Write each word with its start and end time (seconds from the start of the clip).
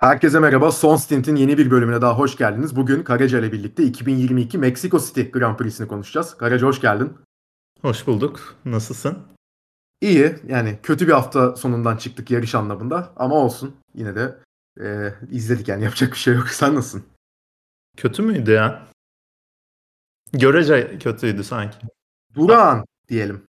Herkese 0.00 0.38
merhaba. 0.40 0.72
Son 0.72 0.96
Stint'in 0.96 1.36
yeni 1.36 1.58
bir 1.58 1.70
bölümüne 1.70 2.00
daha 2.00 2.18
hoş 2.18 2.36
geldiniz. 2.36 2.76
Bugün 2.76 3.02
Karaca 3.02 3.38
ile 3.38 3.52
birlikte 3.52 3.84
2022 3.84 4.58
Meksiko 4.58 4.98
City 5.00 5.22
Grand 5.22 5.56
Prix'sini 5.56 5.88
konuşacağız. 5.88 6.36
Karaca 6.36 6.66
hoş 6.66 6.80
geldin. 6.80 7.18
Hoş 7.82 8.06
bulduk. 8.06 8.56
Nasılsın? 8.64 9.18
İyi. 10.00 10.36
Yani 10.48 10.78
kötü 10.82 11.06
bir 11.06 11.12
hafta 11.12 11.56
sonundan 11.56 11.96
çıktık 11.96 12.30
yarış 12.30 12.54
anlamında. 12.54 13.12
Ama 13.16 13.34
olsun. 13.34 13.76
Yine 13.94 14.14
de 14.14 14.38
e, 14.80 15.14
izledik 15.30 15.68
yani 15.68 15.84
yapacak 15.84 16.12
bir 16.12 16.18
şey 16.18 16.34
yok. 16.34 16.48
Sen 16.48 16.74
nasılsın? 16.74 17.04
Kötü 17.96 18.22
müydü 18.22 18.50
ya? 18.50 18.86
Görece 20.32 20.98
kötüydü 20.98 21.44
sanki. 21.44 21.78
Durağan 22.34 22.84
diyelim. 23.08 23.42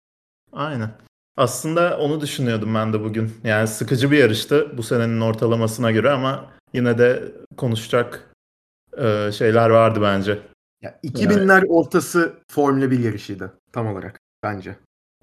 Aynen. 0.51 0.91
Aslında 1.37 1.97
onu 1.97 2.21
düşünüyordum 2.21 2.75
ben 2.75 2.93
de 2.93 3.03
bugün. 3.03 3.31
Yani 3.43 3.67
sıkıcı 3.67 4.11
bir 4.11 4.17
yarıştı 4.17 4.77
bu 4.77 4.83
senenin 4.83 5.21
ortalamasına 5.21 5.91
göre 5.91 6.09
ama 6.09 6.51
yine 6.73 6.97
de 6.97 7.23
konuşacak 7.57 8.33
e, 8.97 9.31
şeyler 9.31 9.69
vardı 9.69 9.99
bence. 10.01 10.39
Ya 10.81 10.99
2000'ler 11.03 11.53
yani. 11.53 11.65
ortası 11.69 12.33
Formula 12.51 12.91
1 12.91 12.99
yarışıydı 12.99 13.53
tam 13.71 13.87
olarak 13.87 14.19
bence. 14.43 14.75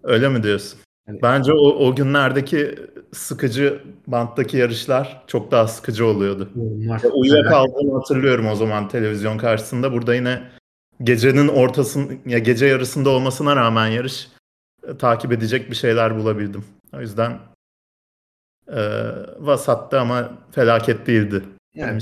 Öyle 0.02 0.28
mi 0.28 0.42
diyorsun? 0.42 0.80
Yani, 1.08 1.22
bence 1.22 1.52
o, 1.52 1.86
o 1.86 1.94
günlerdeki 1.94 2.78
sıkıcı 3.12 3.82
banttaki 4.06 4.56
yarışlar 4.56 5.24
çok 5.26 5.50
daha 5.50 5.68
sıkıcı 5.68 6.06
oluyordu. 6.06 6.50
Uyuyakaldığımı 7.12 7.94
hatırlıyorum 7.94 8.46
o 8.46 8.54
zaman 8.54 8.88
televizyon 8.88 9.38
karşısında. 9.38 9.92
Burada 9.92 10.14
yine 10.14 10.42
gecenin 11.02 11.48
ortasın 11.48 12.18
ya 12.26 12.38
gece 12.38 12.66
yarısında 12.66 13.10
olmasına 13.10 13.56
rağmen 13.56 13.86
yarış 13.86 14.28
takip 14.98 15.32
edecek 15.32 15.70
bir 15.70 15.76
şeyler 15.76 16.18
bulabildim. 16.18 16.64
O 16.92 17.00
yüzden 17.00 17.38
e, 18.68 18.80
vasattı 19.38 20.00
ama 20.00 20.38
felaket 20.50 21.06
değildi. 21.06 21.42
Yani 21.74 22.00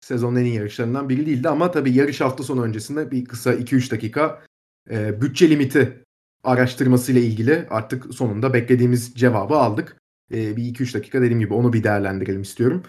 sezonun 0.00 0.36
en 0.36 0.44
iyi 0.44 0.54
yarışlarından 0.54 1.08
biri 1.08 1.26
değildi 1.26 1.48
ama 1.48 1.70
tabii 1.70 1.92
yarış 1.92 2.20
hafta 2.20 2.42
sonu 2.42 2.62
öncesinde 2.62 3.10
bir 3.10 3.24
kısa 3.24 3.54
2-3 3.54 3.90
dakika 3.90 4.42
e, 4.90 5.20
bütçe 5.20 5.50
limiti 5.50 6.04
araştırmasıyla 6.44 7.20
ilgili 7.20 7.66
artık 7.70 8.14
sonunda 8.14 8.54
beklediğimiz 8.54 9.14
cevabı 9.14 9.54
aldık. 9.54 9.96
E, 10.32 10.56
bir 10.56 10.62
2-3 10.62 10.94
dakika 10.94 11.20
dediğim 11.20 11.40
gibi 11.40 11.54
onu 11.54 11.72
bir 11.72 11.84
değerlendirelim 11.84 12.42
istiyorum. 12.42 12.82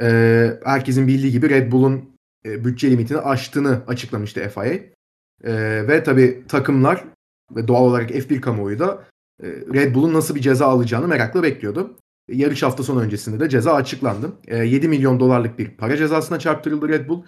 E, 0.00 0.60
herkesin 0.64 1.08
bildiği 1.08 1.32
gibi 1.32 1.50
Red 1.50 1.72
Bull'un 1.72 2.14
e, 2.44 2.64
bütçe 2.64 2.90
limitini 2.90 3.18
aştığını 3.18 3.82
açıklamıştı 3.86 4.48
FIA. 4.48 4.64
E, 4.64 5.88
ve 5.88 6.02
tabii 6.04 6.44
takımlar 6.48 7.04
ve 7.50 7.68
doğal 7.68 7.84
olarak 7.84 8.10
F1 8.10 8.40
kamuoyu 8.40 8.78
da 8.78 9.04
e, 9.42 9.46
Red 9.48 9.94
Bull'un 9.94 10.14
nasıl 10.14 10.34
bir 10.34 10.40
ceza 10.40 10.66
alacağını 10.66 11.08
merakla 11.08 11.42
bekliyordu. 11.42 11.96
Yarış 12.28 12.62
hafta 12.62 12.82
sonu 12.82 13.00
öncesinde 13.00 13.40
de 13.40 13.48
ceza 13.48 13.74
açıklandı. 13.74 14.32
7 14.48 14.86
e, 14.86 14.88
milyon 14.88 15.20
dolarlık 15.20 15.58
bir 15.58 15.70
para 15.70 15.96
cezasına 15.96 16.38
çarptırıldı 16.38 16.88
Red 16.88 17.08
Bull. 17.08 17.22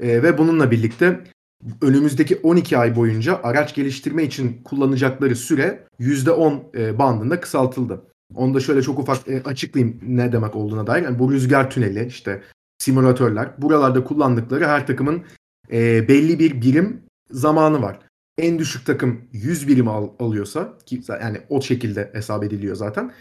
E, 0.00 0.22
ve 0.22 0.38
bununla 0.38 0.70
birlikte 0.70 1.24
önümüzdeki 1.82 2.36
12 2.36 2.78
ay 2.78 2.96
boyunca 2.96 3.40
araç 3.42 3.74
geliştirme 3.74 4.24
için 4.24 4.62
kullanacakları 4.64 5.36
süre 5.36 5.86
%10 6.00 6.98
bandında 6.98 7.40
kısaltıldı. 7.40 8.02
Onu 8.34 8.54
da 8.54 8.60
şöyle 8.60 8.82
çok 8.82 8.98
ufak 8.98 9.18
açıklayayım 9.44 10.00
ne 10.02 10.32
demek 10.32 10.56
olduğuna 10.56 10.86
dair. 10.86 11.02
Yani 11.02 11.18
bu 11.18 11.32
rüzgar 11.32 11.70
tüneli 11.70 12.06
işte 12.06 12.42
simülatörler 12.78 13.50
buralarda 13.58 14.04
kullandıkları 14.04 14.66
her 14.66 14.86
takımın 14.86 15.22
belli 16.08 16.38
bir 16.38 16.62
birim 16.62 17.02
zamanı 17.30 17.82
var 17.82 17.98
en 18.38 18.58
düşük 18.58 18.86
takım 18.86 19.20
100 19.32 19.68
birim 19.68 19.88
al, 19.88 20.08
alıyorsa 20.18 20.78
ki 20.86 21.02
yani 21.08 21.40
o 21.48 21.62
şekilde 21.62 22.10
hesap 22.12 22.44
ediliyor 22.44 22.76
zaten. 22.76 23.12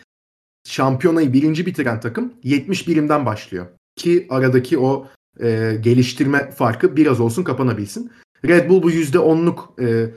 Şampiyonayı 0.68 1.34
birinci 1.34 1.66
bitiren 1.66 2.00
takım 2.00 2.34
70 2.44 2.88
birimden 2.88 3.26
başlıyor. 3.26 3.66
Ki 3.96 4.28
aradaki 4.30 4.80
o 4.80 5.08
e, 5.40 5.78
geliştirme 5.82 6.52
farkı 6.52 6.96
biraz 6.96 7.20
olsun 7.20 7.44
kapanabilsin. 7.44 8.12
Red 8.46 8.70
Bull 8.70 8.84
bu 8.84 8.92
%10'luk 8.92 9.82
e, 9.82 10.14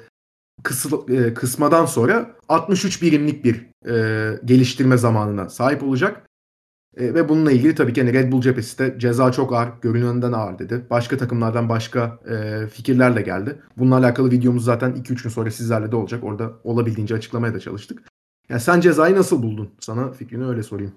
kısıl, 0.62 1.08
e, 1.08 1.34
kısmadan 1.34 1.86
sonra 1.86 2.36
63 2.48 3.02
birimlik 3.02 3.44
bir 3.44 3.66
e, 3.88 4.40
geliştirme 4.44 4.96
zamanına 4.96 5.48
sahip 5.48 5.82
olacak. 5.82 6.29
E, 6.96 7.14
ve 7.14 7.28
bununla 7.28 7.52
ilgili 7.52 7.74
tabii 7.74 7.92
ki 7.92 8.00
hani 8.00 8.12
Red 8.12 8.32
Bull 8.32 8.40
cephesi 8.40 8.78
de 8.78 8.98
ceza 8.98 9.32
çok 9.32 9.52
ağır, 9.52 9.68
görünenden 9.82 10.32
ağır 10.32 10.58
dedi. 10.58 10.86
Başka 10.90 11.16
takımlardan 11.16 11.68
başka 11.68 12.18
e, 12.30 12.66
fikirler 12.66 13.16
de 13.16 13.22
geldi. 13.22 13.58
Bununla 13.76 13.96
alakalı 13.96 14.30
videomuz 14.30 14.64
zaten 14.64 14.90
2-3 14.90 15.22
gün 15.22 15.30
sonra 15.30 15.50
sizlerle 15.50 15.92
de 15.92 15.96
olacak. 15.96 16.24
Orada 16.24 16.52
olabildiğince 16.64 17.14
açıklamaya 17.14 17.54
da 17.54 17.60
çalıştık. 17.60 18.02
Yani 18.48 18.60
sen 18.60 18.80
cezayı 18.80 19.16
nasıl 19.16 19.42
buldun? 19.42 19.70
Sana 19.80 20.12
fikrini 20.12 20.46
öyle 20.46 20.62
sorayım. 20.62 20.92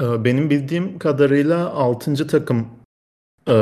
Ee, 0.00 0.24
benim 0.24 0.50
bildiğim 0.50 0.98
kadarıyla 0.98 1.70
6. 1.70 2.26
takım 2.26 2.66
e, 3.48 3.54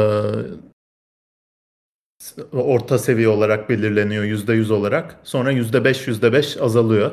orta 2.53 2.99
seviye 2.99 3.29
olarak 3.29 3.69
belirleniyor 3.69 4.25
%100 4.25 4.73
olarak. 4.73 5.21
Sonra 5.25 5.53
%5 5.53 6.09
%5 6.09 6.61
azalıyor. 6.61 7.11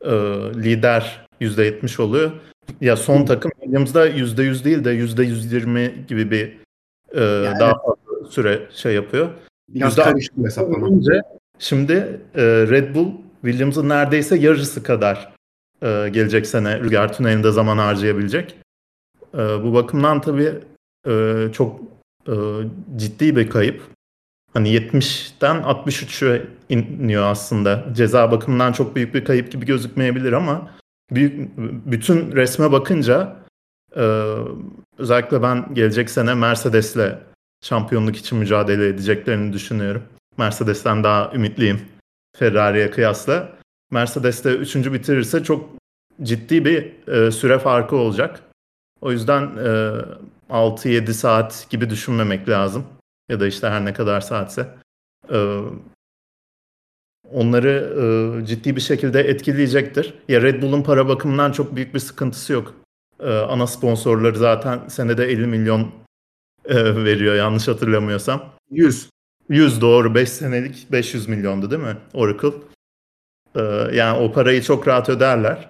E, 0.00 0.10
lider 0.54 1.26
%70 1.40 2.02
oluyor. 2.02 2.32
Ya 2.80 2.96
son 2.96 3.24
takım 3.24 3.50
Williams'da 3.60 4.08
%100 4.08 4.64
değil 4.64 4.84
de 4.84 4.94
%120 4.94 6.06
gibi 6.06 6.30
bir 6.30 6.58
e, 7.12 7.24
yani 7.24 7.60
daha 7.60 7.72
fazla 7.72 8.30
süre 8.30 8.62
şey 8.70 8.94
yapıyor. 8.94 9.28
Biraz 9.68 9.96
karışık 9.96 10.36
bir 10.36 10.44
hesaplama. 10.44 10.88
Şimdi 11.58 12.20
e, 12.34 12.42
Red 12.44 12.94
Bull 12.94 13.08
Williams'ın 13.42 13.88
neredeyse 13.88 14.36
yarısı 14.36 14.82
kadar 14.82 15.32
e, 15.82 16.08
gelecek 16.12 16.46
sene 16.46 16.80
rüzgar 16.80 17.12
tünelinde 17.12 17.50
zaman 17.50 17.78
harcayabilecek. 17.78 18.56
E, 19.34 19.38
bu 19.38 19.74
bakımdan 19.74 20.20
tabii 20.20 20.54
e, 21.08 21.46
çok 21.52 21.80
e, 22.28 22.34
ciddi 22.96 23.36
bir 23.36 23.50
kayıp. 23.50 23.82
Hani 24.54 24.68
70'ten 24.68 25.56
63'e 25.56 26.46
iniyor 26.68 27.24
aslında. 27.24 27.84
Ceza 27.92 28.30
bakımından 28.30 28.72
çok 28.72 28.96
büyük 28.96 29.14
bir 29.14 29.24
kayıp 29.24 29.52
gibi 29.52 29.66
gözükmeyebilir 29.66 30.32
ama 30.32 30.70
büyük 31.10 31.56
bütün 31.86 32.32
resme 32.32 32.72
bakınca 32.72 33.36
e, 33.96 34.34
özellikle 34.98 35.42
ben 35.42 35.74
gelecek 35.74 36.10
sene 36.10 36.34
Mercedes'le 36.34 37.18
şampiyonluk 37.64 38.16
için 38.16 38.38
mücadele 38.38 38.88
edeceklerini 38.88 39.52
düşünüyorum. 39.52 40.02
Mercedes'ten 40.38 41.04
daha 41.04 41.32
ümitliyim 41.34 41.80
Ferrari'ye 42.36 42.90
kıyasla. 42.90 43.52
Mercedes 43.90 44.44
de 44.44 44.56
üçüncü 44.56 44.92
bitirirse 44.92 45.44
çok 45.44 45.70
ciddi 46.22 46.64
bir 46.64 47.08
e, 47.08 47.30
süre 47.30 47.58
farkı 47.58 47.96
olacak. 47.96 48.40
O 49.00 49.12
yüzden 49.12 49.42
e, 49.42 49.92
6-7 50.50 51.12
saat 51.12 51.66
gibi 51.70 51.90
düşünmemek 51.90 52.48
lazım. 52.48 52.84
Ya 53.28 53.40
da 53.40 53.46
işte 53.46 53.68
her 53.68 53.84
ne 53.84 53.92
kadar 53.92 54.20
saatse. 54.20 54.68
E, 55.32 55.58
onları 57.32 57.94
e, 58.42 58.46
ciddi 58.46 58.76
bir 58.76 58.80
şekilde 58.80 59.20
etkileyecektir. 59.20 60.14
Ya 60.28 60.42
Red 60.42 60.62
Bull'un 60.62 60.82
para 60.82 61.08
bakımından 61.08 61.52
çok 61.52 61.76
büyük 61.76 61.94
bir 61.94 61.98
sıkıntısı 61.98 62.52
yok. 62.52 62.74
E, 63.20 63.30
ana 63.30 63.66
sponsorları 63.66 64.38
zaten 64.38 64.88
senede 64.88 65.24
50 65.24 65.46
milyon 65.46 65.90
e, 66.64 67.04
veriyor 67.04 67.34
yanlış 67.34 67.68
hatırlamıyorsam. 67.68 68.44
100. 68.70 69.08
100 69.48 69.80
doğru 69.80 70.14
5 70.14 70.28
senelik 70.28 70.92
500 70.92 71.28
milyondu 71.28 71.70
değil 71.70 71.82
mi 71.82 71.96
Oracle? 72.14 72.52
E, 73.54 73.60
yani 73.96 74.18
o 74.18 74.32
parayı 74.32 74.62
çok 74.62 74.88
rahat 74.88 75.08
öderler. 75.08 75.68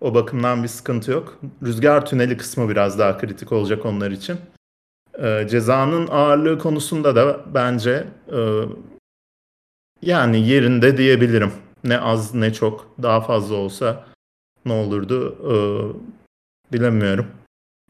O 0.00 0.14
bakımdan 0.14 0.62
bir 0.62 0.68
sıkıntı 0.68 1.10
yok. 1.10 1.40
Rüzgar 1.62 2.06
tüneli 2.06 2.36
kısmı 2.36 2.68
biraz 2.68 2.98
daha 2.98 3.18
kritik 3.18 3.52
olacak 3.52 3.86
onlar 3.86 4.10
için. 4.10 4.36
E, 5.18 5.46
cezanın 5.50 6.08
ağırlığı 6.10 6.58
konusunda 6.58 7.16
da 7.16 7.40
bence 7.54 8.04
e, 8.32 8.38
yani 10.02 10.48
yerinde 10.48 10.96
diyebilirim. 10.96 11.52
Ne 11.84 11.98
az 11.98 12.34
ne 12.34 12.52
çok. 12.52 12.94
Daha 13.02 13.20
fazla 13.20 13.54
olsa 13.54 14.06
ne 14.64 14.72
olurdu 14.72 15.36
ee, 15.42 15.54
bilemiyorum. 16.72 17.26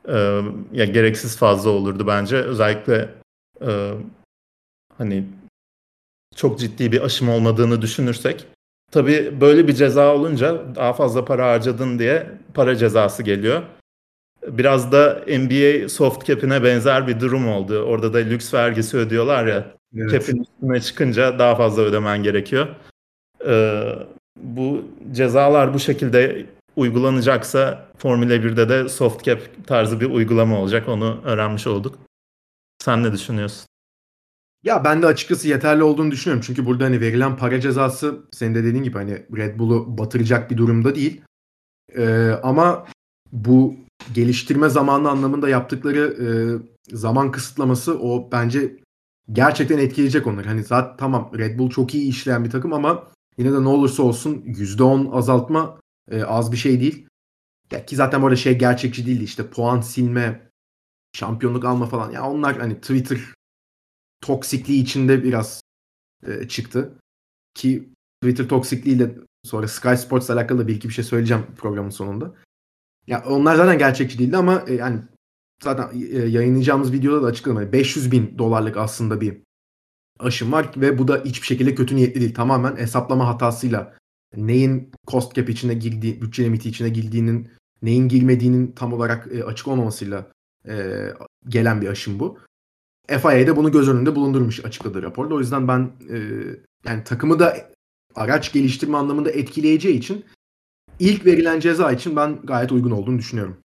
Ee, 0.08 0.40
ya 0.72 0.84
gereksiz 0.84 1.36
fazla 1.36 1.70
olurdu 1.70 2.06
bence. 2.06 2.36
Özellikle 2.36 3.08
e, 3.66 3.90
hani 4.98 5.24
çok 6.36 6.58
ciddi 6.58 6.92
bir 6.92 7.00
aşım 7.00 7.28
olmadığını 7.28 7.82
düşünürsek. 7.82 8.46
Tabii 8.90 9.40
böyle 9.40 9.68
bir 9.68 9.72
ceza 9.72 10.14
olunca 10.14 10.74
daha 10.74 10.92
fazla 10.92 11.24
para 11.24 11.50
harcadın 11.52 11.98
diye 11.98 12.30
para 12.54 12.76
cezası 12.76 13.22
geliyor. 13.22 13.62
Biraz 14.52 14.92
da 14.92 15.24
NBA 15.26 15.88
soft 15.88 16.26
cap'ine 16.26 16.64
benzer 16.64 17.06
bir 17.08 17.20
durum 17.20 17.48
oldu. 17.48 17.82
Orada 17.82 18.14
da 18.14 18.18
lüks 18.18 18.54
vergisi 18.54 18.96
ödüyorlar 18.96 19.46
ya. 19.46 19.66
Evet. 19.96 20.10
Cap'in 20.10 20.42
üstüne 20.42 20.80
çıkınca 20.80 21.38
daha 21.38 21.56
fazla 21.56 21.82
ödemen 21.82 22.22
gerekiyor. 22.22 22.68
Ee, 23.46 23.82
bu 24.36 24.84
cezalar 25.12 25.74
bu 25.74 25.78
şekilde 25.78 26.46
uygulanacaksa 26.76 27.86
Formula 27.98 28.34
1'de 28.34 28.68
de 28.68 28.88
soft 28.88 29.24
cap 29.24 29.40
tarzı 29.66 30.00
bir 30.00 30.10
uygulama 30.10 30.60
olacak. 30.60 30.88
Onu 30.88 31.20
öğrenmiş 31.24 31.66
olduk. 31.66 31.98
Sen 32.78 33.02
ne 33.02 33.12
düşünüyorsun? 33.12 33.66
Ya 34.64 34.84
ben 34.84 35.02
de 35.02 35.06
açıkçası 35.06 35.48
yeterli 35.48 35.82
olduğunu 35.82 36.10
düşünüyorum. 36.10 36.44
Çünkü 36.46 36.66
burada 36.66 36.84
hani 36.84 37.00
verilen 37.00 37.36
para 37.36 37.60
cezası 37.60 38.22
senin 38.32 38.54
de 38.54 38.64
dediğin 38.64 38.84
gibi 38.84 38.98
hani 38.98 39.26
Red 39.36 39.58
Bull'u 39.58 39.98
batıracak 39.98 40.50
bir 40.50 40.56
durumda 40.56 40.94
değil. 40.94 41.22
Ee, 41.96 42.30
ama 42.42 42.86
bu 43.32 43.76
geliştirme 44.14 44.68
zamanı 44.68 45.10
anlamında 45.10 45.48
yaptıkları 45.48 46.16
e, 46.20 46.26
zaman 46.96 47.32
kısıtlaması 47.32 47.98
o 48.00 48.28
bence 48.32 48.76
gerçekten 49.32 49.78
etkileyecek 49.78 50.26
onları. 50.26 50.48
Hani 50.48 50.64
zaten 50.64 50.96
tamam 50.96 51.30
Red 51.38 51.58
Bull 51.58 51.70
çok 51.70 51.94
iyi 51.94 52.08
işleyen 52.08 52.44
bir 52.44 52.50
takım 52.50 52.72
ama 52.72 53.10
yine 53.38 53.52
de 53.52 53.62
ne 53.62 53.68
olursa 53.68 54.02
olsun 54.02 54.42
%10 54.46 55.10
azaltma 55.12 55.80
e, 56.10 56.22
az 56.22 56.52
bir 56.52 56.56
şey 56.56 56.80
değil. 56.80 57.06
Ya 57.70 57.86
ki 57.86 57.96
zaten 57.96 58.22
bu 58.22 58.26
arada 58.26 58.36
şey 58.36 58.58
gerçekçi 58.58 59.06
değildi 59.06 59.24
işte 59.24 59.50
puan 59.50 59.80
silme, 59.80 60.50
şampiyonluk 61.12 61.64
alma 61.64 61.86
falan. 61.86 62.10
Ya 62.10 62.30
onlar 62.30 62.58
hani 62.58 62.80
Twitter 62.80 63.18
toksikliği 64.20 64.82
içinde 64.82 65.24
biraz 65.24 65.62
e, 66.26 66.48
çıktı. 66.48 66.94
Ki 67.54 67.88
Twitter 68.22 68.48
toksikliğiyle 68.48 69.14
sonra 69.44 69.68
Sky 69.68 69.94
Sports 69.94 70.30
alakalı 70.30 70.58
da 70.58 70.68
bir 70.68 70.74
iki 70.74 70.88
bir 70.88 70.94
şey 70.94 71.04
söyleyeceğim 71.04 71.46
programın 71.56 71.90
sonunda. 71.90 72.34
Ya 73.06 73.24
onlar 73.26 73.56
zaten 73.56 73.78
gerçekçi 73.78 74.18
değildi 74.18 74.36
ama 74.36 74.64
e, 74.66 74.74
yani 74.74 75.00
zaten 75.64 75.88
e, 76.12 76.18
yayınlayacağımız 76.18 76.92
videoda 76.92 77.22
da 77.22 77.26
açıkladım. 77.26 77.62
Yani 77.62 77.72
500 77.72 78.12
bin 78.12 78.38
dolarlık 78.38 78.76
aslında 78.76 79.20
bir 79.20 79.42
aşım 80.18 80.52
var 80.52 80.70
ve 80.76 80.98
bu 80.98 81.08
da 81.08 81.22
hiçbir 81.24 81.46
şekilde 81.46 81.74
kötü 81.74 81.96
niyetli 81.96 82.20
değil. 82.20 82.34
Tamamen 82.34 82.76
hesaplama 82.76 83.28
hatasıyla 83.28 83.94
neyin 84.36 84.90
cost 85.06 85.34
cap 85.34 85.48
içine 85.48 85.74
girdiği, 85.74 86.22
bütçe 86.22 86.44
limiti 86.44 86.68
içine 86.68 86.88
girdiğinin, 86.88 87.50
neyin 87.82 88.08
girmediğinin 88.08 88.72
tam 88.72 88.92
olarak 88.92 89.28
e, 89.32 89.44
açık 89.44 89.68
olmamasıyla 89.68 90.26
e, 90.68 91.06
gelen 91.48 91.80
bir 91.80 91.88
aşım 91.88 92.18
bu. 92.18 92.38
FIA 93.08 93.46
de 93.46 93.56
bunu 93.56 93.72
göz 93.72 93.88
önünde 93.88 94.14
bulundurmuş 94.16 94.64
açıkladığı 94.64 95.02
raporda. 95.02 95.34
O 95.34 95.40
yüzden 95.40 95.68
ben 95.68 95.90
e, 96.10 96.18
yani 96.84 97.04
takımı 97.04 97.38
da 97.38 97.56
araç 98.14 98.52
geliştirme 98.52 98.96
anlamında 98.96 99.30
etkileyeceği 99.30 99.98
için 99.98 100.24
ilk 101.02 101.26
verilen 101.26 101.60
ceza 101.60 101.92
için 101.92 102.16
ben 102.16 102.38
gayet 102.44 102.72
uygun 102.72 102.90
olduğunu 102.90 103.18
düşünüyorum. 103.18 103.56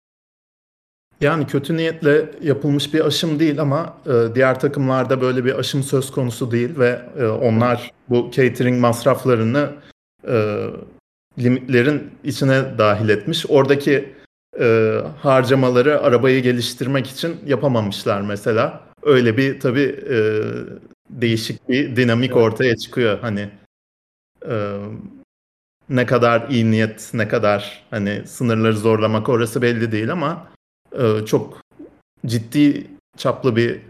Yani 1.22 1.48
kötü 1.48 1.78
niyetle 1.78 2.32
yapılmış 2.42 2.94
bir 2.94 3.06
aşım 3.06 3.40
değil 3.40 3.62
ama 3.62 3.98
e, 4.06 4.36
diğer 4.36 4.60
takımlarda 4.60 5.22
böyle 5.22 5.46
bir 5.46 5.60
aşım 5.60 5.84
söz 5.84 6.12
konusu 6.12 6.52
değil 6.52 6.80
ve 6.80 7.02
e, 7.20 7.26
onlar 7.26 7.92
bu 8.10 8.32
catering 8.32 8.80
masraflarını 8.82 9.72
e, 10.28 10.68
limitlerin 11.40 12.12
içine 12.24 12.78
dahil 12.78 13.10
etmiş. 13.10 13.46
Oradaki 13.50 14.14
e, 14.60 14.98
harcamaları 15.22 16.02
arabayı 16.02 16.44
geliştirmek 16.44 17.08
için 17.08 17.38
yapamamışlar 17.46 18.22
mesela. 18.22 18.84
Öyle 19.04 19.38
bir 19.38 19.60
tabii 19.60 20.00
e, 20.10 20.42
değişik 21.10 21.70
bir 21.70 21.96
dinamik 21.96 22.32
evet. 22.32 22.42
ortaya 22.44 22.78
çıkıyor. 22.78 23.20
Hani 23.20 23.50
e, 24.50 24.78
ne 25.90 26.06
kadar 26.06 26.50
iyi 26.50 26.72
niyet, 26.72 27.12
ne 27.14 27.28
kadar 27.28 27.84
hani 27.90 28.22
sınırları 28.28 28.78
zorlamak 28.78 29.30
orası 29.30 29.62
belli 29.62 29.92
değil 29.92 30.12
ama 30.12 30.48
e, 31.00 31.26
çok 31.26 31.62
ciddi 32.26 32.88
çaplı 33.18 33.56
bir 33.56 33.82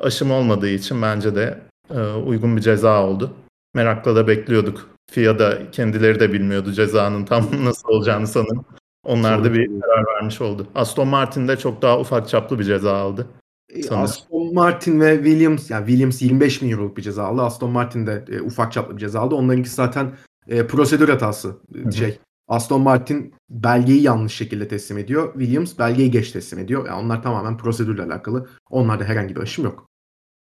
aşım 0.00 0.30
olmadığı 0.30 0.68
için 0.68 1.02
bence 1.02 1.34
de 1.34 1.58
e, 1.90 2.00
uygun 2.00 2.56
bir 2.56 2.62
ceza 2.62 3.06
oldu. 3.06 3.34
Merakla 3.74 4.16
da 4.16 4.28
bekliyorduk. 4.28 4.90
FIA 5.10 5.38
da 5.38 5.70
kendileri 5.70 6.20
de 6.20 6.32
bilmiyordu 6.32 6.72
cezanın 6.72 7.24
tam 7.24 7.48
nasıl 7.64 7.88
olacağını 7.88 8.26
sanırım. 8.26 8.64
Onlar 9.04 9.44
da 9.44 9.54
bir 9.54 9.80
karar 9.80 10.04
vermiş 10.06 10.40
oldu. 10.40 10.66
Aston 10.74 11.08
Martin 11.08 11.48
de 11.48 11.56
çok 11.56 11.82
daha 11.82 12.00
ufak 12.00 12.28
çaplı 12.28 12.58
bir 12.58 12.64
ceza 12.64 12.96
aldı. 12.96 13.26
E, 13.68 13.82
sanırım. 13.82 14.04
Aston 14.04 14.54
Martin 14.54 15.00
ve 15.00 15.16
Williams 15.16 15.70
yani 15.70 15.86
Williams 15.86 16.22
25 16.22 16.62
bin 16.62 16.70
euroluk 16.70 16.96
bir 16.96 17.02
ceza 17.02 17.24
aldı. 17.24 17.42
Aston 17.42 17.70
Martin 17.70 18.06
de 18.06 18.24
e, 18.28 18.40
ufak 18.40 18.72
çaplı 18.72 18.94
bir 18.94 19.00
ceza 19.00 19.20
aldı. 19.20 19.34
Onlarınki 19.34 19.68
zaten 19.68 20.12
e, 20.48 20.66
prosedür 20.66 21.08
hatası. 21.08 21.48
Hı-hı. 21.48 21.92
Şey 21.92 22.18
Aston 22.48 22.80
Martin 22.80 23.34
belgeyi 23.50 24.02
yanlış 24.02 24.34
şekilde 24.34 24.68
teslim 24.68 24.98
ediyor. 24.98 25.32
Williams 25.32 25.78
belgeyi 25.78 26.10
geç 26.10 26.32
teslim 26.32 26.58
ediyor. 26.58 26.86
Yani 26.86 27.04
onlar 27.04 27.22
tamamen 27.22 27.56
prosedürle 27.56 28.02
alakalı. 28.02 28.48
Onlarda 28.70 29.04
herhangi 29.04 29.36
bir 29.36 29.40
aşım 29.40 29.64
yok. 29.64 29.88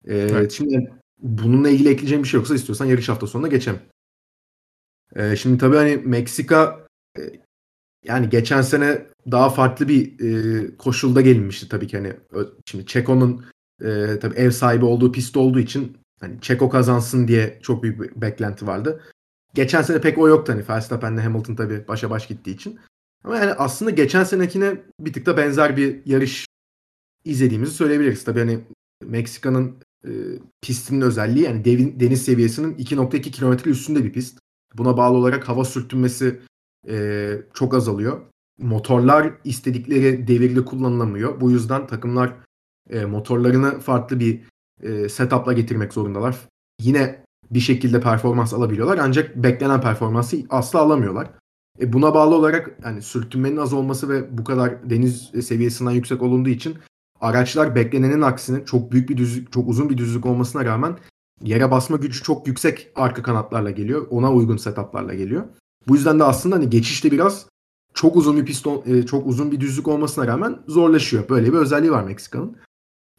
Ee, 0.06 0.18
evet. 0.18 0.51
Şimdi 0.51 0.91
bununla 1.18 1.69
ilgili 1.69 1.89
ekleyeceğim 1.89 2.24
bir 2.24 2.27
şey 2.27 2.38
yoksa 2.38 2.56
istiyorsan 2.56 2.86
yarış 2.86 3.09
hafta 3.09 3.27
sonuna 3.27 3.47
geçelim. 3.47 3.80
Ee, 5.15 5.36
şimdi 5.36 5.57
tabii 5.57 5.75
hani 5.75 5.95
Meksika 5.95 6.88
e, 7.18 7.21
yani 8.03 8.30
geçen 8.30 8.62
sene 8.62 9.06
daha 9.31 9.50
farklı 9.50 9.88
bir 9.88 10.19
e, 10.19 10.77
koşulda 10.77 11.21
gelinmişti 11.21 11.69
tabii 11.69 11.88
ki 11.88 11.97
hani 11.97 12.13
şimdi 12.65 12.85
Çeko'nun 12.85 13.45
e, 13.81 14.19
tabii 14.19 14.35
ev 14.35 14.51
sahibi 14.51 14.85
olduğu 14.85 15.12
pist 15.12 15.38
olduğu 15.38 15.59
için 15.59 15.97
hani 16.21 16.42
Çeko 16.42 16.69
kazansın 16.69 17.27
diye 17.27 17.59
çok 17.62 17.83
büyük 17.83 18.01
bir 18.01 18.21
beklenti 18.21 18.68
vardı. 18.68 19.01
Geçen 19.53 19.81
sene 19.81 20.01
pek 20.01 20.17
o 20.17 20.27
yoktu 20.27 20.53
hani 20.53 20.69
Verstappen'le 20.69 21.17
Hamilton 21.17 21.55
tabii 21.55 21.87
başa 21.87 22.09
baş 22.09 22.27
gittiği 22.27 22.51
için. 22.51 22.79
Ama 23.23 23.37
yani 23.37 23.53
aslında 23.53 23.91
geçen 23.91 24.23
senekine 24.23 24.81
bir 24.99 25.13
tık 25.13 25.25
da 25.25 25.37
benzer 25.37 25.77
bir 25.77 26.01
yarış 26.05 26.45
izlediğimizi 27.25 27.73
söyleyebiliriz. 27.73 28.23
Tabii 28.23 28.39
hani 28.39 28.59
Meksika'nın 29.03 29.75
e, 30.05 30.11
pistinin 30.61 31.01
özelliği 31.01 31.45
yani 31.45 31.65
devin, 31.65 31.99
deniz 31.99 32.25
seviyesinin 32.25 32.75
2.2 32.75 33.21
kilometre 33.21 33.71
üstünde 33.71 34.03
bir 34.03 34.13
pist. 34.13 34.39
Buna 34.73 34.97
bağlı 34.97 35.17
olarak 35.17 35.49
hava 35.49 35.65
sürtünmesi 35.65 36.39
e, 36.87 37.35
çok 37.53 37.73
azalıyor. 37.73 38.21
Motorlar 38.57 39.33
istedikleri 39.43 40.27
devirde 40.27 40.65
kullanılamıyor. 40.65 41.41
Bu 41.41 41.51
yüzden 41.51 41.87
takımlar 41.87 42.33
e, 42.89 43.05
motorlarını 43.05 43.79
farklı 43.79 44.19
bir 44.19 44.41
e, 44.83 45.09
setupla 45.09 45.53
getirmek 45.53 45.93
zorundalar. 45.93 46.37
Yine 46.81 47.23
bir 47.51 47.59
şekilde 47.59 48.01
performans 48.01 48.53
alabiliyorlar 48.53 48.97
ancak 48.97 49.35
beklenen 49.35 49.81
performansı 49.81 50.37
asla 50.49 50.79
alamıyorlar. 50.79 51.29
E 51.81 51.93
buna 51.93 52.13
bağlı 52.13 52.35
olarak 52.35 52.77
yani 52.85 53.01
sürtünmenin 53.01 53.57
az 53.57 53.73
olması 53.73 54.09
ve 54.09 54.37
bu 54.37 54.43
kadar 54.43 54.89
deniz 54.89 55.31
seviyesinden 55.43 55.91
yüksek 55.91 56.21
olunduğu 56.21 56.49
için 56.49 56.77
araçlar 57.21 57.75
beklenenin 57.75 58.21
aksine 58.21 58.65
çok 58.65 58.91
büyük 58.91 59.09
bir 59.09 59.17
düzlük, 59.17 59.51
çok 59.51 59.69
uzun 59.69 59.89
bir 59.89 59.97
düzlük 59.97 60.25
olmasına 60.25 60.65
rağmen 60.65 60.97
yere 61.43 61.71
basma 61.71 61.97
gücü 61.97 62.23
çok 62.23 62.47
yüksek 62.47 62.91
arka 62.95 63.23
kanatlarla 63.23 63.71
geliyor. 63.71 64.07
Ona 64.09 64.33
uygun 64.33 64.57
setuplarla 64.57 65.13
geliyor. 65.13 65.43
Bu 65.87 65.95
yüzden 65.95 66.19
de 66.19 66.23
aslında 66.23 66.55
hani 66.55 66.69
geçişte 66.69 67.11
biraz 67.11 67.45
çok 67.93 68.15
uzun 68.15 68.37
bir 68.37 68.45
piston, 68.45 68.83
e, 68.85 69.05
çok 69.05 69.27
uzun 69.27 69.51
bir 69.51 69.59
düzlük 69.59 69.87
olmasına 69.87 70.27
rağmen 70.27 70.59
zorlaşıyor. 70.67 71.29
Böyle 71.29 71.53
bir 71.53 71.57
özelliği 71.57 71.91
var 71.91 72.03
Meksika'nın. 72.03 72.57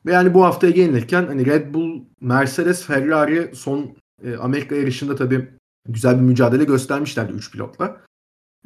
Ve 0.06 0.12
yani 0.12 0.34
bu 0.34 0.44
haftaya 0.44 0.72
gelinirken 0.72 1.26
hani 1.26 1.46
Red 1.46 1.74
Bull, 1.74 2.04
Mercedes, 2.20 2.84
Ferrari 2.84 3.50
son 3.54 3.96
e, 4.24 4.36
Amerika 4.36 4.74
yarışında 4.74 5.16
tabii 5.16 5.48
güzel 5.88 6.16
bir 6.16 6.22
mücadele 6.22 6.64
göstermişlerdi 6.64 7.32
3 7.32 7.52
pilotla. 7.52 8.00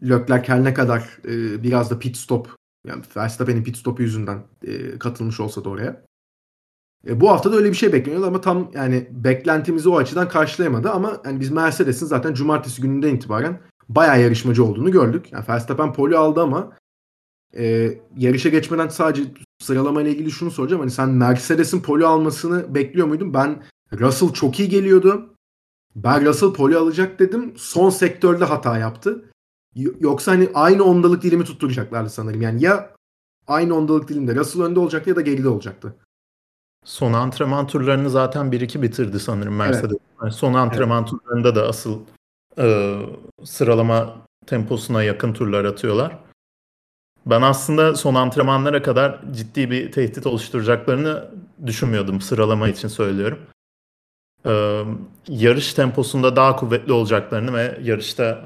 Leclerc 0.03 0.49
her 0.49 0.65
ne 0.65 0.75
kadar 0.75 1.19
e, 1.25 1.63
biraz 1.63 1.91
da 1.91 1.99
pit 1.99 2.17
stop 2.17 2.57
yani 2.87 3.03
Verstappen'in 3.17 3.65
pit 3.65 3.77
stopu 3.77 4.03
yüzünden 4.03 4.43
e, 4.67 4.99
katılmış 4.99 5.41
olsa 5.41 5.65
da 5.65 5.69
oraya. 5.69 6.05
E, 7.09 7.21
bu 7.21 7.31
hafta 7.31 7.53
da 7.53 7.57
öyle 7.57 7.71
bir 7.71 7.77
şey 7.77 7.93
bekleniyordu 7.93 8.27
ama 8.27 8.41
tam 8.41 8.71
yani 8.75 9.09
beklentimizi 9.11 9.89
o 9.89 9.97
açıdan 9.97 10.29
karşılayamadı 10.29 10.91
ama 10.91 11.21
yani 11.25 11.41
biz 11.41 11.51
Mercedes'in 11.51 12.07
zaten 12.07 12.35
cumartesi 12.35 12.83
gününden 12.83 13.15
itibaren 13.15 13.61
bayağı 13.89 14.23
yarışmacı 14.23 14.65
olduğunu 14.65 14.91
gördük. 14.91 15.33
Yani 15.33 15.45
Verstappen 15.49 15.93
poli 15.93 16.17
aldı 16.17 16.41
ama 16.41 16.73
e, 17.57 17.95
yarışa 18.17 18.49
geçmeden 18.49 18.89
sadece 18.89 19.31
sıralama 19.63 20.03
ile 20.03 20.11
ilgili 20.11 20.31
şunu 20.31 20.51
soracağım. 20.51 20.81
Hani 20.81 20.91
sen 20.91 21.09
Mercedes'in 21.09 21.81
poli 21.81 22.07
almasını 22.07 22.75
bekliyor 22.75 23.07
muydun? 23.07 23.35
Ben 23.35 23.63
Russell 23.93 24.33
çok 24.33 24.61
iyi 24.61 24.69
geliyordu. 24.69 25.34
Ben 25.97 26.27
Russell 26.27 26.53
poli 26.53 26.77
alacak 26.77 27.19
dedim. 27.19 27.55
Son 27.57 27.91
sektörde 27.91 28.45
hata 28.45 28.79
yaptı. 28.79 29.25
Yoksa 30.01 30.33
hani 30.33 30.49
aynı 30.55 30.85
ondalık 30.85 31.23
dilimi 31.23 31.45
tutturacaklardı 31.45 32.11
sanırım. 32.11 32.43
Yani 32.43 32.63
ya 32.63 32.95
aynı 33.47 33.75
ondalık 33.75 34.09
dilimde 34.09 34.35
Russell 34.35 34.63
önde 34.63 34.81
olacaktı 34.81 35.11
ya 35.11 35.17
da 35.17 35.21
geride 35.21 35.49
olacaktı. 35.49 35.97
Son 36.85 37.13
antrenman 37.13 37.67
turlarını 37.67 38.11
zaten 38.11 38.47
1-2 38.47 38.83
bitirdi 38.83 39.21
sanırım 39.21 39.57
Mercedes. 39.57 39.91
Evet. 39.91 40.01
Yani 40.23 40.33
son 40.33 40.55
antrenman 40.55 41.03
evet. 41.03 41.11
turlarında 41.11 41.55
da 41.55 41.69
asıl 41.69 42.01
e, 42.59 42.97
sıralama 43.45 44.17
temposuna 44.47 45.03
yakın 45.03 45.33
turlar 45.33 45.65
atıyorlar. 45.65 46.19
Ben 47.27 47.43
aslında 47.43 47.95
son 47.95 48.15
antrenmanlara 48.15 48.83
kadar 48.83 49.21
ciddi 49.33 49.71
bir 49.71 49.93
tehdit 49.93 50.27
oluşturacaklarını 50.27 51.31
düşünmüyordum 51.67 52.21
sıralama 52.21 52.69
için 52.69 52.89
söylüyorum 52.89 53.39
e, 54.47 54.83
yarış 55.29 55.75
temposunda 55.75 56.37
daha 56.37 56.57
kuvvetli 56.57 56.93
olacaklarını 56.93 57.55
ve 57.55 57.79
yarışta 57.83 58.45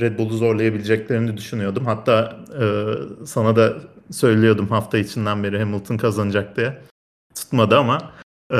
Red 0.00 0.18
Bull'u 0.18 0.36
zorlayabileceklerini 0.36 1.36
düşünüyordum. 1.36 1.86
Hatta 1.86 2.36
e, 2.60 2.64
sana 3.26 3.56
da 3.56 3.74
söylüyordum 4.10 4.68
hafta 4.68 4.98
içinden 4.98 5.42
beri 5.42 5.58
Hamilton 5.58 5.96
kazanacak 5.96 6.56
diye. 6.56 6.78
Tutmadı 7.34 7.78
ama 7.78 8.12
e, 8.52 8.58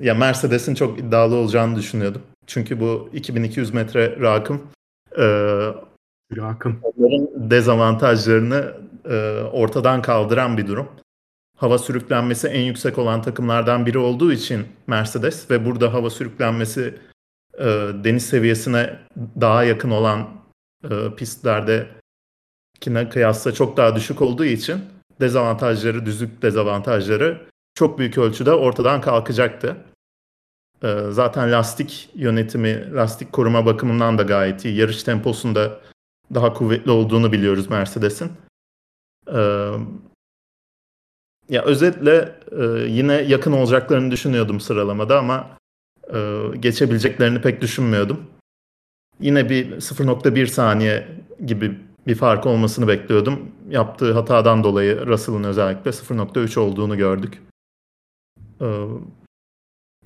ya 0.00 0.14
Mercedes'in 0.14 0.74
çok 0.74 0.98
iddialı 0.98 1.34
olacağını 1.34 1.76
düşünüyordum. 1.76 2.22
Çünkü 2.46 2.80
bu 2.80 3.10
2200 3.12 3.74
metre 3.74 4.20
rakım 4.20 4.62
e, 5.18 5.24
rakım. 6.36 6.80
onların 6.82 7.50
dezavantajlarını 7.50 8.74
e, 9.10 9.40
ortadan 9.52 10.02
kaldıran 10.02 10.56
bir 10.56 10.66
durum 10.66 10.88
hava 11.56 11.78
sürüklenmesi 11.78 12.48
en 12.48 12.60
yüksek 12.60 12.98
olan 12.98 13.22
takımlardan 13.22 13.86
biri 13.86 13.98
olduğu 13.98 14.32
için 14.32 14.66
Mercedes 14.86 15.50
ve 15.50 15.64
burada 15.64 15.94
hava 15.94 16.10
sürüklenmesi 16.10 16.98
e, 17.58 17.64
deniz 18.04 18.26
seviyesine 18.26 18.98
daha 19.40 19.64
yakın 19.64 19.90
olan 19.90 20.28
e, 20.90 21.14
pistlerde 21.16 21.86
kine 22.80 23.08
kıyasla 23.08 23.52
çok 23.52 23.76
daha 23.76 23.96
düşük 23.96 24.22
olduğu 24.22 24.44
için 24.44 24.80
dezavantajları, 25.20 26.06
düzlük 26.06 26.42
dezavantajları 26.42 27.46
çok 27.74 27.98
büyük 27.98 28.18
ölçüde 28.18 28.52
ortadan 28.52 29.00
kalkacaktı. 29.00 29.76
Ee, 30.82 31.00
zaten 31.10 31.52
lastik 31.52 32.10
yönetimi, 32.14 32.94
lastik 32.94 33.32
koruma 33.32 33.66
bakımından 33.66 34.18
da 34.18 34.22
gayet 34.22 34.64
iyi. 34.64 34.76
Yarış 34.76 35.02
temposunda 35.02 35.80
daha 36.34 36.52
kuvvetli 36.52 36.90
olduğunu 36.90 37.32
biliyoruz 37.32 37.70
Mercedes'in. 37.70 38.32
Ee, 39.34 39.70
ya 41.48 41.62
özetle 41.62 42.38
e, 42.58 42.64
yine 42.88 43.12
yakın 43.12 43.52
olacaklarını 43.52 44.10
düşünüyordum 44.10 44.60
sıralamada 44.60 45.18
ama 45.18 45.58
e, 46.14 46.40
geçebileceklerini 46.60 47.40
pek 47.40 47.60
düşünmüyordum. 47.60 48.26
Yine 49.20 49.50
bir 49.50 49.72
0.1 49.80 50.46
saniye 50.46 51.08
gibi 51.46 51.78
bir 52.06 52.14
fark 52.14 52.46
olmasını 52.46 52.88
bekliyordum. 52.88 53.52
Yaptığı 53.68 54.12
hatadan 54.12 54.64
dolayı 54.64 55.06
Russell'ın 55.06 55.44
özellikle 55.44 55.90
0.3 55.90 56.60
olduğunu 56.60 56.96
gördük. 56.96 57.42
Ee, 58.60 58.84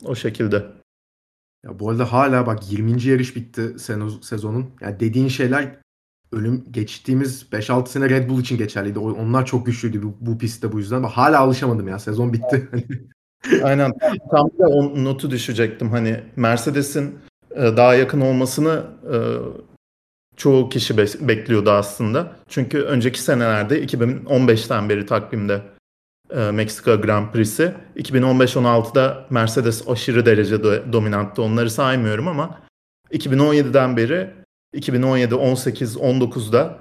o 0.04 0.14
şekilde. 0.14 0.66
Ya 1.64 1.78
bu 1.78 1.90
arada 1.90 2.12
hala 2.12 2.46
bak 2.46 2.72
20. 2.72 3.02
yarış 3.02 3.36
bitti 3.36 3.78
sezonun. 4.22 4.70
Yani 4.80 5.00
dediğin 5.00 5.28
şeyler 5.28 5.76
ölüm 6.32 6.64
geçtiğimiz 6.70 7.46
5-6 7.52 7.88
sene 7.88 8.10
Red 8.10 8.28
Bull 8.28 8.40
için 8.40 8.58
geçerliydi. 8.58 8.98
Onlar 8.98 9.46
çok 9.46 9.66
güçlüydü 9.66 10.02
bu, 10.02 10.16
bu 10.20 10.38
pistte 10.38 10.72
bu 10.72 10.78
yüzden. 10.78 11.02
Hala 11.02 11.38
alışamadım 11.38 11.88
ya. 11.88 11.98
Sezon 11.98 12.32
bitti. 12.32 12.68
Aynen. 13.62 13.92
Tam 14.30 14.48
da 14.58 14.68
o 14.68 15.04
notu 15.04 15.30
düşecektim. 15.30 15.90
Hani 15.90 16.20
Mercedes'in 16.36 17.18
e, 17.50 17.62
daha 17.76 17.94
yakın 17.94 18.20
olmasını 18.20 18.84
e, 19.12 19.16
çoğu 20.36 20.68
kişi 20.68 20.98
bekliyordu 20.98 21.70
aslında. 21.70 22.36
Çünkü 22.48 22.82
önceki 22.82 23.22
senelerde 23.22 23.84
2015'ten 23.84 24.88
beri 24.88 25.06
takvimde 25.06 25.62
e, 26.30 26.50
Meksika 26.50 26.94
Grand 26.94 27.32
Prix'si. 27.32 27.74
2015-16'da 27.96 29.26
Mercedes 29.30 29.88
aşırı 29.88 30.26
derecede 30.26 30.92
dominanttı. 30.92 31.42
Onları 31.42 31.70
saymıyorum 31.70 32.28
ama 32.28 32.60
2017'den 33.12 33.96
beri 33.96 34.39
2017, 34.72 35.34
18, 35.34 35.96
19'da 35.96 36.78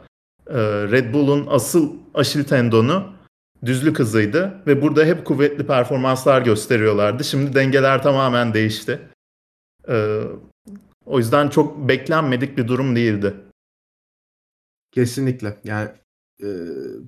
Red 0.92 1.14
Bull'un 1.14 1.48
asıl 1.50 1.94
aşil 2.14 2.44
tendonu 2.44 3.20
düzlük 3.66 4.00
hızıydı 4.00 4.62
ve 4.68 4.82
burada 4.82 5.06
hep 5.06 5.26
kuvvetli 5.26 5.68
performanslar 5.68 6.42
gösteriyorlardı. 6.42 7.24
Şimdi 7.24 7.54
dengeler 7.54 8.04
tamamen 8.04 8.54
değişti. 8.54 9.10
E, 9.90 10.22
o 11.06 11.18
yüzden 11.18 11.50
çok 11.50 11.88
beklenmedik 11.88 12.58
bir 12.58 12.68
durum 12.68 12.96
değildi. 12.96 13.34
Kesinlikle. 14.92 15.58
Yani 15.64 15.90
e, 16.44 16.48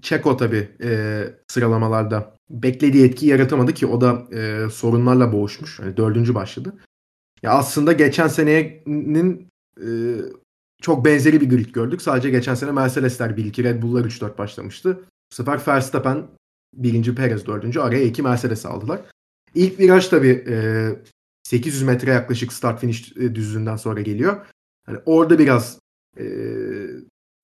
Çeko 0.01 0.37
tabii 0.37 0.69
e, 0.83 1.23
sıralamalarda 1.47 2.35
beklediği 2.49 3.05
etki 3.05 3.25
yaratamadı 3.25 3.73
ki 3.73 3.87
o 3.87 4.01
da 4.01 4.27
e, 4.31 4.69
sorunlarla 4.69 5.33
boğuşmuş. 5.33 5.79
Yani 5.79 5.97
dördüncü 5.97 6.35
başladı. 6.35 6.73
Ya 7.43 7.51
aslında 7.51 7.93
geçen 7.93 8.27
senenin 8.27 9.47
e, 9.77 9.89
çok 10.81 11.05
benzeri 11.05 11.41
bir 11.41 11.49
grid 11.49 11.73
gördük. 11.73 12.01
Sadece 12.01 12.29
geçen 12.29 12.55
sene 12.55 12.71
Mercedesler 12.71 13.29
1-2, 13.29 13.63
Red 13.63 13.81
Bull'lar 13.81 14.05
3-4 14.05 14.37
başlamıştı. 14.37 14.99
Bu 15.31 15.35
sefer 15.35 15.61
Verstappen 15.67 16.27
birinci 16.73 17.15
Perez 17.15 17.45
dördüncü. 17.45 17.79
Araya 17.79 18.03
iki 18.03 18.21
Mercedes 18.21 18.65
aldılar. 18.65 19.01
İlk 19.55 19.79
viraj 19.79 20.07
tabii 20.07 20.45
e, 20.47 20.87
800 21.43 21.83
metre 21.83 22.11
yaklaşık 22.11 22.53
start 22.53 22.79
finish 22.79 23.17
e, 23.17 23.35
düzlüğünden 23.35 23.75
sonra 23.75 24.01
geliyor. 24.01 24.45
Hani 24.85 24.97
orada 25.05 25.39
biraz 25.39 25.79
e, 26.19 26.25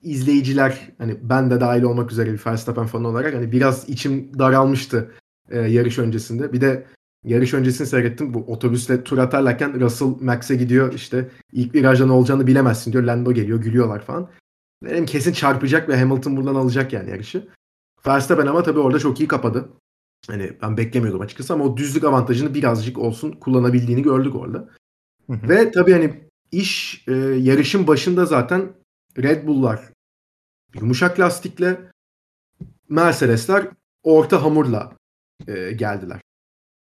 izleyiciler 0.04 0.92
hani 0.98 1.18
ben 1.22 1.52
de 1.52 1.60
dahil 1.60 1.84
olmak 1.84 2.12
üzere 2.12 2.34
bir 2.34 2.46
Verstappen 2.46 2.86
fanı 2.86 3.08
olarak 3.08 3.34
hani 3.34 3.52
biraz 3.52 3.90
içim 3.90 4.40
daralmıştı 4.40 5.12
e, 5.50 5.60
yarış 5.60 6.00
öncesinde. 6.00 6.54
Bir 6.54 6.62
de 6.62 6.86
yarış 7.28 7.54
öncesini 7.54 7.88
seyrettim. 7.88 8.34
Bu 8.34 8.40
otobüsle 8.40 9.04
tur 9.04 9.18
atarlarken 9.18 9.80
Russell 9.80 10.08
Max'e 10.22 10.56
gidiyor 10.56 10.94
işte 10.94 11.30
ilk 11.52 11.76
virajda 11.76 12.06
ne 12.06 12.12
olacağını 12.12 12.48
bilemezsin 12.48 12.94
diyor. 12.94 13.04
Lando 13.04 13.34
geliyor 13.34 13.62
gülüyorlar 13.62 14.02
falan. 14.02 14.30
Dedim 14.84 15.06
kesin 15.06 15.34
çarpacak 15.34 15.90
ve 15.90 16.00
Hamilton 16.00 16.38
buradan 16.38 16.56
alacak 16.56 16.94
yani 16.94 17.10
yarışı. 17.10 17.48
Verstappen 18.08 18.48
ama 18.48 18.64
tabii 18.64 18.80
orada 18.80 19.00
çok 19.00 19.20
iyi 19.20 19.28
kapadı. 19.28 19.70
Hani 20.28 20.52
ben 20.62 20.78
beklemiyordum 20.78 21.22
açıkçası 21.22 21.54
ama 21.54 21.64
o 21.64 21.78
düzlük 21.78 22.04
avantajını 22.04 22.54
birazcık 22.54 22.98
olsun 22.98 23.32
kullanabildiğini 23.32 24.02
gördük 24.02 24.36
orada. 24.36 24.70
Hı 25.28 25.34
hı. 25.34 25.50
Ve 25.50 25.72
tabii 25.72 25.94
hani 25.94 26.24
iş 26.52 27.04
e, 27.08 27.14
yarışın 27.16 27.88
başında 27.88 28.26
zaten 28.26 28.74
Red 29.18 29.48
Bull'lar 29.48 29.82
yumuşak 30.82 31.20
lastikle 31.20 31.92
Mercedesler 32.90 33.68
orta 34.04 34.44
hamurla 34.44 34.98
e, 35.48 35.72
geldiler. 35.72 36.22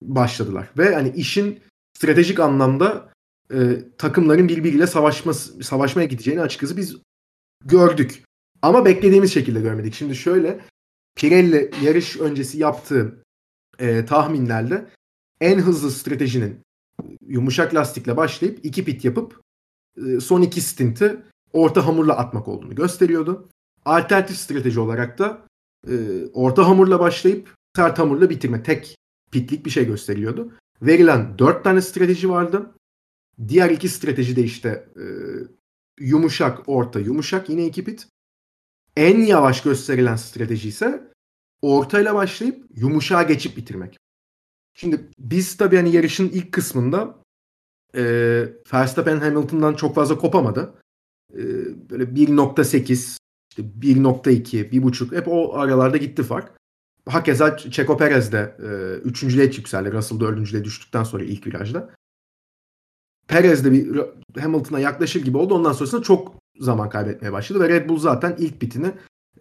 Başladılar. 0.02 0.70
Ve 0.78 0.96
hani 0.96 1.10
işin 1.16 1.60
stratejik 1.98 2.40
anlamda 2.40 3.14
e, 3.54 3.58
takımların 3.98 4.50
birbiriyle 4.50 4.88
savaşması, 4.88 5.64
savaşmaya 5.64 6.08
gideceğini 6.08 6.42
açıkçası 6.42 6.78
biz 6.78 6.98
gördük. 7.66 8.24
Ama 8.62 8.86
beklediğimiz 8.86 9.34
şekilde 9.34 9.62
görmedik. 9.62 9.94
Şimdi 9.94 10.16
şöyle 10.16 10.60
Pirelli 11.16 11.72
yarış 11.84 12.18
öncesi 12.18 12.58
yaptığı 12.58 13.24
e, 13.80 14.06
tahminlerle 14.06 14.90
en 15.42 15.60
hızlı 15.60 15.92
stratejinin 15.92 16.60
yumuşak 17.28 17.76
lastikle 17.76 18.18
başlayıp 18.18 18.66
iki 18.66 18.86
pit 18.86 19.06
yapıp 19.06 19.42
e, 19.98 20.20
son 20.20 20.42
iki 20.42 20.62
stinti 20.62 21.18
orta 21.54 21.88
hamurla 21.88 22.18
atmak 22.18 22.48
olduğunu 22.48 22.76
gösteriyordu. 22.76 23.50
Alternatif 23.86 24.38
strateji 24.38 24.80
olarak 24.80 25.20
da 25.20 25.42
e, 25.88 25.94
orta 26.34 26.68
hamurla 26.68 27.00
başlayıp 27.00 27.56
sert 27.76 28.00
hamurla 28.00 28.30
bitirme. 28.30 28.64
Tek 28.64 28.96
pitlik 29.32 29.66
bir 29.66 29.70
şey 29.70 29.86
gösteriyordu. 29.86 30.54
Verilen 30.82 31.40
dört 31.40 31.64
tane 31.64 31.82
strateji 31.82 32.30
vardı. 32.30 32.72
Diğer 33.48 33.70
iki 33.70 33.90
strateji 33.90 34.36
de 34.36 34.44
işte 34.44 34.90
e, 34.98 35.04
yumuşak, 36.00 36.70
orta, 36.70 37.00
yumuşak 37.00 37.50
yine 37.50 37.66
iki 37.66 37.84
pit. 37.84 38.08
En 38.96 39.20
yavaş 39.20 39.64
gösterilen 39.64 40.16
strateji 40.16 40.70
ise 40.70 41.12
ortayla 41.62 42.16
başlayıp 42.16 42.66
yumuşağa 42.76 43.24
geçip 43.24 43.58
bitirmek. 43.58 43.98
Şimdi 44.74 45.10
biz 45.20 45.58
tabii 45.58 45.76
hani 45.76 45.96
yarışın 45.96 46.30
ilk 46.30 46.52
kısmında 46.52 47.18
e, 47.96 48.04
Verstappen 48.74 49.20
Hamilton'dan 49.20 49.74
çok 49.74 49.96
fazla 49.96 50.18
kopamadı. 50.18 50.74
E, 51.34 51.40
böyle 51.90 52.04
1.8 52.04 53.18
işte 53.52 53.64
1.2, 53.80 54.70
1.5 54.70 55.18
hep 55.18 55.28
o 55.28 55.58
aralarda 55.58 55.98
gitti 55.98 56.24
fark. 56.24 56.52
Hakeza 57.10 57.58
Checo 57.58 57.98
Perez 57.98 58.32
de 58.32 58.56
e, 58.60 59.00
üçüncülüğe 59.08 59.44
yükseldi. 59.46 59.92
Russell 59.92 60.20
dördüncülüğe 60.20 60.64
düştükten 60.64 61.04
sonra 61.04 61.24
ilk 61.24 61.48
virajda. 61.48 61.90
Perez 63.28 63.66
de 63.66 63.72
bir 63.72 64.02
Hamilton'a 64.40 64.80
yaklaşır 64.80 65.24
gibi 65.24 65.38
oldu. 65.38 65.54
Ondan 65.54 65.74
sonrasında 65.74 66.02
çok 66.02 66.36
zaman 66.60 66.90
kaybetmeye 66.90 67.34
başladı 67.34 67.60
ve 67.60 67.70
Red 67.70 67.90
Bull 67.90 68.00
zaten 68.00 68.36
ilk 68.40 68.62
bitini 68.62 68.92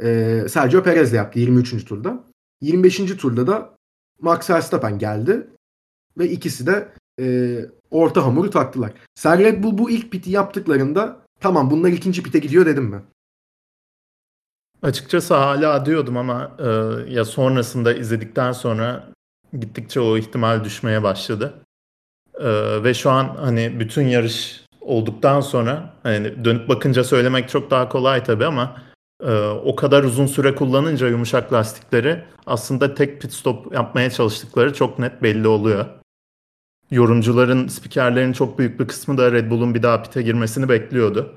e, 0.00 0.40
Sergio 0.48 0.82
Perez'le 0.82 1.12
yaptı 1.12 1.38
23. 1.38 1.84
turda. 1.84 2.24
25. 2.60 2.96
turda 2.96 3.46
da 3.46 3.76
Max 4.20 4.50
Verstappen 4.50 4.98
geldi 4.98 5.46
ve 6.18 6.30
ikisi 6.30 6.66
de 6.66 6.88
e, 7.20 7.58
orta 7.90 8.24
hamuru 8.24 8.50
taktılar. 8.50 8.92
Sen 9.14 9.38
Red 9.38 9.62
Bull 9.62 9.78
bu 9.78 9.90
ilk 9.90 10.10
piti 10.12 10.30
yaptıklarında 10.30 11.20
tamam 11.40 11.70
bunlar 11.70 11.88
ikinci 11.88 12.22
pite 12.22 12.38
gidiyor 12.38 12.66
dedim 12.66 12.84
mi? 12.84 13.02
Açıkçası 14.84 15.34
hala 15.34 15.86
diyordum 15.86 16.16
ama 16.16 16.50
e, 16.58 16.64
ya 17.12 17.24
sonrasında 17.24 17.94
izledikten 17.94 18.52
sonra 18.52 19.08
gittikçe 19.60 20.00
o 20.00 20.16
ihtimal 20.16 20.64
düşmeye 20.64 21.02
başladı. 21.02 21.54
E, 22.40 22.48
ve 22.84 22.94
şu 22.94 23.10
an 23.10 23.36
hani 23.40 23.80
bütün 23.80 24.02
yarış 24.02 24.64
olduktan 24.80 25.40
sonra 25.40 25.94
hani 26.02 26.44
dönüp 26.44 26.68
bakınca 26.68 27.04
söylemek 27.04 27.48
çok 27.48 27.70
daha 27.70 27.88
kolay 27.88 28.24
tabii 28.24 28.46
ama 28.46 28.82
e, 29.22 29.32
o 29.46 29.76
kadar 29.76 30.04
uzun 30.04 30.26
süre 30.26 30.54
kullanınca 30.54 31.08
yumuşak 31.08 31.52
lastikleri 31.52 32.24
aslında 32.46 32.94
tek 32.94 33.22
pit 33.22 33.32
stop 33.32 33.74
yapmaya 33.74 34.10
çalıştıkları 34.10 34.74
çok 34.74 34.98
net 34.98 35.22
belli 35.22 35.48
oluyor. 35.48 35.86
Yorumcuların, 36.90 37.68
spikerlerin 37.68 38.32
çok 38.32 38.58
büyük 38.58 38.80
bir 38.80 38.88
kısmı 38.88 39.18
da 39.18 39.32
Red 39.32 39.50
Bull'un 39.50 39.74
bir 39.74 39.82
daha 39.82 40.02
pite 40.02 40.22
girmesini 40.22 40.68
bekliyordu. 40.68 41.34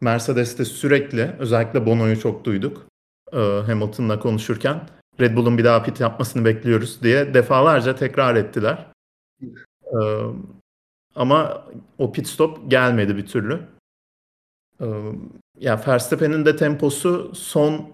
Mercedes'te 0.00 0.64
sürekli 0.64 1.30
özellikle 1.38 1.86
Bono'yu 1.86 2.20
çok 2.20 2.44
duyduk 2.44 2.89
e, 3.32 3.36
Hamilton'la 3.66 4.18
konuşurken. 4.18 4.80
Red 5.20 5.36
Bull'un 5.36 5.58
bir 5.58 5.64
daha 5.64 5.82
pit 5.82 6.00
yapmasını 6.00 6.44
bekliyoruz 6.44 7.02
diye 7.02 7.34
defalarca 7.34 7.94
tekrar 7.94 8.36
ettiler. 8.36 8.86
E, 9.82 9.98
ama 11.14 11.64
o 11.98 12.12
pit 12.12 12.26
stop 12.26 12.70
gelmedi 12.70 13.16
bir 13.16 13.26
türlü. 13.26 13.60
E, 14.80 14.86
ya 15.58 15.80
Verstappen'in 15.86 16.44
de 16.44 16.56
temposu 16.56 17.34
son 17.34 17.88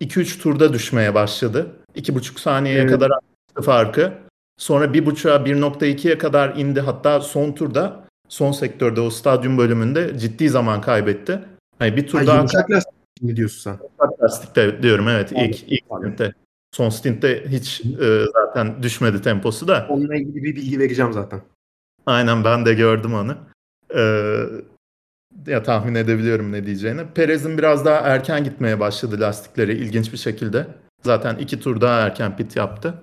2-3 0.00 0.42
turda 0.42 0.72
düşmeye 0.72 1.14
başladı. 1.14 1.76
2,5 1.96 2.40
saniyeye 2.40 2.80
evet. 2.80 2.90
kadar 2.90 3.10
arttı 3.10 3.62
farkı. 3.62 4.12
Sonra 4.58 4.84
1.5'a 4.84 5.36
1.2'ye 5.36 6.18
kadar 6.18 6.56
indi. 6.56 6.80
Hatta 6.80 7.20
son 7.20 7.52
turda 7.52 8.06
son 8.28 8.52
sektörde 8.52 9.00
o 9.00 9.10
stadyum 9.10 9.58
bölümünde 9.58 10.18
ciddi 10.18 10.48
zaman 10.48 10.80
kaybetti. 10.80 11.40
Hani 11.78 11.96
bir 11.96 12.06
tur 12.06 12.26
daha... 12.26 12.36
Yumuşak 12.36 12.70
lastik 12.70 12.95
mi 13.20 13.36
diyorsun 13.36 13.60
sen? 13.60 13.72
Yumuşak 13.72 14.22
lastikte 14.22 14.82
diyorum 14.82 15.08
evet. 15.08 15.32
İlk, 15.32 15.62
ilk, 15.62 15.82
ilk 15.90 16.34
Son 16.72 16.88
stintte 16.88 17.44
hiç 17.48 17.80
e, 17.80 18.24
zaten 18.32 18.82
düşmedi 18.82 19.22
temposu 19.22 19.68
da. 19.68 19.86
Onunla 19.88 20.14
ilgili 20.14 20.42
bir 20.42 20.56
bilgi 20.56 20.78
vereceğim 20.78 21.12
zaten. 21.12 21.40
Aynen 22.06 22.44
ben 22.44 22.66
de 22.66 22.74
gördüm 22.74 23.14
onu. 23.14 23.36
Ee, 23.94 24.42
ya 25.46 25.62
tahmin 25.62 25.94
edebiliyorum 25.94 26.52
ne 26.52 26.66
diyeceğini. 26.66 27.06
Perez'in 27.14 27.58
biraz 27.58 27.84
daha 27.84 27.96
erken 27.96 28.44
gitmeye 28.44 28.80
başladı 28.80 29.20
lastikleri 29.20 29.72
ilginç 29.72 30.12
bir 30.12 30.18
şekilde. 30.18 30.66
Zaten 31.02 31.36
iki 31.36 31.60
tur 31.60 31.80
daha 31.80 32.00
erken 32.00 32.36
pit 32.36 32.56
yaptı. 32.56 32.94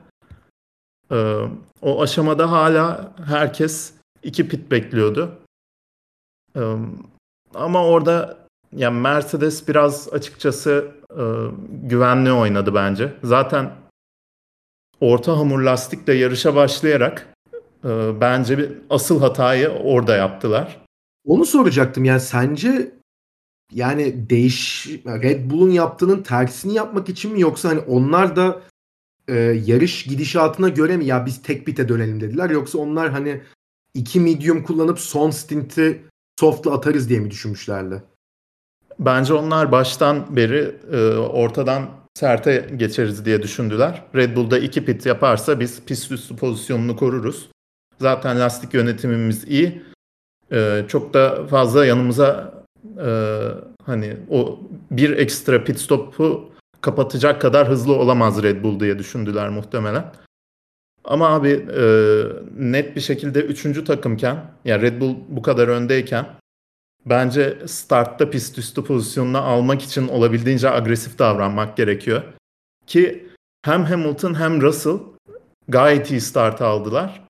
Ee, 1.12 1.40
o 1.82 2.02
aşamada 2.02 2.52
hala 2.52 3.14
herkes 3.26 3.94
iki 4.24 4.48
pit 4.48 4.72
bekliyordu. 4.72 5.40
Ee, 6.56 6.62
ama 7.54 7.86
orada 7.86 8.43
yani 8.76 9.00
Mercedes 9.00 9.68
biraz 9.68 10.14
açıkçası 10.14 10.92
e, 11.12 11.24
güvenli 11.70 12.32
oynadı 12.32 12.76
bence. 12.76 13.14
Zaten 13.24 13.72
orta 15.00 15.38
hamur 15.38 15.60
lastikle 15.60 16.14
yarışa 16.14 16.56
başlayarak 16.56 17.34
e, 17.86 18.22
bence 18.22 18.58
bir 18.58 18.72
asıl 18.90 19.20
hatayı 19.20 19.70
orada 19.70 20.16
yaptılar. 20.16 20.82
Onu 21.26 21.46
soracaktım 21.46 22.06
yani 22.06 22.20
sence 22.20 22.92
yani 23.72 24.30
değiş 24.30 24.88
Red 25.06 25.52
Bull'un 25.52 25.72
yaptığının 25.72 26.24
tersini 26.24 26.74
yapmak 26.74 27.10
için 27.10 27.34
mi 27.34 27.42
yoksa 27.42 27.70
hani 27.70 27.80
onlar 27.80 28.36
da 28.36 28.62
e, 29.28 29.34
yarış 29.66 30.04
gidişatına 30.04 30.70
göre 30.70 30.98
mi 30.98 31.06
ya 31.06 31.26
biz 31.26 31.42
tek 31.42 31.66
pite 31.66 31.90
dönelim 31.90 32.22
dediler 32.22 32.50
yoksa 32.50 32.78
onlar 32.78 33.12
hani 33.12 33.42
iki 33.94 34.20
medium 34.20 34.64
kullanıp 34.64 35.00
son 35.00 35.32
stinti 35.32 36.04
soft'la 36.40 36.74
atarız 36.74 37.10
diye 37.10 37.20
mi 37.20 37.32
düşünmüşlerdi? 37.32 38.04
Bence 39.00 39.34
onlar 39.34 39.72
baştan 39.72 40.36
beri 40.36 40.76
e, 40.92 40.98
ortadan 41.18 41.90
serte 42.14 42.70
geçeriz 42.78 43.26
diye 43.26 43.44
düşündüler. 43.44 44.04
Red 44.16 44.36
Bull'da 44.36 44.60
iki 44.60 44.86
pit 44.86 45.06
yaparsa 45.06 45.60
biz 45.60 45.86
pist 45.86 46.12
üstü 46.12 46.36
pozisyonunu 46.36 46.96
koruruz. 46.96 47.50
Zaten 48.00 48.40
lastik 48.40 48.74
yönetimimiz 48.74 49.44
iyi. 49.44 49.84
E, 50.52 50.86
çok 50.88 51.14
da 51.14 51.48
fazla 51.48 51.86
yanımıza 51.86 52.54
e, 53.06 53.40
hani 53.86 54.18
o 54.30 54.60
bir 54.92 55.18
ekstra 55.18 55.64
pit 55.64 55.80
stopu 55.80 56.52
kapatacak 56.82 57.42
kadar 57.42 57.70
hızlı 57.70 57.94
olamaz 57.94 58.44
Red 58.44 58.64
Bull 58.64 58.80
diye 58.80 59.00
düşündüler 59.00 59.50
muhtemelen. 59.50 60.12
Ama 61.04 61.30
abi 61.30 61.50
e, 61.78 61.86
net 62.58 62.96
bir 62.96 63.02
şekilde 63.02 63.42
üçüncü 63.42 63.86
takımken, 63.86 64.46
yani 64.66 64.82
Red 64.82 65.02
Bull 65.02 65.16
bu 65.28 65.42
kadar 65.42 65.68
öndeyken 65.68 66.26
bence 67.06 67.58
startta 67.68 68.30
pist 68.30 68.58
üstü 68.58 68.84
pozisyonuna 68.84 69.42
almak 69.42 69.82
için 69.82 70.08
olabildiğince 70.08 70.70
agresif 70.70 71.20
davranmak 71.20 71.78
gerekiyor. 71.78 72.24
Ki 72.88 73.30
hem 73.66 73.84
Hamilton 73.84 74.40
hem 74.40 74.62
Russell 74.62 75.00
gayet 75.68 76.12
iyi 76.12 76.22
start 76.22 76.62
aldılar. 76.62 77.22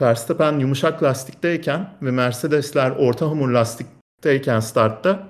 Verstappen 0.00 0.58
yumuşak 0.58 1.02
lastikteyken 1.02 1.90
ve 2.02 2.10
Mercedesler 2.10 2.90
orta 2.90 3.26
hamur 3.26 3.48
lastikteyken 3.48 4.60
startta 4.60 5.28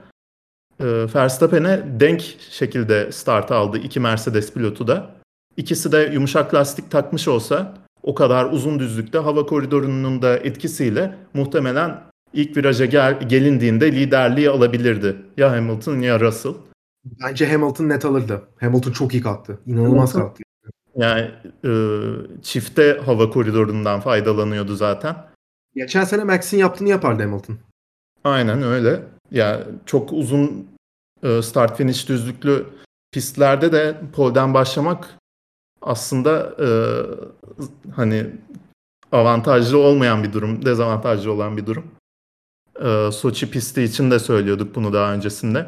e, 0.80 0.84
Verstappen'e 1.14 2.00
denk 2.00 2.20
şekilde 2.50 3.12
start 3.12 3.52
aldı 3.52 3.78
iki 3.78 4.00
Mercedes 4.00 4.52
pilotu 4.52 4.86
da. 4.86 5.10
İkisi 5.56 5.92
de 5.92 6.10
yumuşak 6.12 6.54
lastik 6.54 6.90
takmış 6.90 7.28
olsa 7.28 7.74
o 8.02 8.14
kadar 8.14 8.44
uzun 8.44 8.78
düzlükte 8.78 9.18
hava 9.18 9.46
koridorunun 9.46 10.22
da 10.22 10.36
etkisiyle 10.36 11.18
muhtemelen 11.34 12.02
ilk 12.34 12.56
viraja 12.56 12.84
gel, 12.84 13.28
gelindiğinde 13.28 13.92
liderliği 13.92 14.50
alabilirdi. 14.50 15.16
Ya 15.36 15.52
Hamilton 15.52 15.98
ya 15.98 16.20
Russell. 16.20 16.52
Bence 17.04 17.52
Hamilton 17.52 17.88
net 17.88 18.04
alırdı. 18.04 18.42
Hamilton 18.60 18.92
çok 18.92 19.14
iyi 19.14 19.22
kalktı. 19.22 19.58
İnanılmaz 19.66 20.14
Hamilton, 20.14 20.28
kalktı. 20.28 20.42
Yani 20.96 21.30
e, 21.64 21.72
çifte 22.42 23.00
hava 23.04 23.30
koridorundan 23.30 24.00
faydalanıyordu 24.00 24.76
zaten. 24.76 25.16
Geçen 25.74 26.04
sene 26.04 26.24
Max'in 26.24 26.59
yaptığını 26.59 26.88
yapardı 26.88 27.22
Hamilton. 27.22 27.59
Aynen 28.24 28.62
öyle. 28.62 28.88
Ya 28.90 29.48
yani 29.48 29.64
çok 29.87 30.12
uzun 30.12 30.68
e, 31.22 31.42
start 31.42 31.76
finish 31.76 32.09
düzlüklü 32.09 32.66
pistlerde 33.12 33.72
de 33.72 34.00
polden 34.12 34.54
başlamak 34.54 35.18
aslında 35.82 36.54
e, 36.61 36.68
hani 37.90 38.26
avantajlı 39.12 39.78
olmayan 39.78 40.22
bir 40.22 40.32
durum, 40.32 40.64
dezavantajlı 40.64 41.32
olan 41.32 41.56
bir 41.56 41.66
durum. 41.66 41.85
E, 42.82 43.12
Soçi 43.12 43.50
pisti 43.50 43.82
için 43.82 44.10
de 44.10 44.18
söylüyorduk 44.18 44.74
bunu 44.74 44.92
daha 44.92 45.12
öncesinde. 45.12 45.66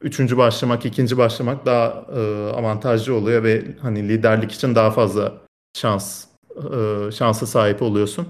Üçüncü 0.00 0.36
başlamak, 0.36 0.86
ikinci 0.86 1.18
başlamak 1.18 1.66
daha 1.66 2.06
e, 2.16 2.20
avantajlı 2.52 3.14
oluyor 3.14 3.42
ve 3.42 3.64
hani 3.80 4.08
liderlik 4.08 4.52
için 4.52 4.74
daha 4.74 4.90
fazla 4.90 5.32
şans 5.76 6.26
e, 6.56 7.10
şansa 7.10 7.46
sahip 7.46 7.82
oluyorsun. 7.82 8.28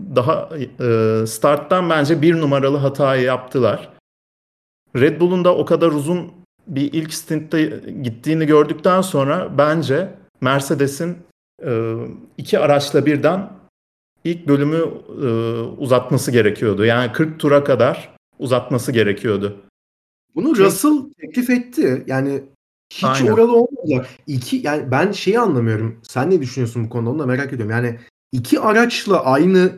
Daha 0.00 0.50
e, 0.80 1.26
starttan 1.26 1.90
bence 1.90 2.22
bir 2.22 2.40
numaralı 2.40 2.76
hatayı 2.76 3.22
yaptılar. 3.22 3.88
Red 4.96 5.20
Bull'un 5.20 5.44
da 5.44 5.56
o 5.56 5.64
kadar 5.64 5.92
uzun 5.92 6.32
bir 6.66 6.92
ilk 6.92 7.14
stintte 7.14 7.62
gittiğini 8.02 8.46
gördükten 8.46 9.00
sonra 9.00 9.58
bence 9.58 10.14
Mercedes'in 10.40 11.18
e, 11.64 11.94
iki 12.38 12.58
araçla 12.58 13.06
birden 13.06 13.50
ilk 14.26 14.48
bölümü 14.48 14.84
e, 15.22 15.26
uzatması 15.60 16.30
gerekiyordu. 16.30 16.84
Yani 16.84 17.12
40 17.12 17.40
tura 17.40 17.64
kadar 17.64 18.14
uzatması 18.38 18.92
gerekiyordu. 18.92 19.56
Bunu 20.34 20.46
Çünkü... 20.46 20.64
Russell 20.64 21.10
teklif 21.20 21.50
etti. 21.50 22.04
Yani 22.06 22.42
hiç 22.92 23.04
Aynen. 23.04 23.32
oralı 23.32 23.56
olmadılar. 23.56 24.08
İki 24.26 24.56
yani 24.56 24.90
ben 24.90 25.12
şeyi 25.12 25.38
anlamıyorum. 25.38 26.00
Sen 26.02 26.30
ne 26.30 26.40
düşünüyorsun 26.40 26.84
bu 26.84 26.88
konuda 26.88 27.10
onu 27.10 27.18
da 27.18 27.26
merak 27.26 27.52
ediyorum. 27.52 27.70
Yani 27.70 27.98
iki 28.32 28.60
araçla 28.60 29.24
aynı 29.24 29.72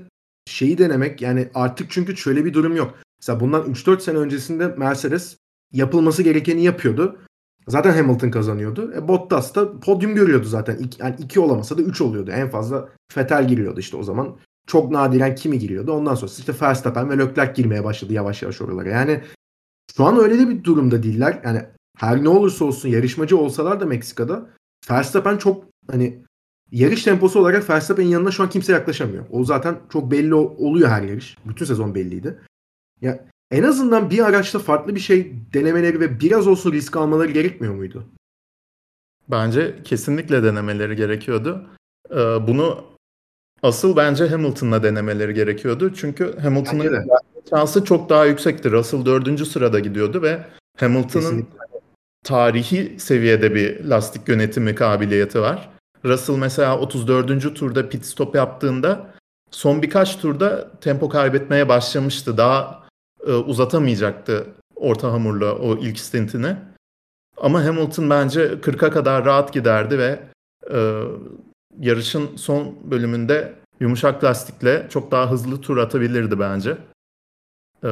şeyi 0.47 0.79
denemek 0.79 1.23
yani 1.23 1.49
artık 1.55 1.91
çünkü 1.91 2.17
şöyle 2.17 2.45
bir 2.45 2.55
durum 2.55 2.77
yok. 2.77 2.95
Mesela 3.21 3.41
bundan 3.41 3.63
3-4 3.63 4.01
sene 4.01 4.19
öncesinde 4.19 4.67
Mercedes 4.67 5.37
yapılması 5.73 6.23
gerekeni 6.23 6.63
yapıyordu. 6.63 7.19
Zaten 7.69 7.93
Hamilton 7.93 8.31
kazanıyordu. 8.31 8.93
E, 8.97 9.09
Bottas 9.09 9.55
da 9.55 9.81
podyum 9.81 10.15
görüyordu 10.15 10.47
zaten. 10.47 10.77
İki, 10.77 11.03
yani 11.03 11.15
iki 11.19 11.41
olamasa 11.41 11.79
da 11.79 11.83
üç 11.83 12.01
oluyordu. 12.01 12.31
En 12.31 12.51
fazla 12.51 12.89
Vettel 13.17 13.49
giriyordu 13.49 13.81
işte 13.81 13.97
o 13.97 14.03
zaman. 14.03 14.37
Çok 14.67 14.91
nadiren 14.91 15.35
kimi 15.35 15.59
giriyordu. 15.59 15.93
Ondan 15.93 16.15
sonra 16.15 16.31
işte 16.39 16.55
Verstappen 16.63 17.11
ve 17.11 17.19
Leclerc 17.19 17.63
girmeye 17.63 17.85
başladı 17.85 18.13
yavaş 18.13 18.43
yavaş 18.43 18.61
oralara. 18.61 18.89
Yani 18.89 19.23
şu 19.97 20.05
an 20.05 20.19
öyle 20.19 20.39
de 20.39 20.49
bir 20.49 20.65
durumda 20.65 21.03
değiller. 21.03 21.41
Yani 21.45 21.63
her 21.99 22.25
ne 22.25 22.29
olursa 22.29 22.65
olsun 22.65 22.89
yarışmacı 22.89 23.39
olsalar 23.39 23.81
da 23.81 23.87
Meksika'da 23.87 24.51
Verstappen 24.91 25.37
çok 25.37 25.65
hani 25.91 26.23
yarış 26.71 27.05
temposu 27.05 27.41
olarak 27.41 27.71
Verstappen'in 27.71 28.09
yanına 28.09 28.31
şu 28.31 28.43
an 28.43 28.51
kimse 28.51 28.73
yaklaşamıyor. 28.73 29.25
O 29.31 29.45
zaten 29.45 29.79
çok 29.93 30.11
belli 30.11 30.35
oluyor 30.35 30.89
her 30.89 31.03
yarış. 31.03 31.37
Bütün 31.45 31.65
sezon 31.65 31.95
belliydi. 31.95 32.39
Ya 33.01 33.25
en 33.51 33.63
azından 33.63 34.11
bir 34.11 34.27
araçta 34.27 34.59
farklı 34.59 34.95
bir 34.95 35.01
şey 35.01 35.33
denemeleri 35.55 36.01
ve 36.01 36.21
biraz 36.21 36.47
olsun 36.47 36.73
risk 36.73 36.97
almaları 36.97 37.31
gerekmiyor 37.31 37.75
muydu? 37.75 38.05
Bence 39.29 39.75
kesinlikle 39.85 40.43
denemeleri 40.43 40.97
gerekiyordu. 40.97 41.67
Ee, 42.11 42.17
bunu 42.17 42.85
asıl 43.63 43.97
bence 43.97 44.29
Hamilton'la 44.29 44.83
denemeleri 44.83 45.35
gerekiyordu. 45.35 45.93
Çünkü 45.95 46.39
Hamilton'ın 46.39 47.09
şansı 47.51 47.85
çok 47.85 48.09
daha 48.09 48.25
yüksekti. 48.25 48.71
Russell 48.71 49.05
dördüncü 49.05 49.47
sırada 49.47 49.79
gidiyordu 49.79 50.23
ve 50.23 50.39
Hamilton'ın 50.77 51.47
tarihi 52.25 53.01
seviyede 53.01 53.55
bir 53.55 53.85
lastik 53.85 54.29
yönetimi 54.29 54.75
kabiliyeti 54.75 55.41
var. 55.41 55.69
Russell 56.05 56.37
mesela 56.37 56.79
34. 56.79 57.55
turda 57.55 57.89
pit 57.89 58.05
stop 58.05 58.35
yaptığında 58.35 59.15
son 59.51 59.83
birkaç 59.83 60.19
turda 60.19 60.71
tempo 60.81 61.09
kaybetmeye 61.09 61.69
başlamıştı. 61.69 62.37
Daha 62.37 62.78
e, 63.27 63.33
uzatamayacaktı 63.33 64.47
orta 64.77 65.13
hamurla 65.13 65.55
o 65.55 65.77
ilk 65.77 65.99
stintini. 65.99 66.57
Ama 67.37 67.65
Hamilton 67.65 68.11
bence 68.11 68.47
40'a 68.47 68.91
kadar 68.91 69.25
rahat 69.25 69.53
giderdi 69.53 69.99
ve 69.99 70.21
e, 70.73 71.03
yarışın 71.81 72.37
son 72.37 72.77
bölümünde 72.91 73.55
yumuşak 73.81 74.25
lastikle 74.25 74.87
çok 74.91 75.11
daha 75.11 75.31
hızlı 75.31 75.61
tur 75.61 75.77
atabilirdi 75.77 76.41
bence. 76.41 76.77
E, 77.85 77.89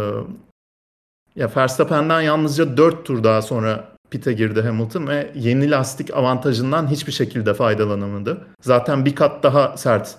ya 1.37 1.51
Verstappen'den 1.57 2.21
yalnızca 2.21 2.77
4 2.77 3.05
tur 3.05 3.25
daha 3.25 3.43
sonra 3.43 3.97
pite 4.11 4.33
girdi 4.33 4.63
Hamilton 4.63 5.07
ve 5.07 5.33
yeni 5.35 5.71
lastik 5.71 6.15
avantajından 6.15 6.91
hiçbir 6.91 7.13
şekilde 7.13 7.55
faydalanamadı. 7.55 8.47
Zaten 8.61 9.05
bir 9.05 9.15
kat 9.15 9.43
daha 9.43 9.77
sert 9.77 10.17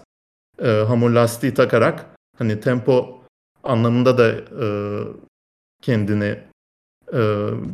e, 0.61 0.67
hamur 0.67 1.09
lastiği 1.09 1.53
takarak 1.53 2.05
hani 2.37 2.59
tempo 2.59 3.16
anlamında 3.67 4.17
da 4.17 4.31
e, 4.65 4.67
kendini 5.81 6.43
e, 7.13 7.19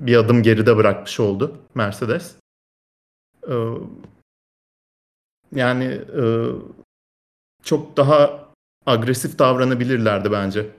bir 0.05 0.15
adım 0.17 0.43
geride 0.43 0.77
bırakmış 0.77 1.19
oldu 1.19 1.57
Mercedes. 1.75 2.35
E, 3.49 3.55
yani 5.51 5.85
e, 6.21 6.23
çok 7.63 7.97
daha 7.97 8.49
agresif 8.85 9.39
davranabilirlerdi 9.39 10.31
bence. 10.31 10.71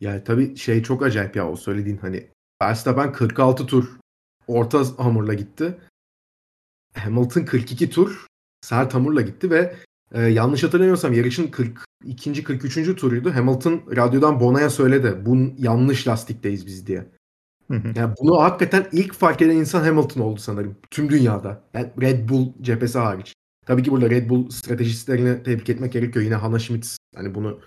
Yani 0.00 0.24
tabii 0.24 0.56
şey 0.56 0.82
çok 0.82 1.02
acayip 1.02 1.36
ya 1.36 1.50
o 1.50 1.56
söylediğin 1.56 1.96
hani 1.96 2.28
Verstappen 2.62 3.12
46 3.12 3.66
tur 3.66 3.98
orta 4.46 4.82
hamurla 4.98 5.34
gitti. 5.34 5.78
Hamilton 6.94 7.44
42 7.44 7.90
tur 7.90 8.26
sert 8.60 8.94
hamurla 8.94 9.20
gitti 9.20 9.50
ve 9.50 9.76
e, 10.12 10.22
yanlış 10.22 10.62
hatırlamıyorsam 10.64 11.12
yarışın 11.12 11.46
42. 11.46 12.44
43. 12.44 12.96
turuydu. 12.96 13.34
Hamilton 13.34 13.82
radyodan 13.96 14.40
Bona'ya 14.40 14.70
söyledi. 14.70 15.16
Bu 15.26 15.36
yanlış 15.58 16.08
lastikteyiz 16.08 16.66
biz 16.66 16.86
diye. 16.86 17.06
Yani 17.70 18.14
bunu 18.20 18.42
hakikaten 18.42 18.86
ilk 18.92 19.14
fark 19.14 19.42
eden 19.42 19.56
insan 19.56 19.84
Hamilton 19.84 20.20
oldu 20.20 20.40
sanırım. 20.40 20.76
Tüm 20.90 21.08
dünyada. 21.08 21.62
Yani 21.74 21.90
Red 22.00 22.28
Bull 22.28 22.52
cephesi 22.62 22.98
hariç. 22.98 23.34
Tabii 23.66 23.82
ki 23.82 23.90
burada 23.90 24.10
Red 24.10 24.30
Bull 24.30 24.50
stratejistlerini 24.50 25.42
tebrik 25.42 25.68
etmek 25.68 25.92
gerekiyor. 25.92 26.24
Yine 26.24 26.34
Hannah 26.34 26.58
Schmitz 26.58 26.96
hani 27.16 27.34
bunu 27.34 27.60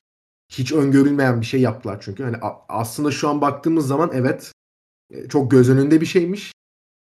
hiç 0.51 0.71
öngörülmeyen 0.71 1.41
bir 1.41 1.45
şey 1.45 1.61
yaptılar 1.61 2.01
çünkü. 2.01 2.23
Hani 2.23 2.37
aslında 2.69 3.11
şu 3.11 3.29
an 3.29 3.41
baktığımız 3.41 3.87
zaman 3.87 4.11
evet 4.13 4.51
e, 5.11 5.27
çok 5.27 5.51
göz 5.51 5.69
önünde 5.69 6.01
bir 6.01 6.05
şeymiş. 6.05 6.51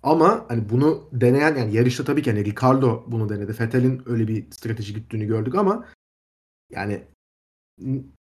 Ama 0.03 0.45
hani 0.47 0.69
bunu 0.69 1.09
deneyen 1.11 1.55
yani 1.55 1.75
yarışta 1.75 2.03
tabii 2.03 2.21
ki 2.23 2.31
hani 2.31 2.45
Ricardo 2.45 3.03
bunu 3.07 3.29
denedi. 3.29 3.59
Vettel'in 3.59 4.01
öyle 4.05 4.27
bir 4.27 4.51
strateji 4.51 4.93
gittiğini 4.93 5.25
gördük 5.25 5.55
ama 5.55 5.85
yani 6.69 7.03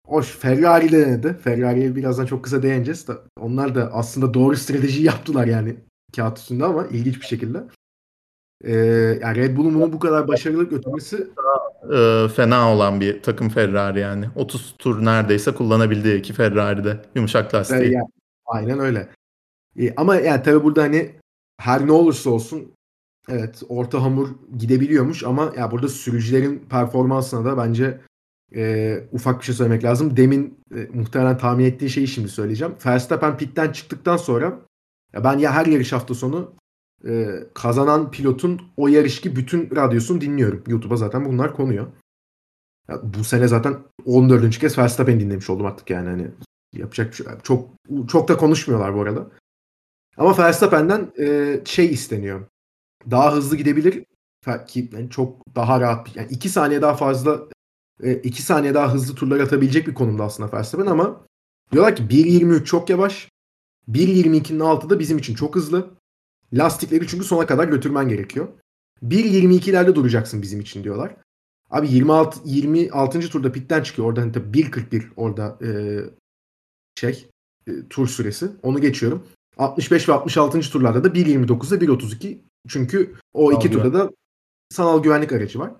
hoş 0.07 0.37
Ferrari 0.37 0.93
denedi. 0.93 1.39
Ferrari'ye 1.45 1.97
birazdan 1.97 2.27
çok 2.27 2.45
kısa 2.45 2.63
değineceğiz. 2.63 3.07
Onlar 3.41 3.75
da 3.75 3.93
aslında 3.93 4.35
doğru 4.35 4.57
strateji 4.57 5.03
yaptılar 5.07 5.47
yani 5.47 5.77
kağıt 6.17 6.39
üstünde 6.39 6.65
ama 6.65 6.87
ilginç 6.87 7.21
bir 7.21 7.27
şekilde. 7.27 7.65
Ee, 8.65 8.75
yani 9.23 9.37
Red 9.37 9.57
Bull'un 9.57 9.75
bunu 9.75 9.93
bu 9.93 9.99
kadar 9.99 10.29
başarılı 10.29 10.69
götürmesi 10.69 11.27
e, 11.95 12.29
fena 12.29 12.75
olan 12.75 13.01
bir 13.01 13.23
takım 13.23 13.49
Ferrari 13.49 14.01
yani. 14.01 14.27
30 14.37 14.75
tur 14.79 15.05
neredeyse 15.05 15.55
kullanabildiği 15.55 16.19
iki 16.19 16.33
Ferrari'de 16.33 17.01
yumuşak 17.15 17.55
lastiği. 17.55 17.93
Yani, 17.93 18.09
aynen 18.47 18.79
öyle. 18.79 19.09
Ee, 19.79 19.95
ama 19.97 20.17
yani 20.17 20.43
tabii 20.43 20.65
burada 20.65 20.83
hani 20.83 21.15
her 21.61 21.87
ne 21.87 21.93
olursa 21.93 22.31
olsun 22.31 22.73
evet 23.29 23.63
orta 23.69 24.03
hamur 24.03 24.29
gidebiliyormuş 24.59 25.25
ama 25.25 25.53
ya 25.59 25.71
burada 25.71 25.89
sürücülerin 25.89 26.59
performansına 26.71 27.45
da 27.45 27.57
bence 27.57 28.01
e, 28.55 29.05
ufak 29.13 29.41
bir 29.41 29.45
şey 29.45 29.55
söylemek 29.55 29.85
lazım. 29.85 30.17
Demin 30.17 30.59
e, 30.75 30.89
muhtemelen 30.95 31.39
tahmin 31.39 31.65
ettiğin 31.65 31.91
şeyi 31.91 32.09
şimdi 32.09 32.29
söyleyeceğim. 32.29 32.75
Verstappen 32.87 33.37
pitten 33.37 33.73
çıktıktan 33.73 34.17
sonra 34.17 34.61
ya 35.13 35.25
ben 35.25 35.39
ya 35.39 35.53
her 35.53 35.67
yarış 35.67 35.93
hafta 35.93 36.15
sonu 36.15 36.53
e, 37.09 37.29
kazanan 37.55 38.11
pilotun 38.11 38.63
o 38.77 38.89
yarışki 38.89 39.37
bütün 39.37 39.77
radyosunu 39.77 40.21
dinliyorum. 40.21 40.65
YouTube'a 40.67 40.97
zaten 40.97 41.25
bunlar 41.25 41.57
konuyor. 41.57 41.87
Ya 42.89 43.01
bu 43.03 43.25
sene 43.25 43.49
zaten 43.49 43.77
14. 44.05 44.59
kez 44.59 44.79
Verstappen 44.79 45.21
dinlemiş 45.21 45.51
oldum 45.51 45.67
artık 45.67 45.91
yani 45.91 46.09
hani 46.09 46.31
yapacak 46.73 47.15
şey. 47.15 47.27
Çok 47.43 47.69
çok 48.09 48.29
da 48.29 48.37
konuşmuyorlar 48.37 48.95
bu 48.95 49.01
arada. 49.01 49.27
Ama 50.17 50.39
Verstappen'den 50.39 51.13
e, 51.19 51.61
şey 51.65 51.87
isteniyor. 51.87 52.47
Daha 53.11 53.35
hızlı 53.35 53.57
gidebilir 53.57 54.05
ki 54.67 54.89
yani 54.93 55.11
çok 55.11 55.55
daha 55.57 55.81
rahat 55.81 56.17
yani 56.17 56.29
iki 56.31 56.49
saniye 56.49 56.83
daha 56.83 56.95
fazla 56.95 57.49
e, 58.03 58.15
iki 58.15 58.43
saniye 58.43 58.75
daha 58.75 58.95
hızlı 58.95 59.15
turlar 59.15 59.41
atabilecek 59.41 59.87
bir 59.87 59.95
konumda 59.95 60.25
aslında 60.25 60.53
Verstappen 60.53 60.87
ama 60.87 61.27
diyorlar 61.73 61.97
ki 61.97 62.03
1.23 62.03 62.65
çok 62.65 62.91
yavaş. 62.91 63.29
1.22'nin 63.89 64.61
altı 64.61 64.91
da 64.91 64.99
bizim 64.99 65.19
için 65.19 65.35
çok 65.35 65.57
hızlı. 65.57 65.91
Lastikleri 66.53 67.07
çünkü 67.07 67.25
sona 67.25 67.47
kadar 67.47 67.69
götürmen 67.69 68.09
gerekiyor. 68.09 68.49
1.22'lerde 69.03 69.95
duracaksın 69.95 70.43
bizim 70.43 70.61
için 70.61 70.85
diyorlar. 70.85 71.17
Abi 71.71 71.89
26 71.89 72.39
26. 72.45 73.21
turda 73.21 73.53
pitten 73.53 73.83
çıkıyor. 73.83 74.09
Orada 74.09 74.21
hani 74.21 74.33
tabii 74.33 74.59
1.41 74.59 75.05
orada 75.17 75.59
e, 75.63 75.71
şey 77.01 77.31
e, 77.67 77.73
tur 77.91 78.09
süresi. 78.09 78.51
Onu 78.63 78.81
geçiyorum. 78.81 79.27
65 79.59 80.09
ve 80.09 80.13
66. 80.13 80.61
turlarda 80.61 81.05
da 81.05 81.09
1.29'da 81.09 81.77
1.32. 81.77 82.39
Çünkü 82.69 83.15
o 83.33 83.53
iki 83.53 83.71
turda 83.71 83.95
da 83.95 84.11
sanal 84.71 85.03
güvenlik 85.03 85.33
aracı 85.33 85.59
var. 85.59 85.71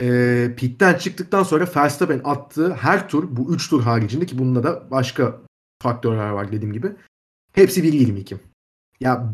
E, 0.00 0.54
pitten 0.56 0.94
çıktıktan 0.94 1.42
sonra 1.42 1.68
Verstappen 1.76 2.20
attığı 2.24 2.74
her 2.74 3.08
tur 3.08 3.36
bu 3.36 3.54
3 3.54 3.70
tur 3.70 3.82
haricinde 3.82 4.26
ki 4.26 4.38
bunda 4.38 4.62
da 4.62 4.90
başka 4.90 5.40
faktörler 5.82 6.30
var 6.30 6.52
dediğim 6.52 6.72
gibi. 6.72 6.92
Hepsi 7.52 7.82
1.22. 7.82 8.36
Ya 9.00 9.32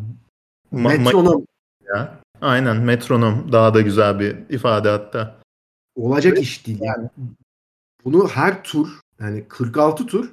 Ma- 0.72 0.98
metronom 0.98 1.46
ya. 1.94 2.20
Aynen 2.40 2.76
metronom 2.76 3.52
daha 3.52 3.74
da 3.74 3.80
güzel 3.80 4.20
bir 4.20 4.36
ifade 4.54 4.88
hatta. 4.88 5.40
Olacak 5.94 6.32
evet. 6.32 6.42
iş 6.42 6.66
değil 6.66 6.78
yani. 6.80 7.08
Bunu 8.04 8.28
her 8.28 8.64
tur 8.64 9.00
yani 9.20 9.48
46 9.48 10.06
tur 10.06 10.32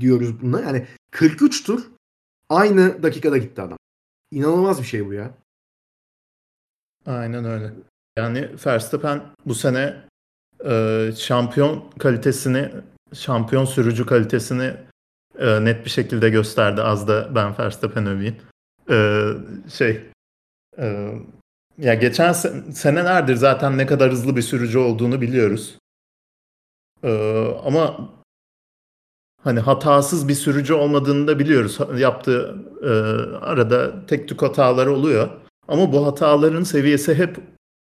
diyoruz 0.00 0.42
buna. 0.42 0.60
Yani 0.60 0.86
43 1.10 1.64
tur 1.64 1.90
aynı 2.48 3.02
dakikada 3.02 3.38
gitti 3.38 3.62
adam. 3.62 3.78
İnanılmaz 4.30 4.82
bir 4.82 4.86
şey 4.86 5.06
bu 5.06 5.12
ya. 5.12 5.30
Aynen 7.06 7.44
öyle. 7.44 7.72
Yani 8.16 8.48
Verstappen 8.66 9.22
bu 9.46 9.54
sene 9.54 9.96
e, 10.64 11.10
şampiyon 11.16 11.90
kalitesini, 11.98 12.70
şampiyon 13.14 13.64
sürücü 13.64 14.06
kalitesini 14.06 14.76
e, 15.38 15.64
net 15.64 15.84
bir 15.84 15.90
şekilde 15.90 16.30
gösterdi. 16.30 16.82
Az 16.82 17.08
da 17.08 17.34
ben 17.34 17.58
Verstappen 17.58 18.06
öveyim. 18.06 18.36
E, 18.90 19.28
şey, 19.70 20.10
e, 20.78 21.14
ya 21.78 21.94
geçen 21.94 22.32
sen, 22.32 22.70
senelerdir 22.70 23.36
zaten 23.36 23.78
ne 23.78 23.86
kadar 23.86 24.12
hızlı 24.12 24.36
bir 24.36 24.42
sürücü 24.42 24.78
olduğunu 24.78 25.20
biliyoruz. 25.20 25.78
E, 27.02 27.10
ama 27.64 28.10
hani 29.46 29.60
hatasız 29.60 30.28
bir 30.28 30.34
sürücü 30.34 30.74
olmadığını 30.74 31.26
da 31.26 31.38
biliyoruz. 31.38 31.78
Yaptığı 31.98 32.54
e, 32.82 32.88
arada 33.44 34.06
tek 34.06 34.28
tük 34.28 34.42
hataları 34.42 34.92
oluyor. 34.92 35.28
Ama 35.68 35.92
bu 35.92 36.06
hataların 36.06 36.62
seviyesi 36.62 37.14
hep 37.14 37.36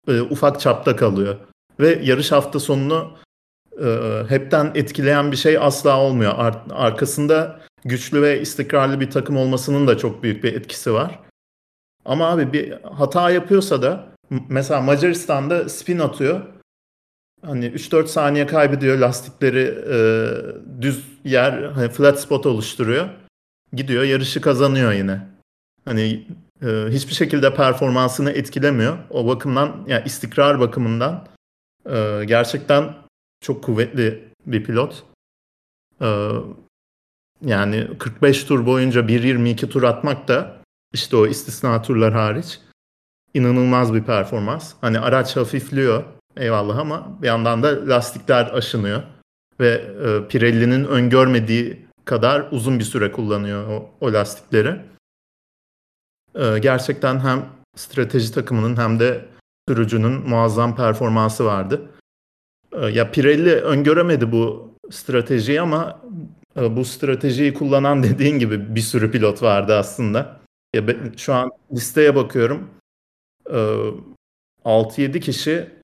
e, 0.07 0.21
ufak 0.21 0.59
çapta 0.59 0.95
kalıyor. 0.95 1.35
Ve 1.79 1.99
yarış 2.03 2.31
hafta 2.31 2.59
sonunu 2.59 3.11
e, 3.83 4.21
hepten 4.29 4.71
etkileyen 4.75 5.31
bir 5.31 5.37
şey 5.37 5.57
asla 5.57 5.99
olmuyor. 5.99 6.33
Ar- 6.35 6.63
arkasında 6.71 7.59
güçlü 7.85 8.21
ve 8.21 8.41
istikrarlı 8.41 8.99
bir 8.99 9.09
takım 9.09 9.37
olmasının 9.37 9.87
da 9.87 9.97
çok 9.97 10.23
büyük 10.23 10.43
bir 10.43 10.53
etkisi 10.53 10.93
var. 10.93 11.19
Ama 12.05 12.27
abi 12.27 12.53
bir 12.53 12.73
hata 12.83 13.29
yapıyorsa 13.29 13.81
da 13.81 14.07
mesela 14.49 14.81
Macaristan'da 14.81 15.69
spin 15.69 15.99
atıyor. 15.99 16.41
Hani 17.45 17.65
3-4 17.65 18.07
saniye 18.07 18.47
kaybediyor 18.47 18.97
lastikleri 18.97 19.83
e, 19.89 19.97
düz 20.81 21.05
yer 21.23 21.63
hani 21.63 21.89
flat 21.89 22.21
spot 22.21 22.45
oluşturuyor. 22.45 23.09
Gidiyor 23.73 24.03
yarışı 24.03 24.41
kazanıyor 24.41 24.91
yine. 24.91 25.27
Hani 25.85 26.27
e, 26.61 26.67
hiçbir 26.89 27.13
şekilde 27.13 27.53
performansını 27.53 28.31
etkilemiyor. 28.31 28.97
O 29.09 29.27
bakımdan 29.27 29.85
yani 29.87 30.03
istikrar 30.05 30.59
bakımından 30.59 31.27
e, 31.89 32.23
gerçekten 32.27 32.95
çok 33.41 33.63
kuvvetli 33.63 34.23
bir 34.45 34.63
pilot. 34.63 35.03
E, 36.01 36.29
yani 37.41 37.87
45 37.99 38.43
tur 38.43 38.65
boyunca 38.65 39.01
1.22 39.01 39.69
tur 39.69 39.83
atmak 39.83 40.27
da 40.27 40.57
işte 40.93 41.15
o 41.15 41.27
istisna 41.27 41.81
turlar 41.81 42.13
hariç 42.13 42.59
inanılmaz 43.33 43.93
bir 43.93 44.03
performans. 44.03 44.73
Hani 44.81 44.99
araç 44.99 45.35
hafifliyor 45.35 46.03
eyvallah 46.37 46.77
ama 46.77 47.21
bir 47.21 47.27
yandan 47.27 47.63
da 47.63 47.87
lastikler 47.87 48.45
aşınıyor 48.45 49.03
ve 49.59 49.69
e, 49.69 50.27
Pirelli'nin 50.27 50.85
öngörmediği 50.85 51.85
kadar 52.05 52.47
uzun 52.51 52.79
bir 52.79 52.83
süre 52.83 53.11
kullanıyor 53.11 53.67
o, 53.69 53.89
o 54.01 54.13
lastikleri. 54.13 54.81
E, 56.35 56.59
gerçekten 56.59 57.19
hem 57.19 57.45
strateji 57.75 58.33
takımının 58.33 58.77
hem 58.77 58.99
de 58.99 59.25
sürücünün 59.69 60.29
muazzam 60.29 60.75
performansı 60.75 61.45
vardı. 61.45 61.81
E, 62.71 62.85
ya 62.85 63.11
Pirelli 63.11 63.55
öngöremedi 63.55 64.31
bu 64.31 64.73
stratejiyi 64.91 65.61
ama 65.61 66.01
e, 66.57 66.75
bu 66.75 66.85
stratejiyi 66.85 67.53
kullanan 67.53 68.03
dediğin 68.03 68.39
gibi 68.39 68.75
bir 68.75 68.81
sürü 68.81 69.11
pilot 69.11 69.41
vardı 69.41 69.75
aslında. 69.75 70.39
Ya 70.75 70.87
ben, 70.87 71.13
şu 71.17 71.33
an 71.33 71.51
listeye 71.71 72.15
bakıyorum. 72.15 72.69
E, 73.49 73.59
6-7 74.65 75.19
kişi 75.19 75.75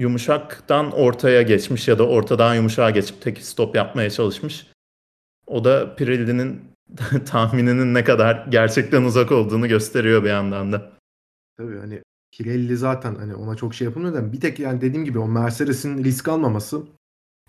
yumuşaktan 0.00 0.92
ortaya 0.92 1.42
geçmiş 1.42 1.88
ya 1.88 1.98
da 1.98 2.08
ortadan 2.08 2.54
yumuşağa 2.54 2.90
geçip 2.90 3.22
tek 3.22 3.38
stop 3.38 3.76
yapmaya 3.76 4.10
çalışmış. 4.10 4.66
O 5.46 5.64
da 5.64 5.96
Pirelli'nin 5.96 6.64
tahmininin 7.26 7.94
ne 7.94 8.04
kadar 8.04 8.46
gerçekten 8.46 9.02
uzak 9.02 9.32
olduğunu 9.32 9.68
gösteriyor 9.68 10.24
bir 10.24 10.28
yandan 10.28 10.72
da. 10.72 10.92
Tabii 11.56 11.78
hani 11.78 12.02
Pirelli 12.32 12.76
zaten 12.76 13.14
hani 13.14 13.34
ona 13.34 13.56
çok 13.56 13.74
şey 13.74 13.84
yapılmıyor 13.84 14.14
da 14.14 14.32
bir 14.32 14.40
tek 14.40 14.58
yani 14.58 14.80
dediğim 14.80 15.04
gibi 15.04 15.18
o 15.18 15.28
Mercedes'in 15.28 16.04
risk 16.04 16.28
almaması. 16.28 16.76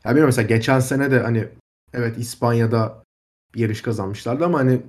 Ya 0.04 0.12
bilmiyorum 0.12 0.28
mesela 0.28 0.48
geçen 0.48 0.80
sene 0.80 1.12
de 1.12 1.20
hani 1.20 1.48
evet 1.94 2.18
İspanya'da 2.18 3.04
bir 3.56 3.60
yarış 3.60 3.82
kazanmışlardı 3.82 4.46
ama 4.46 4.60
hani 4.60 4.82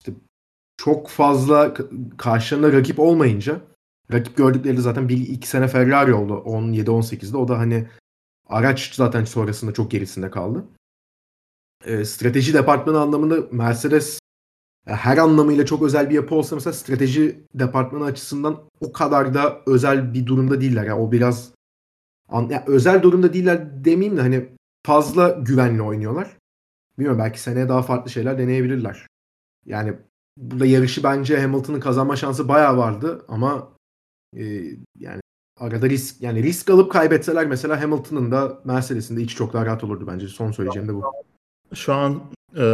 işte 0.00 0.12
çok 0.76 1.08
fazla 1.08 1.74
karşılarında 2.18 2.78
rakip 2.78 2.98
olmayınca 2.98 3.60
rakip 4.12 4.36
gördükleri 4.36 4.80
zaten 4.80 5.08
bir 5.08 5.16
iki 5.16 5.48
sene 5.48 5.68
Ferrari 5.68 6.14
oldu 6.14 6.42
17-18'de. 6.46 7.36
O 7.36 7.48
da 7.48 7.58
hani 7.58 7.88
araç 8.46 8.94
zaten 8.94 9.24
sonrasında 9.24 9.72
çok 9.72 9.90
gerisinde 9.90 10.30
kaldı. 10.30 10.64
E, 11.84 12.04
strateji 12.04 12.54
departmanı 12.54 13.00
anlamında 13.00 13.36
Mercedes 13.52 14.20
her 14.86 15.18
anlamıyla 15.18 15.66
çok 15.66 15.82
özel 15.82 16.10
bir 16.10 16.14
yapı 16.14 16.34
olsa 16.34 16.56
mesela 16.56 16.72
strateji 16.72 17.44
departmanı 17.54 18.04
açısından 18.04 18.60
o 18.80 18.92
kadar 18.92 19.34
da 19.34 19.62
özel 19.66 20.14
bir 20.14 20.26
durumda 20.26 20.60
değiller. 20.60 20.84
Yani 20.84 21.00
o 21.00 21.12
biraz 21.12 21.52
yani 22.32 22.62
özel 22.66 23.02
durumda 23.02 23.32
değiller 23.32 23.84
demeyeyim 23.84 24.16
de 24.16 24.20
hani 24.20 24.48
fazla 24.86 25.28
güvenli 25.28 25.82
oynuyorlar. 25.82 26.36
Bilmiyorum 26.98 27.18
belki 27.18 27.40
seneye 27.40 27.68
daha 27.68 27.82
farklı 27.82 28.10
şeyler 28.10 28.38
deneyebilirler. 28.38 29.06
Yani 29.66 29.94
burada 30.36 30.66
yarışı 30.66 31.02
bence 31.02 31.40
Hamilton'ın 31.40 31.80
kazanma 31.80 32.16
şansı 32.16 32.48
bayağı 32.48 32.76
vardı 32.76 33.24
ama 33.28 33.68
yani 34.98 35.20
arada 35.60 35.88
risk 35.90 36.22
yani 36.22 36.42
risk 36.42 36.70
alıp 36.70 36.92
kaybetseler 36.92 37.46
mesela 37.46 37.80
Hamilton'ın 37.80 38.30
da 38.30 38.58
Mercedes'in 38.64 39.16
de 39.16 39.22
içi 39.22 39.36
çok 39.36 39.52
daha 39.52 39.66
rahat 39.66 39.84
olurdu 39.84 40.04
bence. 40.06 40.28
Son 40.28 40.52
söyleyeceğim 40.52 40.88
de 40.88 40.94
bu. 40.94 41.12
Şu 41.74 41.94
an 41.94 42.22
e, 42.56 42.64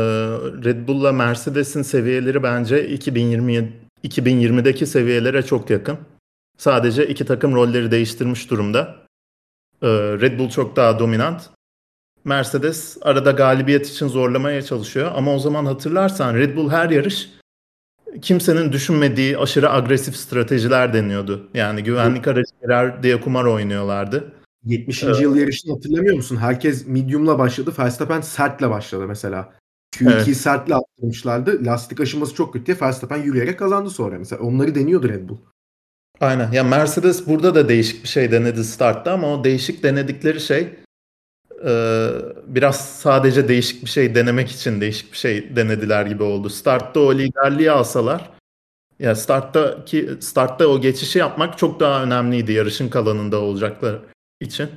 Red 0.65 0.89
Bull'la 0.89 1.13
Mercedes'in 1.13 1.83
seviyeleri 1.83 2.43
bence 2.43 2.89
2020 2.89 3.73
2020'deki 4.05 4.87
seviyelere 4.87 5.43
çok 5.43 5.71
yakın. 5.71 5.99
Sadece 6.59 7.07
iki 7.07 7.25
takım 7.27 7.55
rolleri 7.55 7.91
değiştirmiş 7.91 8.51
durumda. 8.51 8.97
E, 9.83 9.89
Red 9.91 10.39
Bull 10.39 10.51
çok 10.51 10.77
daha 10.77 10.99
dominant. 10.99 11.51
Mercedes 12.25 12.99
arada 13.03 13.31
galibiyet 13.31 13.89
için 13.91 14.09
zorlamaya 14.09 14.63
çalışıyor 14.63 15.13
ama 15.15 15.35
o 15.35 15.39
zaman 15.39 15.67
hatırlarsan 15.67 16.35
Red 16.35 16.57
Bull 16.57 16.71
her 16.71 16.91
yarış 16.91 17.31
kimsenin 18.23 18.73
düşünmediği 18.73 19.39
aşırı 19.39 19.73
agresif 19.73 20.17
stratejiler 20.17 20.95
deniyordu. 20.95 21.49
Yani 21.55 21.83
güvenlik 21.85 22.29
aracı 22.29 22.53
girer 22.63 23.03
diye 23.03 23.21
kumar 23.21 23.45
oynuyorlardı. 23.45 24.33
70. 24.65 25.03
Evet. 25.03 25.21
yıl 25.21 25.37
yarışını 25.37 25.75
hatırlamıyor 25.75 26.17
musun? 26.17 26.37
Herkes 26.37 26.87
medium'la 26.87 27.39
başladı. 27.39 27.73
Verstappen 27.79 28.21
sertle 28.21 28.71
başladı 28.71 29.05
mesela. 29.09 29.53
Q2'yi 29.97 30.25
evet. 30.25 30.37
sertle 30.37 30.75
attırmışlardı. 30.75 31.65
Lastik 31.65 32.01
aşıması 32.01 32.35
çok 32.35 32.53
kötü 32.53 32.67
diye 32.67 32.77
Verstappen 32.83 33.23
yürüyerek 33.23 33.59
kazandı 33.59 33.91
sonra 33.91 34.19
mesela. 34.19 34.43
Onları 34.43 34.75
deniyordu 34.75 35.09
Red 35.09 35.29
Bull. 35.29 35.39
Aynen. 36.21 36.53
Ya 36.53 36.65
Mercedes 36.65 37.27
burada 37.27 37.55
da 37.55 37.69
değişik 37.69 38.03
bir 38.03 38.09
şey 38.09 38.33
denedi 38.33 38.65
startta 38.65 39.13
ama 39.13 39.35
o 39.35 39.45
değişik 39.45 39.83
denedikleri 39.83 40.41
şey 40.41 40.69
biraz 42.47 42.89
sadece 42.99 43.49
değişik 43.49 43.85
bir 43.85 43.91
şey 43.91 44.15
denemek 44.15 44.51
için 44.51 44.81
değişik 44.81 45.13
bir 45.13 45.19
şey 45.19 45.57
denediler 45.57 46.07
gibi 46.07 46.23
oldu. 46.23 46.51
Startta 46.51 47.01
o 47.01 47.15
liderliği 47.15 47.71
alsalar 47.71 48.31
ya 48.99 49.15
startta 49.15 49.85
ki 49.85 50.11
startta 50.21 50.67
o 50.67 50.81
geçişi 50.81 51.19
yapmak 51.19 51.59
çok 51.59 51.81
daha 51.81 52.03
önemliydi 52.03 52.53
yarışın 52.53 52.89
kalanında 52.89 53.41
olacaklar 53.41 53.99
için. 54.41 54.69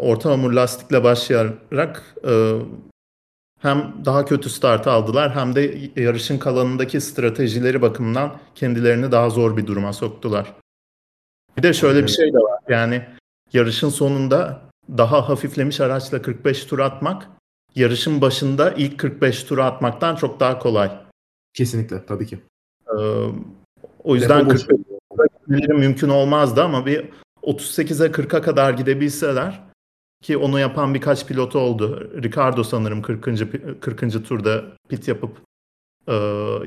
Orta 0.00 0.30
hamur 0.30 0.52
lastikle 0.52 1.04
başlayarak 1.04 2.14
hem 3.62 3.94
daha 4.04 4.24
kötü 4.24 4.50
start 4.50 4.86
aldılar 4.86 5.34
hem 5.34 5.54
de 5.54 5.90
yarışın 5.96 6.38
kalanındaki 6.38 7.00
stratejileri 7.00 7.82
bakımından 7.82 8.38
kendilerini 8.54 9.12
daha 9.12 9.30
zor 9.30 9.56
bir 9.56 9.66
duruma 9.66 9.92
soktular. 9.92 10.52
Bir 11.56 11.62
de 11.62 11.72
şöyle 11.72 12.02
bir 12.02 12.08
şey 12.08 12.32
de 12.32 12.38
var. 12.38 12.60
Yani 12.68 13.02
yarışın 13.52 13.88
sonunda 13.88 14.65
daha 14.88 15.28
hafiflemiş 15.28 15.80
araçla 15.80 16.22
45 16.22 16.64
tur 16.64 16.78
atmak 16.78 17.28
yarışın 17.74 18.20
başında 18.20 18.70
ilk 18.70 18.98
45 18.98 19.44
tur 19.44 19.58
atmaktan 19.58 20.16
çok 20.16 20.40
daha 20.40 20.58
kolay. 20.58 20.90
Kesinlikle 21.54 22.06
tabii 22.06 22.26
ki. 22.26 22.38
Ee, 22.88 23.26
o 24.04 24.14
yüzden 24.14 24.48
45 24.48 25.68
mümkün 25.68 26.08
olmazdı 26.08 26.62
ama 26.62 26.86
bir 26.86 27.10
38'e 27.42 28.06
40'a 28.06 28.42
kadar 28.42 28.72
gidebilseler 28.72 29.60
ki 30.22 30.36
onu 30.36 30.60
yapan 30.60 30.94
birkaç 30.94 31.26
pilotu 31.26 31.58
oldu. 31.58 32.10
Ricardo 32.22 32.64
sanırım 32.64 33.02
40. 33.02 33.24
40. 33.80 34.28
turda 34.28 34.64
pit 34.88 35.08
yapıp 35.08 35.38
e, 36.08 36.14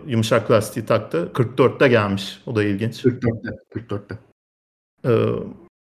yumuşak 0.08 0.52
lastiği 0.52 0.86
taktı. 0.86 1.32
44'te 1.34 1.88
gelmiş. 1.88 2.42
O 2.46 2.56
da 2.56 2.64
ilginç. 2.64 3.06
44'te. 3.06 3.80
44'te. 3.80 4.18
E, 5.06 5.12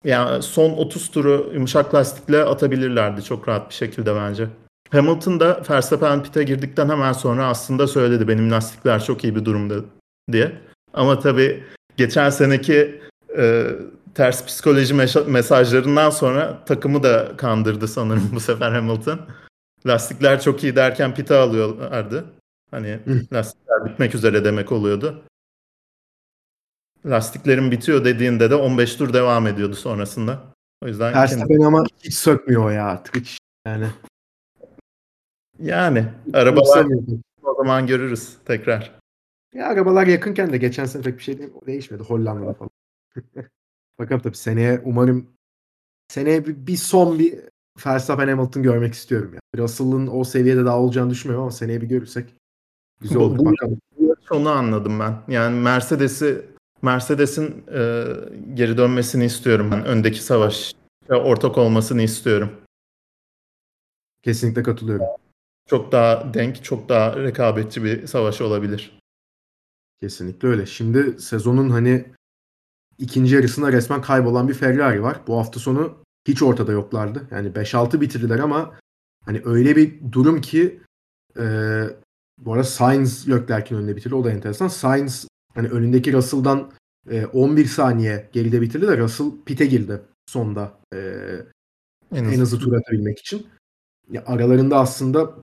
yani 0.05 0.43
son 0.43 0.71
30 0.71 1.11
turu 1.11 1.51
yumuşak 1.53 1.95
lastikle 1.95 2.43
atabilirlerdi 2.43 3.23
çok 3.23 3.47
rahat 3.47 3.69
bir 3.69 3.75
şekilde 3.75 4.15
bence. 4.15 4.47
Hamilton 4.91 5.39
da 5.39 5.61
Verstappen 5.69 6.23
pit'e 6.23 6.43
girdikten 6.43 6.89
hemen 6.89 7.13
sonra 7.13 7.47
aslında 7.47 7.87
söyledi 7.87 8.27
benim 8.27 8.51
lastikler 8.51 9.03
çok 9.03 9.23
iyi 9.23 9.35
bir 9.35 9.45
durumda 9.45 9.75
diye. 10.31 10.51
Ama 10.93 11.19
tabii 11.19 11.63
geçen 11.97 12.29
seneki 12.29 13.01
e, 13.37 13.65
ters 14.15 14.45
psikoloji 14.45 14.93
mesajlarından 15.27 16.09
sonra 16.09 16.65
takımı 16.65 17.03
da 17.03 17.31
kandırdı 17.37 17.87
sanırım 17.87 18.29
bu 18.35 18.39
sefer 18.39 18.71
Hamilton. 18.71 19.19
Lastikler 19.87 20.41
çok 20.41 20.63
iyi 20.63 20.75
derken 20.75 21.13
pite 21.13 21.35
alıyorlardı. 21.35 22.25
Hani 22.71 22.99
lastikler 23.33 23.85
bitmek 23.85 24.15
üzere 24.15 24.45
demek 24.45 24.71
oluyordu. 24.71 25.23
Lastiklerim 27.05 27.71
bitiyor 27.71 28.05
dediğinde 28.05 28.49
de 28.49 28.55
15 28.55 28.95
tur 28.95 29.13
devam 29.13 29.47
ediyordu 29.47 29.75
sonrasında. 29.75 30.43
O 30.83 30.87
yüzden 30.87 31.13
Verstappen 31.13 31.47
kendi... 31.47 31.65
ama 31.65 31.83
hiç 32.03 32.13
sökmüyor 32.13 32.71
ya 32.71 32.85
artık 32.85 33.15
hiç. 33.15 33.37
Yani 33.67 33.87
yani 35.59 36.05
arabalar 36.33 36.87
o 37.43 37.55
zaman 37.55 37.87
görürüz 37.87 38.37
tekrar. 38.45 38.99
Ya 39.53 39.67
arabalar 39.67 40.07
yakınken 40.07 40.53
de 40.53 40.57
geçen 40.57 40.85
sene 40.85 41.01
pek 41.01 41.17
bir 41.17 41.23
şey 41.23 41.39
değişmedi 41.67 42.03
Hollanda'da 42.03 42.53
falan. 42.53 42.69
Bakalım 43.99 44.21
tabii 44.21 44.37
seneye 44.37 44.81
umarım 44.85 45.27
seneye 46.07 46.45
bir, 46.45 46.67
bir 46.67 46.77
son 46.77 47.19
bir 47.19 47.39
Verstappen 47.85 48.27
Hamilton 48.27 48.63
görmek 48.63 48.93
istiyorum 48.93 49.33
ya. 49.33 49.39
Russell'ın 49.63 50.07
o 50.07 50.23
seviyede 50.23 50.65
daha 50.65 50.79
olacağını 50.79 51.09
düşünmüyorum 51.09 51.43
ama 51.43 51.51
seneye 51.51 51.81
bir 51.81 51.87
görürsek 51.87 52.35
güzel 53.01 53.17
olur 53.17 53.37
bu, 53.37 53.45
bakalım. 53.45 53.79
Onu 54.31 54.49
anladım 54.49 54.99
ben. 54.99 55.33
Yani 55.33 55.59
Mercedes'i 55.59 56.54
Mercedes'in 56.85 57.63
e, 57.73 58.05
geri 58.53 58.77
dönmesini 58.77 59.25
istiyorum 59.25 59.71
ben. 59.71 59.85
Öndeki 59.85 60.23
savaş 60.23 60.73
ortak 61.09 61.57
olmasını 61.57 62.01
istiyorum. 62.01 62.51
Kesinlikle 64.23 64.63
katılıyorum. 64.63 65.05
Çok 65.69 65.91
daha 65.91 66.33
denk, 66.33 66.63
çok 66.63 66.89
daha 66.89 67.17
rekabetçi 67.17 67.83
bir 67.83 68.07
savaş 68.07 68.41
olabilir. 68.41 68.99
Kesinlikle 70.01 70.47
öyle. 70.47 70.65
Şimdi 70.65 71.21
sezonun 71.21 71.69
hani 71.69 72.05
ikinci 72.97 73.35
yarısında 73.35 73.71
resmen 73.71 74.01
kaybolan 74.01 74.47
bir 74.47 74.53
Ferrari 74.53 75.03
var. 75.03 75.17
Bu 75.27 75.37
hafta 75.37 75.59
sonu 75.59 75.97
hiç 76.27 76.43
ortada 76.43 76.71
yoklardı. 76.71 77.27
Yani 77.31 77.49
5-6 77.49 78.01
bitirdiler 78.01 78.39
ama 78.39 78.79
hani 79.25 79.41
öyle 79.45 79.75
bir 79.75 80.11
durum 80.11 80.41
ki 80.41 80.81
e, 81.39 81.43
bu 82.37 82.53
arada 82.53 82.63
Sainz 82.63 83.29
Leclerc'in 83.29 83.75
önünde 83.75 83.95
bitirdi. 83.95 84.15
O 84.15 84.23
da 84.23 84.31
enteresan. 84.31 84.67
Sainz 84.67 85.27
hani 85.55 85.67
önündeki 85.67 86.13
Russell'dan 86.13 86.71
e, 87.09 87.25
11 87.25 87.65
saniye 87.65 88.29
geride 88.33 88.61
bitirdi 88.61 88.87
de 88.87 88.97
Russell 88.97 89.31
pite 89.45 89.65
girdi 89.65 90.01
sonda 90.25 90.73
e, 90.93 90.99
en, 92.11 92.23
en 92.23 92.39
hızlı 92.39 92.59
tur 92.59 92.73
atabilmek 92.73 93.19
için. 93.19 93.47
Ya 94.11 94.23
aralarında 94.25 94.77
aslında 94.77 95.35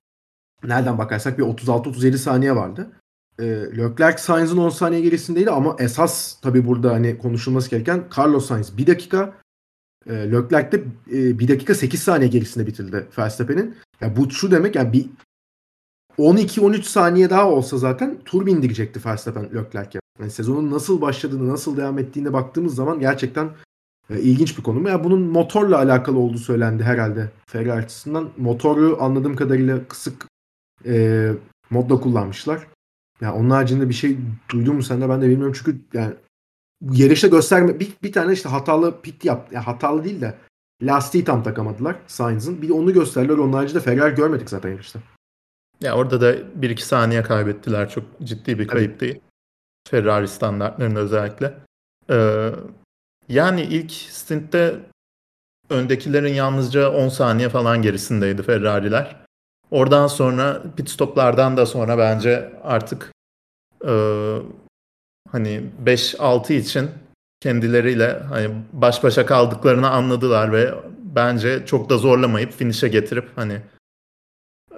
nereden 0.63 0.97
bakarsak 0.97 1.37
bir 1.37 1.43
36-37 1.43 2.17
saniye 2.17 2.55
vardı. 2.55 2.91
E, 3.39 3.43
Leclerc 3.77 4.17
Sainz'ın 4.17 4.57
10 4.57 4.69
saniye 4.69 5.01
gerisindeydi 5.01 5.51
ama 5.51 5.75
esas 5.79 6.41
tabi 6.41 6.67
burada 6.67 6.93
hani 6.93 7.17
konuşulması 7.17 7.69
gereken 7.69 8.03
Carlos 8.17 8.47
Sainz 8.47 8.77
1 8.77 8.87
dakika 8.87 9.33
e, 10.05 10.13
Leclerc 10.13 10.71
de 10.71 10.83
e, 11.11 11.39
1 11.39 11.47
dakika 11.47 11.75
8 11.75 12.03
saniye 12.03 12.29
gerisinde 12.29 12.67
bitirdi 12.67 13.07
Verstappen'in. 13.17 13.75
Ya 14.01 14.15
bu 14.15 14.31
şu 14.31 14.51
demek 14.51 14.75
yani 14.75 14.93
bir 14.93 15.05
12-13 16.17 16.83
saniye 16.83 17.29
daha 17.29 17.49
olsa 17.49 17.77
zaten 17.77 18.17
tur 18.25 18.45
bindirecekti 18.45 18.99
Verstappen 19.05 19.43
Leclerc'e. 19.43 20.02
Yani 20.23 20.31
sezonun 20.31 20.71
nasıl 20.71 21.01
başladığını, 21.01 21.49
nasıl 21.49 21.77
devam 21.77 21.99
ettiğine 21.99 22.33
baktığımız 22.33 22.75
zaman 22.75 22.99
gerçekten 22.99 23.49
e, 24.09 24.19
ilginç 24.19 24.57
bir 24.57 24.63
konu. 24.63 24.89
Yani 24.89 25.03
bunun 25.03 25.21
motorla 25.21 25.77
alakalı 25.77 26.19
olduğu 26.19 26.37
söylendi 26.37 26.83
herhalde 26.83 27.31
Ferrari 27.45 27.73
açısından. 27.73 28.29
Motoru 28.37 28.97
anladığım 29.01 29.35
kadarıyla 29.35 29.87
kısık 29.87 30.27
e, 30.85 31.31
modda 31.69 31.95
kullanmışlar. 31.95 32.67
Yani 33.21 33.33
onun 33.33 33.49
haricinde 33.49 33.89
bir 33.89 33.93
şey 33.93 34.17
duydun 34.51 34.75
mu 34.75 34.83
sen 34.83 35.01
de 35.01 35.09
ben 35.09 35.21
de 35.21 35.29
bilmiyorum 35.29 35.55
çünkü 35.57 35.81
yani 35.93 36.13
yarışta 36.91 37.27
gösterme 37.27 37.79
bir, 37.79 37.93
bir 38.03 38.11
tane 38.11 38.33
işte 38.33 38.49
hatalı 38.49 39.01
pit 39.01 39.25
yaptı. 39.25 39.55
Yani 39.55 39.63
hatalı 39.65 40.03
değil 40.03 40.21
de 40.21 40.37
lastiği 40.81 41.23
tam 41.23 41.43
takamadılar 41.43 41.95
Sainz'ın. 42.07 42.61
Bir 42.61 42.69
de 42.69 42.73
onu 42.73 42.93
gösterdiler. 42.93 43.37
Onun 43.37 43.53
haricinde 43.53 43.79
Ferrari 43.79 44.15
görmedik 44.15 44.49
zaten 44.49 44.69
yarışta. 44.69 44.99
Ya 45.81 45.95
orada 45.95 46.21
da 46.21 46.35
1-2 46.35 46.81
saniye 46.81 47.23
kaybettiler. 47.23 47.89
Çok 47.89 48.03
ciddi 48.23 48.59
bir 48.59 48.67
kayıp 48.67 48.91
evet. 48.91 49.01
değil. 49.01 49.19
Ferrari 49.89 50.27
standartlarında 50.27 50.99
özellikle. 50.99 51.53
Ee, 52.09 52.49
yani 53.29 53.61
ilk 53.61 53.91
stintte 53.91 54.79
öndekilerin 55.69 56.33
yalnızca 56.33 56.91
10 56.91 57.09
saniye 57.09 57.49
falan 57.49 57.81
gerisindeydi 57.81 58.43
Ferrari'ler. 58.43 59.15
Oradan 59.71 60.07
sonra 60.07 60.63
pit 60.77 60.89
stoplardan 60.89 61.57
da 61.57 61.65
sonra 61.65 61.97
bence 61.97 62.53
artık 62.63 63.11
e, 63.87 63.93
hani 65.31 65.63
5-6 65.85 66.53
için 66.53 66.89
kendileriyle 67.39 68.19
hani 68.29 68.49
baş 68.73 69.03
başa 69.03 69.25
kaldıklarını 69.25 69.89
anladılar 69.89 70.51
ve 70.51 70.73
bence 71.15 71.65
çok 71.65 71.89
da 71.89 71.97
zorlamayıp 71.97 72.51
finish'e 72.51 72.87
getirip 72.87 73.29
hani 73.35 73.61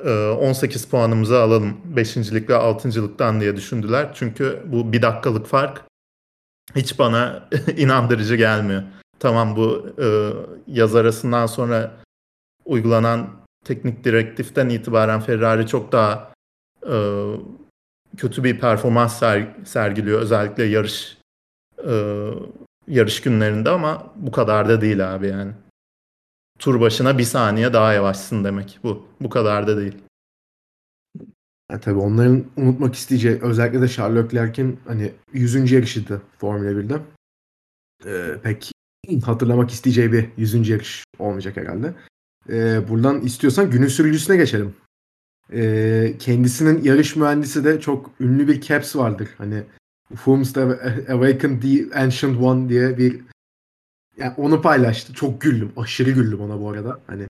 18 0.09 0.85
puanımızı 0.85 1.41
alalım 1.41 1.77
5.lik 1.95 2.49
ve 2.49 2.53
6.lıktan 2.53 3.41
diye 3.41 3.55
düşündüler. 3.55 4.11
Çünkü 4.13 4.63
bu 4.65 4.93
bir 4.93 5.01
dakikalık 5.01 5.47
fark 5.47 5.83
hiç 6.75 6.99
bana 6.99 7.49
inandırıcı 7.77 8.35
gelmiyor. 8.35 8.83
Tamam 9.19 9.55
bu 9.55 9.89
e, 10.01 10.07
yaz 10.67 10.95
arasından 10.95 11.45
sonra 11.45 11.91
uygulanan 12.65 13.27
teknik 13.65 14.03
direktiften 14.03 14.69
itibaren 14.69 15.19
Ferrari 15.19 15.67
çok 15.67 15.91
daha 15.91 16.31
e, 16.91 16.95
kötü 18.17 18.43
bir 18.43 18.59
performans 18.59 19.19
ser, 19.19 19.47
sergiliyor 19.65 20.19
özellikle 20.19 20.63
yarış 20.63 21.17
e, 21.87 22.29
yarış 22.87 23.21
günlerinde 23.21 23.69
ama 23.69 24.13
bu 24.15 24.31
kadar 24.31 24.69
da 24.69 24.81
değil 24.81 25.15
abi 25.15 25.27
yani. 25.27 25.51
Tur 26.59 26.81
başına 26.81 27.17
bir 27.17 27.23
saniye 27.23 27.73
daha 27.73 27.93
yavaşsın 27.93 28.43
demek 28.43 28.79
bu. 28.83 29.07
Bu 29.21 29.29
kadar 29.29 29.67
da 29.67 29.77
değil. 29.77 29.97
Yani 31.71 31.81
tabii 31.81 31.99
onların 31.99 32.45
unutmak 32.57 32.95
isteyeceği 32.95 33.39
özellikle 33.41 33.81
de 33.81 33.87
Charles 33.87 34.25
Leclerc'in 34.25 34.79
hani 34.87 35.11
100. 35.33 35.71
yarışıydı 35.71 36.21
Formula 36.37 36.71
1'de. 36.71 36.99
Ee, 38.05 38.41
pek 38.43 38.71
hatırlamak 39.25 39.71
isteyeceği 39.71 40.11
bir 40.11 40.29
100. 40.37 40.69
yarış 40.69 41.03
olmayacak 41.19 41.57
herhalde. 41.57 41.93
Ee, 42.49 42.89
buradan 42.89 43.21
istiyorsan 43.21 43.71
günün 43.71 43.87
sürücüsüne 43.87 44.37
geçelim. 44.37 44.75
Ee, 45.53 46.15
kendisinin 46.19 46.83
yarış 46.83 47.15
mühendisi 47.15 47.63
de 47.65 47.79
çok 47.79 48.11
ünlü 48.19 48.47
bir 48.47 48.61
caps 48.61 48.95
vardır. 48.95 49.29
Hani 49.37 49.63
Whom's 50.09 50.57
Awakened 50.57 51.61
the 51.61 51.99
Ancient 51.99 52.41
One 52.41 52.69
diye 52.69 52.97
bir 52.97 53.21
yani 54.17 54.33
onu 54.37 54.61
paylaştı. 54.61 55.13
Çok 55.13 55.41
güldüm. 55.41 55.71
Aşırı 55.77 56.11
güldüm 56.11 56.41
ona 56.41 56.61
bu 56.61 56.69
arada. 56.69 56.99
Hani 57.07 57.27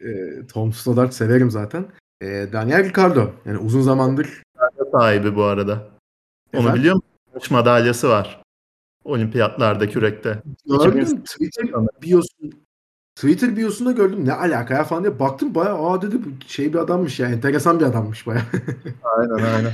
e, 0.00 0.46
Tom 0.46 0.72
Stoddart 0.72 1.14
severim 1.14 1.50
zaten. 1.50 1.86
E, 2.20 2.26
Daniel 2.52 2.84
Ricciardo. 2.84 3.30
Yani 3.44 3.58
uzun 3.58 3.80
zamandır 3.80 4.42
sahibi 4.92 5.36
bu 5.36 5.42
arada. 5.44 5.88
Onu 6.54 6.60
Efendim? 6.60 6.80
biliyor 6.80 6.94
musun? 6.94 7.08
Maç 7.34 7.50
madalyası 7.50 8.08
var. 8.08 8.42
Olimpiyatlarda 9.04 9.88
kürekte. 9.88 10.42
Gördüm. 10.66 11.24
Twitter 11.24 11.68
biosun 12.02 12.52
Twitter 13.14 13.56
biosunda 13.56 13.92
gördüm. 13.92 14.24
Ne 14.24 14.32
alaka 14.32 14.74
ya 14.74 14.84
falan 14.84 15.04
diye 15.04 15.18
baktım 15.18 15.54
bayağı 15.54 15.88
aa 15.88 16.02
dedi 16.02 16.16
şey 16.46 16.72
bir 16.72 16.78
adammış 16.78 17.20
ya. 17.20 17.28
Enteresan 17.28 17.80
bir 17.80 17.84
adammış 17.84 18.26
bayağı. 18.26 18.42
aynen 19.02 19.44
aynen. 19.54 19.72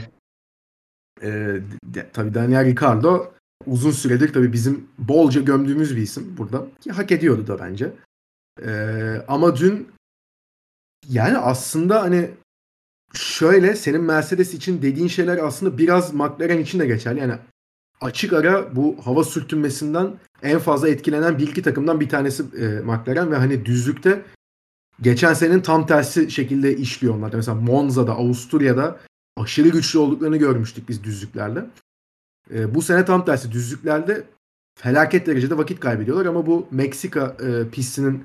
Ee, 1.22 1.60
tabii 2.12 2.34
Daniel 2.34 2.64
Ricciardo 2.64 3.33
uzun 3.66 3.90
süredir 3.90 4.32
tabii 4.32 4.52
bizim 4.52 4.88
bolca 4.98 5.40
gömdüğümüz 5.40 5.96
bir 5.96 6.02
isim 6.02 6.34
burada. 6.38 6.66
Ki 6.80 6.92
hak 6.92 7.12
ediyordu 7.12 7.46
da 7.46 7.58
bence. 7.58 7.92
Ee, 8.62 9.24
ama 9.28 9.56
dün 9.56 9.88
yani 11.08 11.38
aslında 11.38 12.02
hani 12.02 12.30
şöyle 13.14 13.76
senin 13.76 14.00
Mercedes 14.00 14.54
için 14.54 14.82
dediğin 14.82 15.08
şeyler 15.08 15.38
aslında 15.38 15.78
biraz 15.78 16.14
McLaren 16.14 16.58
için 16.58 16.78
de 16.78 16.86
geçerli. 16.86 17.20
Yani 17.20 17.34
açık 18.00 18.32
ara 18.32 18.76
bu 18.76 18.96
hava 19.04 19.24
sürtünmesinden 19.24 20.14
en 20.42 20.58
fazla 20.58 20.88
etkilenen 20.88 21.38
bir 21.38 21.48
iki 21.48 21.62
takımdan 21.62 22.00
bir 22.00 22.08
tanesi 22.08 22.42
e, 22.42 22.66
McLaren 22.66 23.30
ve 23.30 23.36
hani 23.36 23.64
düzlükte 23.64 24.22
geçen 25.00 25.34
senenin 25.34 25.60
tam 25.60 25.86
tersi 25.86 26.30
şekilde 26.30 26.76
işliyor 26.76 27.14
onlar. 27.14 27.32
Mesela 27.34 27.54
Monza'da, 27.54 28.12
Avusturya'da 28.12 29.00
aşırı 29.36 29.68
güçlü 29.68 29.98
olduklarını 29.98 30.36
görmüştük 30.36 30.88
biz 30.88 31.04
düzlüklerde. 31.04 31.66
E, 32.50 32.74
bu 32.74 32.82
sene 32.82 33.04
tam 33.04 33.24
tersi 33.24 33.52
düzlüklerde 33.52 34.24
felaket 34.78 35.26
derecede 35.26 35.58
vakit 35.58 35.80
kaybediyorlar 35.80 36.26
ama 36.26 36.46
bu 36.46 36.66
Meksika 36.70 37.36
e, 37.40 37.70
pistinin 37.70 38.24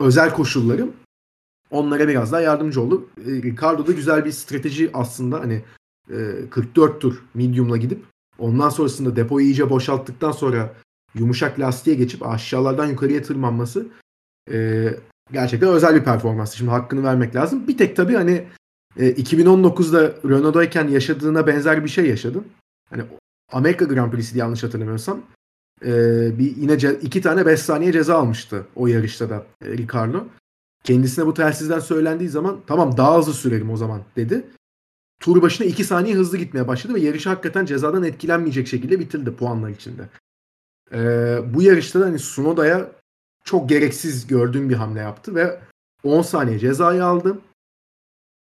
özel 0.00 0.34
koşulları 0.34 0.88
onlara 1.70 2.08
biraz 2.08 2.32
daha 2.32 2.40
yardımcı 2.40 2.80
oldu. 2.80 3.08
E, 3.26 3.30
Ricardo 3.30 3.86
da 3.86 3.92
güzel 3.92 4.24
bir 4.24 4.32
strateji 4.32 4.90
aslında 4.94 5.40
hani 5.40 5.64
e, 6.10 6.50
44 6.50 7.00
tur 7.00 7.24
medium'la 7.34 7.76
gidip 7.76 8.04
ondan 8.38 8.68
sonrasında 8.68 9.16
depoyu 9.16 9.46
iyice 9.46 9.70
boşalttıktan 9.70 10.32
sonra 10.32 10.74
yumuşak 11.14 11.60
lastiğe 11.60 11.96
geçip 11.96 12.26
aşağılardan 12.26 12.86
yukarıya 12.86 13.22
tırmanması 13.22 13.86
e, 14.52 14.88
gerçekten 15.32 15.68
özel 15.68 15.94
bir 15.94 16.04
performans. 16.04 16.54
Şimdi 16.54 16.70
hakkını 16.70 17.04
vermek 17.04 17.34
lazım. 17.34 17.68
Bir 17.68 17.78
tek 17.78 17.96
tabii 17.96 18.14
hani 18.14 18.44
e, 18.96 19.10
2019'da 19.10 20.14
Renault'dayken 20.28 20.88
yaşadığına 20.88 21.46
benzer 21.46 21.84
bir 21.84 21.88
şey 21.88 22.06
yaşadın. 22.06 22.46
Hani 22.90 23.02
Amerika 23.52 23.84
Grand 23.84 24.12
Prix'si 24.12 24.38
yanlış 24.38 24.62
hatırlamıyorsam. 24.62 25.22
E, 25.84 25.88
bir 26.38 26.56
yine 26.56 26.72
ce- 26.72 27.00
iki 27.00 27.20
tane 27.20 27.46
5 27.46 27.60
saniye 27.60 27.92
ceza 27.92 28.18
almıştı 28.18 28.66
o 28.76 28.86
yarışta 28.86 29.30
da 29.30 29.46
e, 29.64 29.68
Ricardo. 29.68 30.24
Kendisine 30.84 31.26
bu 31.26 31.34
telsizden 31.34 31.78
söylendiği 31.78 32.28
zaman 32.30 32.60
tamam 32.66 32.96
daha 32.96 33.18
hızlı 33.18 33.32
sürelim 33.32 33.70
o 33.70 33.76
zaman 33.76 34.02
dedi. 34.16 34.44
Tur 35.20 35.42
başına 35.42 35.66
2 35.66 35.84
saniye 35.84 36.14
hızlı 36.16 36.38
gitmeye 36.38 36.68
başladı 36.68 36.94
ve 36.94 37.00
yarışı 37.00 37.28
hakikaten 37.28 37.66
cezadan 37.66 38.02
etkilenmeyecek 38.02 38.68
şekilde 38.68 39.00
bitirdi 39.00 39.34
puanlar 39.36 39.70
içinde. 39.70 40.08
Ee, 40.92 41.38
bu 41.54 41.62
yarışta 41.62 42.00
da 42.00 42.04
hani 42.04 42.18
Sunoda'ya 42.18 42.90
çok 43.44 43.68
gereksiz 43.68 44.26
gördüğüm 44.26 44.68
bir 44.70 44.74
hamle 44.74 45.00
yaptı 45.00 45.34
ve 45.34 45.60
10 46.04 46.22
saniye 46.22 46.58
cezayı 46.58 47.04
aldı. 47.04 47.38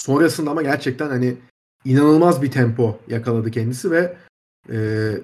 Sonrasında 0.01 0.51
ama 0.51 0.61
gerçekten 0.61 1.09
hani 1.09 1.37
inanılmaz 1.85 2.41
bir 2.41 2.51
tempo 2.51 2.99
yakaladı 3.07 3.51
kendisi 3.51 3.91
ve 3.91 4.17
e, 4.69 4.77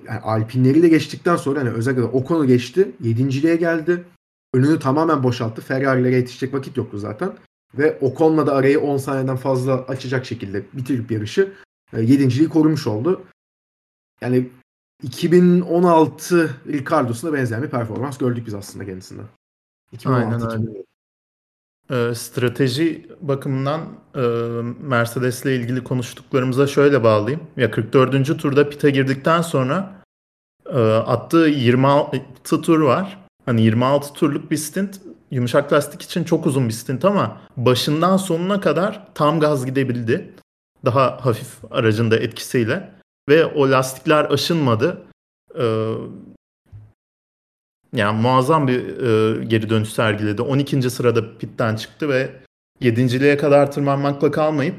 yani 0.07 0.19
Alpinleri 0.23 0.83
de 0.83 0.87
geçtikten 0.87 1.35
sonra 1.35 1.59
hani 1.59 1.69
özellikle 1.69 2.03
Ocon'u 2.03 2.47
geçti. 2.47 2.91
Yedinciliğe 3.01 3.55
geldi. 3.55 4.03
Önünü 4.53 4.79
tamamen 4.79 5.23
boşalttı. 5.23 5.61
Ferrari'lere 5.61 6.15
yetişecek 6.15 6.53
vakit 6.53 6.77
yoktu 6.77 6.97
zaten. 6.97 7.33
Ve 7.77 7.99
Ocon'la 8.01 8.47
da 8.47 8.55
arayı 8.55 8.79
10 8.79 8.97
saniyeden 8.97 9.35
fazla 9.35 9.73
açacak 9.73 10.25
şekilde 10.25 10.63
bitirip 10.73 11.11
yarışı 11.11 11.53
e, 11.93 12.01
yedinciliği 12.01 12.49
korumuş 12.49 12.87
oldu. 12.87 13.23
Yani 14.21 14.49
2016 15.03 16.55
Ricardo'suna 16.67 17.33
benzeyen 17.33 17.63
bir 17.63 17.69
performans 17.69 18.17
gördük 18.17 18.45
biz 18.47 18.53
aslında 18.53 18.85
kendisinden. 18.85 19.25
2016, 19.91 20.47
Aynen 20.47 20.67
öyle. 20.67 20.83
Ee, 21.91 22.15
strateji 22.15 23.07
bakımından 23.21 23.81
e, 24.15 24.21
Mercedes'le 24.81 25.45
ilgili 25.45 25.83
konuştuklarımıza 25.83 26.67
şöyle 26.67 27.03
bağlayayım. 27.03 27.47
Ya 27.57 27.71
44. 27.71 28.39
turda 28.41 28.69
pite 28.69 28.89
girdikten 28.89 29.41
sonra 29.41 30.03
e, 30.69 30.79
attığı 30.79 31.47
26 31.47 32.21
tur 32.43 32.79
var. 32.79 33.17
Hani 33.45 33.61
26 33.61 34.13
turluk 34.13 34.51
bir 34.51 34.57
stint 34.57 35.01
yumuşak 35.31 35.73
lastik 35.73 36.01
için 36.01 36.23
çok 36.23 36.45
uzun 36.45 36.67
bir 36.67 36.73
stint 36.73 37.05
ama 37.05 37.37
başından 37.57 38.17
sonuna 38.17 38.61
kadar 38.61 39.07
tam 39.13 39.39
gaz 39.39 39.65
gidebildi. 39.65 40.33
Daha 40.85 41.25
hafif 41.25 41.57
aracın 41.71 42.11
da 42.11 42.17
etkisiyle 42.17 42.91
ve 43.29 43.45
o 43.45 43.71
lastikler 43.71 44.25
aşınmadı. 44.25 45.01
Ee, 45.59 45.93
yani 47.95 48.21
muazzam 48.21 48.67
bir 48.67 48.79
e, 48.79 49.43
geri 49.45 49.69
dönüş 49.69 49.89
sergiledi. 49.89 50.41
12. 50.41 50.89
sırada 50.89 51.37
pitten 51.37 51.75
çıktı 51.75 52.09
ve 52.09 52.29
7.liğe 52.81 53.37
kadar 53.37 53.71
tırmanmakla 53.71 54.31
kalmayıp 54.31 54.75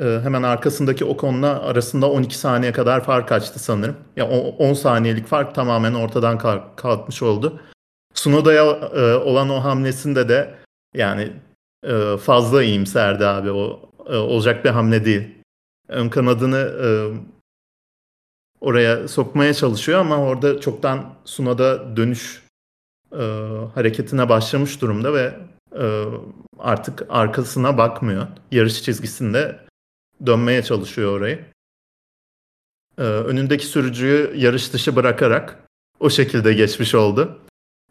e, 0.00 0.04
hemen 0.04 0.42
arkasındaki 0.42 1.04
Ocon'la 1.04 1.62
arasında 1.62 2.10
12 2.10 2.38
saniye 2.38 2.72
kadar 2.72 3.04
fark 3.04 3.32
açtı 3.32 3.58
sanırım. 3.58 3.96
Ya 4.16 4.24
yani 4.24 4.34
10 4.58 4.74
saniyelik 4.74 5.26
fark 5.26 5.54
tamamen 5.54 5.94
ortadan 5.94 6.38
kalk, 6.38 6.76
kalkmış 6.76 7.22
oldu. 7.22 7.60
Sunoda'ya 8.14 8.64
e, 8.94 9.14
olan 9.14 9.50
o 9.50 9.64
hamlesinde 9.64 10.28
de 10.28 10.54
yani 10.94 11.32
e, 11.86 12.16
fazla 12.16 12.62
iyimserdi 12.62 13.26
abi. 13.26 13.50
O 13.50 13.90
e, 14.06 14.16
olacak 14.16 14.64
bir 14.64 14.70
hamle 14.70 15.04
değil. 15.04 15.28
Ön 15.88 16.08
kanadını 16.08 16.58
e, 16.58 16.88
oraya 18.60 19.08
sokmaya 19.08 19.54
çalışıyor 19.54 20.00
ama 20.00 20.18
orada 20.18 20.60
çoktan 20.60 21.14
Suna'da 21.24 21.96
dönüş 21.96 22.42
e, 23.12 23.22
hareketine 23.74 24.28
başlamış 24.28 24.80
durumda 24.80 25.14
ve 25.14 25.34
e, 25.78 26.04
artık 26.58 27.06
arkasına 27.08 27.78
bakmıyor. 27.78 28.26
Yarış 28.50 28.82
çizgisinde 28.82 29.60
dönmeye 30.26 30.62
çalışıyor 30.62 31.12
orayı. 31.18 31.44
E, 32.98 33.02
önündeki 33.02 33.66
sürücüyü 33.66 34.32
yarış 34.36 34.72
dışı 34.72 34.96
bırakarak 34.96 35.58
o 36.00 36.10
şekilde 36.10 36.52
geçmiş 36.52 36.94
oldu. 36.94 37.38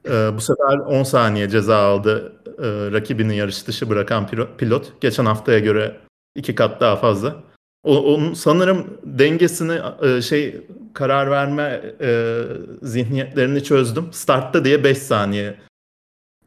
E, 0.05 0.11
bu 0.11 0.41
sefer 0.41 0.77
10 0.77 1.03
saniye 1.03 1.49
ceza 1.49 1.77
aldı 1.77 2.33
e, 2.45 2.91
rakibini 2.91 3.35
yarış 3.35 3.67
dışı 3.67 3.89
bırakan 3.89 4.27
pilot. 4.57 5.01
Geçen 5.01 5.25
haftaya 5.25 5.59
göre 5.59 5.99
iki 6.35 6.55
kat 6.55 6.81
daha 6.81 6.95
fazla. 6.95 7.48
O, 7.83 8.13
onun 8.13 8.33
sanırım 8.33 8.97
dengesini 9.03 9.79
e, 10.01 10.21
şey 10.21 10.67
karar 10.93 11.31
verme 11.31 11.81
e, 12.01 12.43
zihniyetlerini 12.81 13.63
çözdüm. 13.63 14.13
Startta 14.13 14.65
diye 14.65 14.83
5 14.83 14.97
saniye 14.97 15.55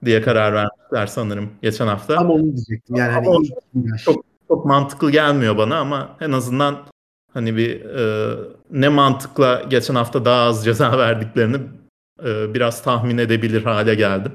diye 0.05 0.23
karar 0.23 0.53
vermişler 0.53 1.07
sanırım 1.07 1.51
geçen 1.63 1.87
hafta. 1.87 2.17
Ama 2.17 2.35
onu 2.35 2.43
diyecektim. 2.43 2.97
Yani 2.97 3.13
hani 3.13 3.49
çok, 4.05 4.25
çok 4.49 4.65
mantıklı 4.65 5.11
gelmiyor 5.11 5.57
bana 5.57 5.79
ama 5.79 6.17
en 6.21 6.33
azından 6.33 6.79
hani 7.35 7.57
bir 7.57 7.85
e, 7.85 8.35
ne 8.71 8.89
mantıkla 8.89 9.63
geçen 9.69 9.95
hafta 9.95 10.25
daha 10.25 10.43
az 10.43 10.65
ceza 10.65 10.99
verdiklerini 10.99 11.57
e, 12.25 12.55
biraz 12.55 12.83
tahmin 12.83 13.19
edebilir 13.19 13.65
hale 13.65 13.95
geldim. 13.95 14.33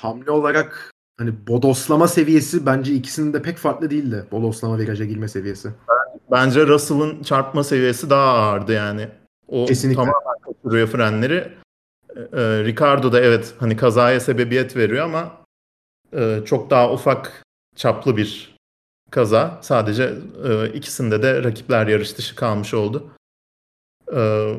Hamle 0.00 0.30
olarak 0.30 0.90
hani 1.20 1.46
bodoslama 1.46 2.08
seviyesi 2.08 2.66
bence 2.66 2.94
ikisinin 2.94 3.32
de 3.32 3.42
pek 3.42 3.58
farklı 3.58 3.90
değildi. 3.90 4.24
Bodoslama 4.32 4.78
viraja 4.78 5.04
girme 5.04 5.28
seviyesi. 5.28 5.70
Bence 6.30 6.66
Russell'ın 6.66 7.22
çarpma 7.22 7.64
seviyesi 7.64 8.10
daha 8.10 8.32
ağırdı 8.32 8.72
yani. 8.72 9.08
O 9.48 9.66
Kesinlikle. 9.66 9.96
tamamen 9.96 10.40
kaçırıyor 10.44 10.88
frenleri. 10.88 11.52
Ee, 12.16 12.64
Ricardo 12.64 13.12
da 13.12 13.20
evet 13.20 13.54
hani 13.58 13.76
kazaya 13.76 14.20
sebebiyet 14.20 14.76
veriyor 14.76 15.04
ama 15.04 15.36
e, 16.12 16.40
çok 16.44 16.70
daha 16.70 16.92
ufak 16.92 17.42
çaplı 17.76 18.16
bir 18.16 18.56
kaza. 19.10 19.58
Sadece 19.62 20.14
e, 20.44 20.68
ikisinde 20.68 21.22
de 21.22 21.44
rakipler 21.44 21.86
yarış 21.86 22.18
dışı 22.18 22.36
kalmış 22.36 22.74
oldu. 22.74 23.10
Ee, 24.16 24.54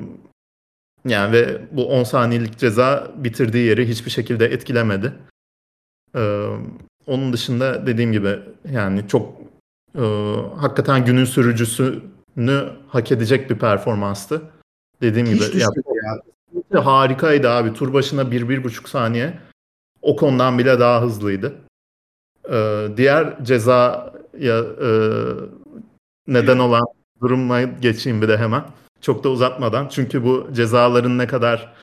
yani 1.05 1.31
ve 1.31 1.61
bu 1.71 1.87
10 1.89 2.03
saniyelik 2.03 2.57
ceza 2.57 3.11
bitirdiği 3.15 3.65
yeri 3.65 3.87
hiçbir 3.87 4.11
şekilde 4.11 4.45
etkilemedi. 4.45 5.13
Ee, 6.15 6.47
onun 7.07 7.33
dışında 7.33 7.87
dediğim 7.87 8.11
gibi 8.11 8.39
yani 8.71 9.07
çok 9.07 9.33
e, 9.95 10.03
hakikaten 10.57 11.05
günün 11.05 11.25
sürücüsünü 11.25 12.69
hak 12.87 13.11
edecek 13.11 13.49
bir 13.49 13.57
performanstı. 13.57 14.41
Dediğim 15.01 15.27
Hiç 15.27 15.51
gibi 15.51 15.61
ya, 15.61 15.67
ya. 16.71 16.85
harikaydı 16.85 17.49
abi. 17.49 17.73
Tur 17.73 17.93
başına 17.93 18.21
1-1,5 18.21 18.89
saniye. 18.89 19.39
O 20.01 20.15
konudan 20.15 20.59
bile 20.59 20.79
daha 20.79 21.01
hızlıydı. 21.01 21.55
Ee, 22.51 22.87
diğer 22.97 23.45
cezaya 23.45 24.59
e, 24.81 24.89
neden 26.27 26.59
olan 26.59 26.83
duruma 27.21 27.61
geçeyim 27.61 28.21
bir 28.21 28.27
de 28.27 28.37
hemen. 28.37 28.63
Çok 29.01 29.23
da 29.23 29.29
uzatmadan. 29.29 29.87
Çünkü 29.87 30.23
bu 30.23 30.47
cezaların 30.53 31.17
ne 31.17 31.27
kadar 31.27 31.73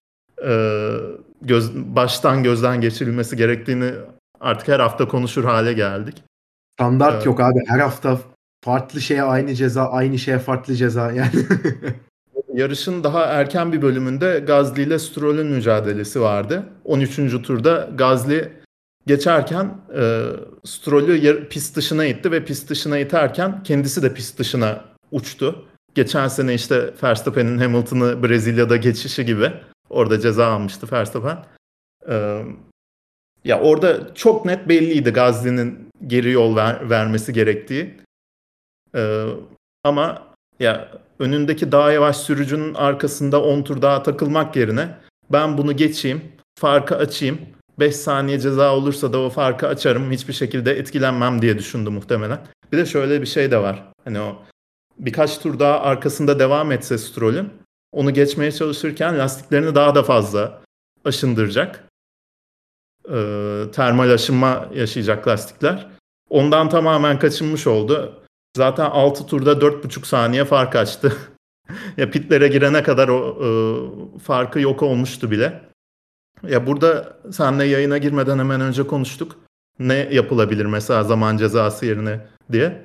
e, 0.44 0.52
göz, 1.42 1.74
baştan 1.74 2.42
gözden 2.42 2.80
geçirilmesi 2.80 3.36
gerektiğini 3.36 3.92
artık 4.40 4.68
her 4.68 4.80
hafta 4.80 5.08
konuşur 5.08 5.44
hale 5.44 5.72
geldik. 5.72 6.22
Standart 6.78 7.14
Evet. 7.14 7.26
yok 7.26 7.40
abi. 7.40 7.58
Her 7.66 7.78
hafta 7.78 8.18
farklı 8.64 9.00
şeye 9.00 9.22
aynı 9.22 9.54
ceza, 9.54 9.84
aynı 9.84 10.18
şeye 10.18 10.38
farklı 10.38 10.74
ceza 10.74 11.12
yani. 11.12 11.30
Yarışın 12.54 13.04
daha 13.04 13.24
erken 13.24 13.72
bir 13.72 13.82
bölümünde 13.82 14.38
Gazli 14.46 14.82
ile 14.82 14.98
Stroll'ün 14.98 15.46
mücadelesi 15.46 16.20
vardı. 16.20 16.64
13. 16.84 17.16
turda 17.42 17.90
Gazli 17.94 18.52
geçerken 19.06 19.70
e, 19.96 20.22
Stroll'ü 20.64 21.48
pist 21.48 21.76
dışına 21.76 22.04
itti 22.04 22.32
ve 22.32 22.44
pist 22.44 22.70
dışına 22.70 22.98
iterken 22.98 23.62
kendisi 23.62 24.02
de 24.02 24.14
pist 24.14 24.38
dışına 24.38 24.84
uçtu. 25.12 25.64
Geçen 25.94 26.28
sene 26.28 26.54
işte 26.54 26.94
Verstappen'in 27.02 27.58
Hamilton'ı 27.58 28.22
Brezilya'da 28.22 28.76
geçişi 28.76 29.24
gibi 29.24 29.52
orada 29.90 30.20
ceza 30.20 30.46
almıştı 30.46 30.86
Verstappen. 30.92 31.38
E, 32.08 32.42
ya 33.48 33.60
orada 33.60 34.14
çok 34.14 34.44
net 34.44 34.68
belliydi 34.68 35.10
Gazli'nin 35.10 35.88
geri 36.06 36.30
yol 36.30 36.56
ver- 36.56 36.90
vermesi 36.90 37.32
gerektiği. 37.32 37.94
E, 38.94 39.24
ama 39.84 40.22
ya 40.60 40.88
önündeki 41.18 41.72
daha 41.72 41.92
yavaş 41.92 42.16
sürücünün 42.16 42.74
arkasında 42.74 43.42
10 43.42 43.62
tur 43.62 43.82
daha 43.82 44.02
takılmak 44.02 44.56
yerine 44.56 44.88
ben 45.32 45.58
bunu 45.58 45.76
geçeyim, 45.76 46.22
farkı 46.58 46.96
açayım. 46.96 47.38
5 47.78 47.96
saniye 47.96 48.40
ceza 48.40 48.74
olursa 48.74 49.12
da 49.12 49.18
o 49.20 49.30
farkı 49.30 49.68
açarım. 49.68 50.10
Hiçbir 50.10 50.32
şekilde 50.32 50.72
etkilenmem 50.72 51.42
diye 51.42 51.58
düşündü 51.58 51.90
muhtemelen. 51.90 52.38
Bir 52.72 52.78
de 52.78 52.86
şöyle 52.86 53.20
bir 53.20 53.26
şey 53.26 53.50
de 53.50 53.58
var. 53.58 53.84
Hani 54.04 54.20
o 54.20 54.36
birkaç 54.98 55.38
tur 55.38 55.58
daha 55.58 55.80
arkasında 55.80 56.38
devam 56.38 56.72
etse 56.72 56.98
Stroll'ün 56.98 57.50
onu 57.92 58.14
geçmeye 58.14 58.52
çalışırken 58.52 59.18
lastiklerini 59.18 59.74
daha 59.74 59.94
da 59.94 60.02
fazla 60.02 60.60
aşındıracak. 61.04 61.87
Ee, 63.12 63.64
termal 63.72 64.10
aşınma 64.10 64.68
yaşayacak 64.74 65.28
lastikler. 65.28 65.86
Ondan 66.30 66.68
tamamen 66.68 67.18
kaçınmış 67.18 67.66
oldu. 67.66 68.22
Zaten 68.56 68.84
6 68.84 69.26
turda 69.26 69.52
4,5 69.52 70.06
saniye 70.06 70.44
fark 70.44 70.76
açtı. 70.76 71.12
ya 71.96 72.10
pitlere 72.10 72.48
girene 72.48 72.82
kadar 72.82 73.08
o 73.08 73.38
e, 73.44 73.48
farkı 74.18 74.60
yok 74.60 74.82
olmuştu 74.82 75.30
bile. 75.30 75.60
Ya 76.48 76.66
burada 76.66 77.16
senle 77.32 77.64
yayına 77.64 77.98
girmeden 77.98 78.38
hemen 78.38 78.60
önce 78.60 78.86
konuştuk. 78.86 79.36
Ne 79.78 79.94
yapılabilir 79.94 80.64
mesela 80.64 81.04
zaman 81.04 81.36
cezası 81.36 81.86
yerine 81.86 82.26
diye. 82.52 82.84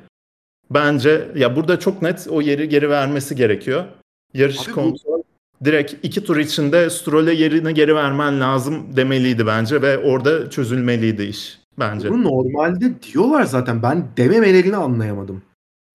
Bence 0.69 1.32
ya 1.36 1.55
burada 1.55 1.80
çok 1.80 2.01
net 2.01 2.28
o 2.30 2.41
yeri 2.41 2.69
geri 2.69 2.89
vermesi 2.89 3.36
gerekiyor. 3.36 3.86
Yarış 4.34 4.67
Abi 4.67 4.71
kontrol 4.71 5.22
direkt 5.66 5.95
iki 6.03 6.24
tur 6.24 6.38
içinde 6.38 6.89
Stroll'e 6.89 7.34
yerini 7.34 7.74
geri 7.74 7.95
vermen 7.95 8.39
lazım 8.39 8.95
demeliydi 8.95 9.47
bence 9.47 9.82
ve 9.82 9.97
orada 9.97 10.49
çözülmeliydi 10.49 11.24
iş 11.24 11.59
bence. 11.80 12.09
Bunu 12.09 12.24
normalde 12.24 13.01
diyorlar 13.03 13.43
zaten. 13.43 13.84
Ben 13.84 14.07
dememelerini 14.18 14.76
anlayamadım. 14.76 15.41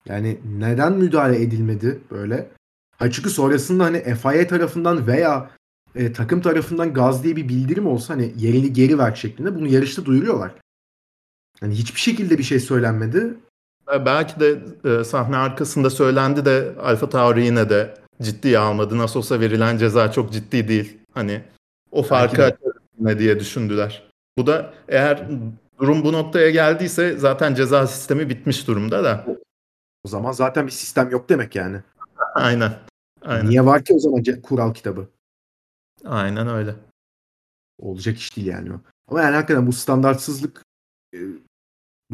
Yani 0.07 0.39
neden 0.59 0.93
müdahale 0.93 1.43
edilmedi 1.43 2.01
böyle? 2.11 2.49
Ha 2.97 3.11
çünkü 3.11 3.31
sonrasında 3.31 3.85
hani 3.85 4.15
FIA 4.15 4.47
tarafından 4.47 5.07
veya 5.07 5.51
e, 5.95 6.13
takım 6.13 6.41
tarafından 6.41 6.95
gaz 6.95 7.25
diye 7.25 7.37
bir 7.37 7.49
bildirim 7.49 7.87
olsa 7.87 8.15
hani 8.15 8.33
yerini 8.37 8.73
geri 8.73 8.99
ver 8.99 9.15
şeklinde 9.15 9.55
bunu 9.55 9.67
yarışta 9.67 10.05
duyuruyorlar. 10.05 10.53
Hani 11.61 11.75
hiçbir 11.75 12.01
şekilde 12.01 12.39
bir 12.39 12.43
şey 12.43 12.61
söylenmedi. 12.61 13.35
Belki 14.07 14.41
de 14.41 14.59
e, 14.85 15.05
sahne 15.05 15.37
arkasında 15.37 15.91
söylendi 15.91 16.45
de 16.45 16.75
Alfa 16.83 17.09
Tauri 17.09 17.45
yine 17.45 17.71
de 17.71 17.95
ciddiye 18.23 18.59
almadı. 18.59 18.99
Nasıl 18.99 19.19
olsa 19.19 19.41
verilen 19.41 19.79
ceza 19.79 20.13
çok 20.13 20.33
ciddi 20.33 20.69
değil. 20.69 20.99
Hani 21.15 21.43
o 21.91 22.03
farkı 22.03 22.45
açarız 22.45 22.83
yine 22.99 23.19
diye 23.19 23.41
düşündüler. 23.41 24.11
Bu 24.39 24.47
da 24.47 24.75
eğer 24.89 25.29
durum 25.79 26.05
bu 26.05 26.13
noktaya 26.13 26.51
geldiyse 26.51 27.19
zaten 27.19 27.55
ceza 27.55 27.87
sistemi 27.87 28.29
bitmiş 28.29 28.67
durumda 28.67 29.05
da. 29.05 29.27
O 30.05 30.09
zaman 30.09 30.33
zaten 30.33 30.67
bir 30.67 30.73
sistem 30.73 31.11
yok 31.11 31.29
demek 31.29 31.57
yani. 31.57 31.83
Aynen. 32.35 32.73
Aynen. 33.23 33.51
Niye 33.51 33.67
var 33.67 33.85
ki 33.85 33.95
o 33.95 33.99
zaman 33.99 34.25
kural 34.43 34.75
kitabı? 34.75 35.09
Aynen 36.05 36.49
öyle. 36.49 36.75
Olacak 37.79 38.19
iş 38.19 38.37
değil 38.37 38.47
yani 38.47 38.73
o. 38.73 38.81
Ama 39.09 39.23
yani 39.23 39.35
hakikaten 39.35 39.67
bu 39.67 39.73
standartsızlık 39.73 40.63
e, 41.15 41.19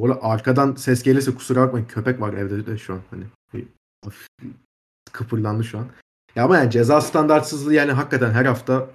arada 0.02 0.22
arkadan 0.22 0.74
ses 0.74 1.02
gelirse 1.02 1.34
kusura 1.34 1.66
bakmayın 1.66 1.86
köpek 1.86 2.20
var 2.20 2.32
evde 2.32 2.66
de 2.66 2.78
şu 2.78 2.94
an 2.94 3.00
hani 3.10 3.24
kıpırlandı 5.12 5.64
şu 5.64 5.78
an. 5.78 5.86
Ya 6.36 6.44
ama 6.44 6.56
yani 6.56 6.70
ceza 6.70 7.00
standartsızlığı 7.00 7.74
yani 7.74 7.92
hakikaten 7.92 8.30
her 8.30 8.44
hafta 8.44 8.88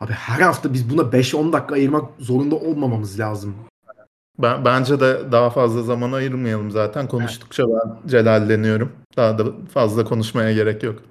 abi 0.00 0.12
her 0.12 0.40
hafta 0.40 0.74
biz 0.74 0.90
buna 0.90 1.00
5-10 1.00 1.52
dakika 1.52 1.74
ayırmak 1.74 2.10
zorunda 2.18 2.54
olmamamız 2.54 3.18
lazım. 3.18 3.54
Ben, 4.38 4.64
bence 4.64 5.00
de 5.00 5.32
daha 5.32 5.50
fazla 5.50 5.82
zaman 5.82 6.12
ayırmayalım 6.12 6.70
zaten. 6.70 7.08
Konuştukça 7.08 7.64
ben 7.68 8.08
celalleniyorum. 8.08 8.92
Daha 9.16 9.38
da 9.38 9.44
fazla 9.74 10.04
konuşmaya 10.04 10.52
gerek 10.52 10.82
yok. 10.82 11.02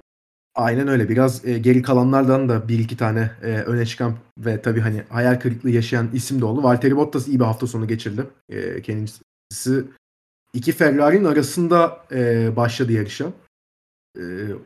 Aynen 0.54 0.88
öyle. 0.88 1.08
Biraz 1.08 1.44
e, 1.44 1.58
geri 1.58 1.82
kalanlardan 1.82 2.48
da 2.48 2.68
bir 2.68 2.78
iki 2.78 2.96
tane 2.96 3.30
e, 3.42 3.46
öne 3.46 3.86
çıkan 3.86 4.14
ve 4.38 4.62
tabii 4.62 4.80
hani 4.80 5.02
hayal 5.08 5.40
kırıklığı 5.40 5.70
yaşayan 5.70 6.08
isim 6.12 6.40
de 6.40 6.44
oldu. 6.44 6.62
Valtteri 6.62 6.96
Bottas 6.96 7.28
iyi 7.28 7.40
bir 7.40 7.44
hafta 7.44 7.66
sonu 7.66 7.88
geçirdi. 7.88 8.26
E, 8.48 8.82
kendisi 8.82 9.22
iki 10.54 10.72
Ferrari'nin 10.72 11.24
arasında 11.24 11.98
e, 12.12 12.56
başladı 12.56 12.92
yarışa. 12.92 13.26
E, 14.18 14.22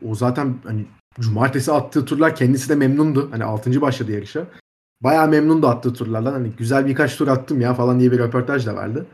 o 0.09 0.15
zaten 0.15 0.57
hani 0.63 0.85
cumartesi 1.19 1.71
attığı 1.71 2.05
turlar 2.05 2.35
kendisi 2.35 2.69
de 2.69 2.75
memnundu. 2.75 3.31
Hani 3.31 3.43
6. 3.43 3.81
başladı 3.81 4.11
yarışa. 4.11 4.47
Bayağı 5.01 5.27
memnundu 5.27 5.67
attığı 5.67 5.93
turlardan. 5.93 6.31
Hani 6.31 6.51
güzel 6.57 6.85
birkaç 6.85 7.17
tur 7.17 7.27
attım 7.27 7.61
ya 7.61 7.73
falan 7.73 7.99
diye 7.99 8.11
bir 8.11 8.19
röportaj 8.19 8.65
da 8.65 8.75
verdi. 8.75 9.05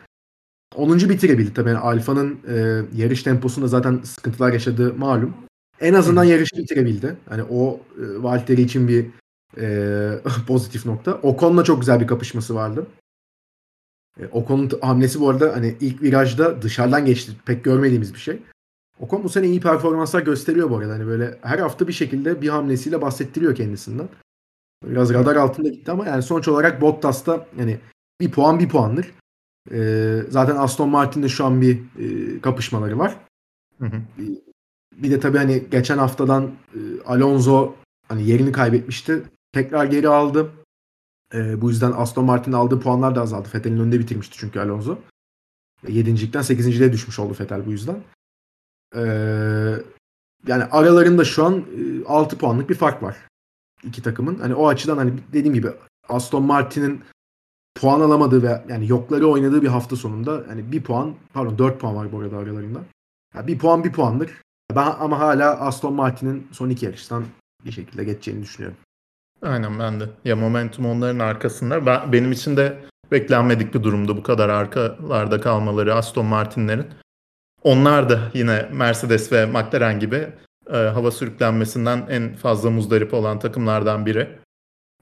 10. 0.75 1.09
bitirebildi 1.09 1.53
tabii. 1.53 1.69
Yani 1.69 1.79
Alfa'nın 1.79 2.39
e, 2.47 2.81
yarış 2.95 3.23
temposunda 3.23 3.67
zaten 3.67 4.01
sıkıntılar 4.03 4.53
yaşadığı 4.53 4.93
malum. 4.93 5.33
En 5.81 5.93
azından 5.93 6.23
yarışı 6.23 6.57
bitirebildi. 6.57 7.17
Hani 7.29 7.43
o 7.43 7.79
e, 7.97 8.23
Valtteri 8.23 8.61
için 8.61 8.87
bir 8.87 9.05
e, 9.57 10.19
pozitif 10.47 10.85
nokta. 10.85 11.13
Ocon'la 11.13 11.63
çok 11.63 11.79
güzel 11.79 11.99
bir 11.99 12.07
kapışması 12.07 12.55
vardı. 12.55 12.87
E, 14.19 14.27
Ocon'un 14.27 14.71
hamlesi 14.81 15.19
bu 15.19 15.29
arada 15.29 15.55
hani 15.55 15.75
ilk 15.81 16.01
virajda 16.01 16.61
dışarıdan 16.61 17.05
geçti. 17.05 17.31
Pek 17.45 17.63
görmediğimiz 17.63 18.13
bir 18.13 18.19
şey. 18.19 18.39
Ocon 18.99 19.23
bu 19.23 19.29
sene 19.29 19.47
iyi 19.47 19.59
performanslar 19.61 20.21
gösteriyor 20.21 20.69
bu 20.69 20.77
arada. 20.77 20.93
Hani 20.93 21.07
böyle 21.07 21.39
her 21.41 21.59
hafta 21.59 21.87
bir 21.87 21.93
şekilde 21.93 22.41
bir 22.41 22.49
hamlesiyle 22.49 23.01
bahsettiriyor 23.01 23.55
kendisinden. 23.55 24.09
Biraz 24.85 25.13
radar 25.13 25.35
altında 25.35 25.69
gitti 25.69 25.91
ama 25.91 26.05
yani 26.05 26.23
sonuç 26.23 26.47
olarak 26.47 26.81
Bottas'ta 26.81 27.47
yani 27.57 27.79
bir 28.21 28.31
puan 28.31 28.59
bir 28.59 28.69
puandır. 28.69 29.11
E, 29.71 30.19
zaten 30.29 30.55
Aston 30.55 30.89
Martin'de 30.89 31.29
şu 31.29 31.45
an 31.45 31.61
bir 31.61 31.79
e, 31.99 32.41
kapışmaları 32.41 32.99
var. 32.99 33.17
Hı 33.79 33.85
hı. 33.85 34.01
Bir 34.95 35.11
de 35.11 35.19
tabii 35.19 35.37
hani 35.37 35.63
geçen 35.71 35.97
haftadan 35.97 36.51
e, 36.75 36.79
Alonso 37.05 37.75
hani 38.07 38.29
yerini 38.29 38.51
kaybetmişti. 38.51 39.23
Tekrar 39.53 39.85
geri 39.85 40.09
aldı. 40.09 40.51
E, 41.33 41.61
bu 41.61 41.69
yüzden 41.69 41.91
Aston 41.91 42.25
Martin'in 42.25 42.55
aldığı 42.55 42.79
puanlar 42.79 43.15
da 43.15 43.21
azaldı. 43.21 43.49
Vettel'in 43.55 43.79
önünde 43.79 43.99
bitirmişti 43.99 44.37
çünkü 44.37 44.59
Alonso. 44.59 44.97
E, 45.87 45.91
Yedincilikten 45.91 46.41
sekizinciliğe 46.41 46.93
düşmüş 46.93 47.19
oldu 47.19 47.35
Vettel 47.39 47.65
bu 47.65 47.71
yüzden. 47.71 48.03
E, 48.95 49.01
yani 50.47 50.63
aralarında 50.63 51.25
şu 51.25 51.45
an 51.45 51.57
e, 51.57 52.05
6 52.05 52.37
puanlık 52.37 52.69
bir 52.69 52.75
fark 52.75 53.03
var. 53.03 53.17
iki 53.83 54.01
takımın. 54.01 54.39
Hani 54.39 54.55
o 54.55 54.67
açıdan 54.67 54.97
hani 54.97 55.13
dediğim 55.33 55.53
gibi 55.53 55.67
Aston 56.09 56.43
Martin'in 56.43 57.03
puan 57.75 58.01
alamadığı 58.01 58.43
ve 58.43 58.61
yani 58.69 58.89
yokları 58.89 59.27
oynadığı 59.27 59.61
bir 59.61 59.67
hafta 59.67 59.95
sonunda 59.95 60.43
yani 60.49 60.71
bir 60.71 60.83
puan 60.83 61.15
pardon 61.33 61.57
4 61.57 61.79
puan 61.79 61.95
var 61.95 62.11
bu 62.11 62.19
arada 62.19 62.37
aralarında. 62.37 62.79
Yani 63.35 63.47
bir 63.47 63.59
puan 63.59 63.83
bir 63.83 63.91
puandır. 63.91 64.31
Ben 64.75 64.93
ama 64.99 65.19
hala 65.19 65.59
Aston 65.59 65.93
Martin'in 65.93 66.47
son 66.51 66.69
iki 66.69 66.85
yarıştan 66.85 67.23
bir 67.65 67.71
şekilde 67.71 68.03
geçeceğini 68.03 68.41
düşünüyorum. 68.41 68.77
Aynen 69.41 69.79
ben 69.79 69.99
de. 69.99 70.09
Ya 70.25 70.35
momentum 70.35 70.85
onların 70.85 71.19
arkasında. 71.19 71.85
Ben, 71.85 72.13
benim 72.13 72.31
için 72.31 72.57
de 72.57 72.83
beklenmedik 73.11 73.73
bir 73.73 73.83
durumdu 73.83 74.17
bu 74.17 74.23
kadar 74.23 74.49
arkalarda 74.49 75.41
kalmaları 75.41 75.95
Aston 75.95 76.25
Martin'lerin. 76.25 76.87
Onlar 77.63 78.09
da 78.09 78.19
yine 78.33 78.69
Mercedes 78.71 79.31
ve 79.31 79.45
McLaren 79.45 79.99
gibi 79.99 80.27
e, 80.73 80.77
hava 80.77 81.11
sürüklenmesinden 81.11 82.05
en 82.09 82.35
fazla 82.35 82.69
muzdarip 82.69 83.13
olan 83.13 83.39
takımlardan 83.39 84.05
biri. 84.05 84.29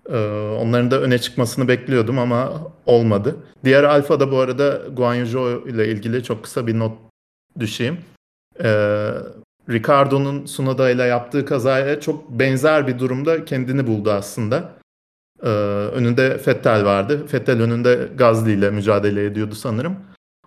E, 0.10 0.18
onların 0.60 0.92
da 0.92 1.02
öne 1.02 1.20
çıkmasını 1.20 1.68
bekliyordum 1.68 2.20
ama 2.20 2.52
olmadı. 2.86 3.36
Diğer 3.64 3.84
Alfa'da 3.84 4.32
bu 4.32 4.40
arada 4.40 4.82
Guan 4.94 5.16
Yu 5.16 5.26
Zhou 5.26 5.68
ile 5.68 5.88
ilgili 5.88 6.24
çok 6.24 6.44
kısa 6.44 6.68
bir 6.68 6.80
not 6.80 6.98
düşeyim. 7.60 7.98
E, 8.64 8.70
Ricardo'nun 9.70 10.46
Sunoda 10.46 10.90
ile 10.90 11.04
yaptığı 11.04 11.46
kazaya 11.46 12.00
çok 12.00 12.30
benzer 12.30 12.88
bir 12.88 13.00
durumda 13.00 13.46
kendini 13.46 13.88
buldu 13.88 14.12
aslında. 14.12 14.82
Ee, 15.44 15.48
önünde 15.94 16.38
Fettel 16.38 16.86
vardı. 16.86 17.28
Fettel 17.28 17.62
önünde 17.62 18.10
Gazli 18.16 18.52
ile 18.52 18.72
mücadele 18.72 19.26
ediyordu 19.26 19.56
sanırım. 19.56 19.96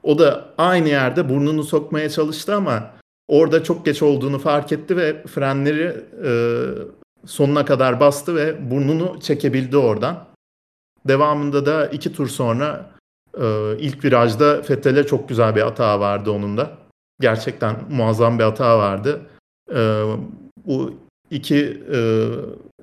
O 0.05 0.18
da 0.18 0.48
aynı 0.59 0.88
yerde 0.88 1.28
burnunu 1.28 1.64
sokmaya 1.64 2.11
çalıştı 2.11 2.55
ama 2.55 2.90
orada 3.28 3.62
çok 3.62 3.84
geç 3.84 4.02
olduğunu 4.02 4.38
fark 4.38 4.72
etti 4.72 4.96
ve 4.96 5.22
frenleri 5.26 6.05
e, 6.24 6.32
sonuna 7.26 7.64
kadar 7.64 8.00
bastı 8.00 8.36
ve 8.36 8.70
burnunu 8.70 9.20
çekebildi 9.20 9.76
oradan. 9.76 10.24
Devamında 11.09 11.66
da 11.66 11.86
iki 11.86 12.12
tur 12.12 12.28
sonra 12.28 12.90
e, 13.40 13.76
ilk 13.78 14.05
virajda 14.05 14.62
Fettel'e 14.62 15.07
çok 15.07 15.28
güzel 15.28 15.57
bir 15.57 15.62
hata 15.62 16.00
vardı 16.00 16.30
onun 16.30 16.57
da 16.57 16.70
gerçekten 17.20 17.76
muazzam 17.90 18.38
bir 18.38 18.44
hata 18.44 18.78
vardı. 18.78 19.20
Ee, 19.74 20.05
bu 20.66 20.94
iki 21.30 21.82
e, 21.92 21.98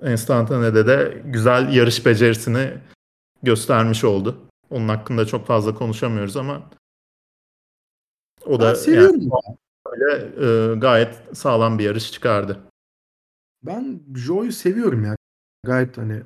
enstantanede 0.04 0.88
de 0.88 1.22
güzel 1.26 1.74
yarış 1.74 2.06
becerisini 2.06 2.72
göstermiş 3.44 4.04
oldu. 4.04 4.38
Onun 4.70 4.88
hakkında 4.88 5.26
çok 5.26 5.48
fazla 5.48 5.76
konuşamıyoruz 5.76 6.38
ama 6.38 6.62
o 8.46 8.60
da 8.60 8.76
yani, 8.88 9.30
öyle 9.86 10.32
e, 10.46 10.76
gayet 10.76 11.16
sağlam 11.34 11.80
bir 11.80 11.84
yarış 11.84 12.12
çıkardı. 12.12 12.60
Ben 13.64 14.02
Joe'yu 14.16 14.52
seviyorum 14.52 15.06
ya. 15.06 15.16
Gayet 15.66 15.98
hani 15.98 16.22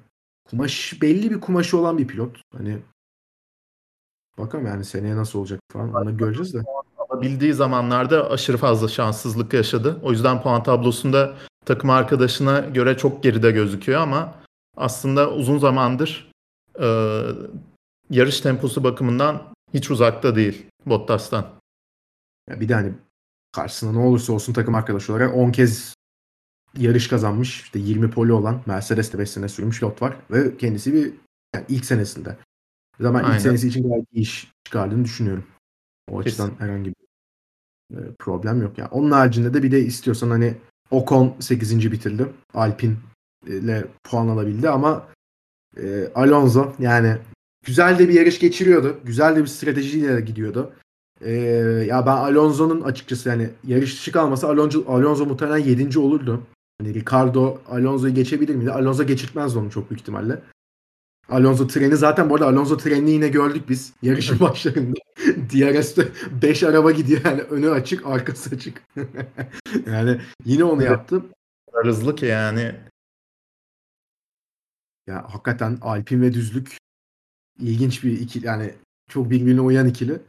kumaş 0.49 1.01
belli 1.01 1.31
bir 1.31 1.41
kumaşı 1.41 1.77
olan 1.77 1.97
bir 1.97 2.07
pilot. 2.07 2.41
Hani 2.57 2.79
bakalım 4.37 4.65
yani 4.65 4.85
seneye 4.85 5.15
nasıl 5.15 5.39
olacak 5.39 5.59
falan 5.73 5.93
onu 5.93 6.17
göreceğiz 6.17 6.53
de 6.53 6.63
alabildiği 6.97 7.53
zamanlarda 7.53 8.29
aşırı 8.29 8.57
fazla 8.57 8.87
şanssızlık 8.87 9.53
yaşadı. 9.53 9.99
O 10.03 10.11
yüzden 10.11 10.41
puan 10.41 10.63
tablosunda 10.63 11.33
takım 11.65 11.89
arkadaşına 11.89 12.59
göre 12.59 12.97
çok 12.97 13.23
geride 13.23 13.51
gözüküyor 13.51 14.01
ama 14.01 14.35
aslında 14.77 15.31
uzun 15.31 15.57
zamandır 15.57 16.31
e, 16.79 17.21
yarış 18.09 18.41
temposu 18.41 18.83
bakımından 18.83 19.41
hiç 19.73 19.91
uzakta 19.91 20.35
değil 20.35 20.65
Bottas'tan. 20.85 21.45
Ya 22.49 22.59
bir 22.59 22.69
de 22.69 22.73
hani 22.73 22.93
karşısında 23.51 23.91
ne 23.91 23.99
olursa 23.99 24.33
olsun 24.33 24.53
takım 24.53 24.75
arkadaşı 24.75 25.13
olarak 25.13 25.35
10 25.35 25.51
kez 25.51 25.95
yarış 26.77 27.07
kazanmış. 27.07 27.61
işte 27.61 27.79
20 27.79 28.11
poli 28.11 28.33
olan 28.33 28.61
Mercedes'te 28.65 29.19
5 29.19 29.29
sene 29.29 29.49
sürmüş 29.49 29.79
pilot 29.79 30.01
var 30.01 30.17
ve 30.31 30.57
kendisi 30.57 30.93
bir 30.93 31.13
yani 31.55 31.65
ilk 31.69 31.85
senesinde. 31.85 32.37
Zaman 32.99 33.33
ilk 33.33 33.41
senesi 33.41 33.67
için 33.67 33.89
gayet 33.89 34.05
iyi 34.13 34.21
iş 34.21 34.51
çıkardığını 34.65 35.05
düşünüyorum. 35.05 35.45
O 36.11 36.19
Kesin. 36.19 36.43
açıdan 36.43 36.59
herhangi 36.59 36.89
bir 36.89 37.05
e, 37.97 38.15
problem 38.19 38.61
yok. 38.61 38.77
Yani 38.77 38.89
onun 38.89 39.11
haricinde 39.11 39.53
de 39.53 39.63
bir 39.63 39.71
de 39.71 39.81
istiyorsan 39.81 40.29
hani 40.29 40.57
Ocon 40.91 41.35
8. 41.39 41.91
bitirdi. 41.91 42.27
Alpin 42.53 42.97
ile 43.47 43.87
puan 44.03 44.27
alabildi 44.27 44.69
ama 44.69 45.07
e, 45.77 46.07
Alonso 46.15 46.73
yani 46.79 47.17
güzel 47.65 47.99
de 47.99 48.09
bir 48.09 48.13
yarış 48.13 48.39
geçiriyordu. 48.39 48.99
Güzel 49.03 49.35
de 49.35 49.41
bir 49.41 49.47
stratejiyle 49.47 50.21
gidiyordu. 50.21 50.73
E, 51.21 51.31
ya 51.87 52.05
ben 52.05 52.11
Alonso'nun 52.17 52.81
açıkçası 52.81 53.29
yani 53.29 53.49
yarış 53.67 53.93
dışı 53.93 54.11
kalmasa 54.11 54.47
Alonso, 54.47 54.83
Alonso 54.87 55.25
muhtemelen 55.25 55.65
7. 55.65 55.99
olurdu. 55.99 56.43
Hani 56.81 56.93
Ricardo 56.93 57.61
Alonso'yu 57.69 58.13
geçebilir 58.13 58.55
miydi? 58.55 58.71
Alonso 58.71 59.03
geçirtmezdi 59.03 59.59
onu 59.59 59.71
çok 59.71 59.89
büyük 59.89 60.01
ihtimalle. 60.01 60.41
Alonso 61.29 61.67
treni 61.67 61.95
zaten 61.95 62.29
bu 62.29 62.35
arada 62.35 62.47
Alonso 62.47 62.77
trenini 62.77 63.11
yine 63.11 63.27
gördük 63.27 63.69
biz 63.69 63.93
yarışın 64.01 64.39
başlarında. 64.45 64.99
DRS'te 65.53 66.07
5 66.41 66.63
araba 66.63 66.91
gidiyor 66.91 67.21
yani 67.25 67.41
önü 67.41 67.69
açık 67.69 68.05
arkası 68.05 68.55
açık. 68.55 68.81
yani 69.85 70.21
yine 70.45 70.63
onu 70.63 70.83
yaptım. 70.83 71.27
Hızlı 71.73 72.15
ki 72.15 72.25
yani. 72.25 72.75
Ya 75.07 75.23
hakikaten 75.33 75.77
Alpin 75.81 76.21
ve 76.21 76.33
Düzlük 76.33 76.77
ilginç 77.59 78.03
bir 78.03 78.19
ikili 78.19 78.45
yani 78.45 78.73
çok 79.09 79.29
birbirine 79.29 79.61
uyan 79.61 79.87
ikili. 79.87 80.19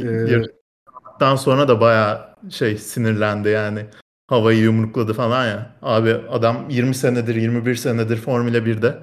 Ee, 0.00 1.36
sonra 1.36 1.68
da 1.68 1.80
baya 1.80 2.36
şey 2.50 2.78
sinirlendi 2.78 3.48
yani. 3.48 3.86
Havayı 4.26 4.58
yumrukladı 4.58 5.12
falan 5.12 5.46
ya. 5.46 5.76
Abi 5.82 6.10
adam 6.10 6.70
20 6.70 6.94
senedir 6.94 7.34
21 7.34 7.74
senedir 7.74 8.16
Formula 8.16 8.58
1'de. 8.58 9.02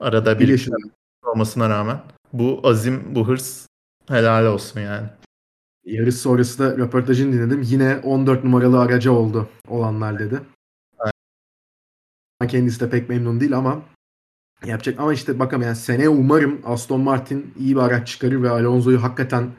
Arada 0.00 0.38
bir, 0.38 0.48
bir 0.48 0.68
olmasına 1.22 1.68
rağmen. 1.68 2.00
Bu 2.32 2.60
azim, 2.64 3.14
bu 3.14 3.28
hırs 3.28 3.66
helal 4.08 4.46
olsun 4.46 4.80
yani. 4.80 5.06
Yarış 5.84 6.14
sonrası 6.14 6.58
da 6.58 6.78
röportajını 6.78 7.32
dinledim. 7.32 7.62
Yine 7.62 7.98
14 7.98 8.44
numaralı 8.44 8.80
aracı 8.80 9.12
oldu 9.12 9.48
olanlar 9.68 10.18
dedi. 10.18 10.40
Evet. 11.00 12.50
Kendisi 12.50 12.80
de 12.80 12.90
pek 12.90 13.08
memnun 13.08 13.40
değil 13.40 13.56
ama 13.56 13.82
yapacak. 14.66 15.00
Ama 15.00 15.12
işte 15.12 15.38
bakalım 15.38 15.62
yani 15.62 15.76
sene 15.76 16.08
umarım 16.08 16.60
Aston 16.64 17.00
Martin 17.00 17.54
iyi 17.58 17.76
bir 17.76 17.80
araç 17.80 18.08
çıkarır 18.08 18.42
ve 18.42 18.50
Alonso'yu 18.50 19.02
hakikaten 19.02 19.50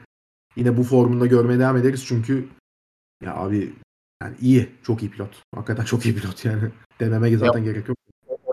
yine 0.56 0.76
bu 0.76 0.82
formunda 0.82 1.26
görmeye 1.26 1.58
devam 1.58 1.76
ederiz. 1.76 2.04
Çünkü 2.06 2.48
ya 3.22 3.36
abi 3.36 3.72
yani 4.22 4.36
iyi. 4.40 4.68
Çok 4.82 5.02
iyi 5.02 5.10
pilot. 5.10 5.42
Hakikaten 5.54 5.84
çok 5.84 6.06
iyi 6.06 6.16
pilot 6.16 6.44
yani. 6.44 6.70
Dememe 7.00 7.36
zaten 7.36 7.58
ya, 7.58 7.72
gerek 7.72 7.88
yok 7.88 7.98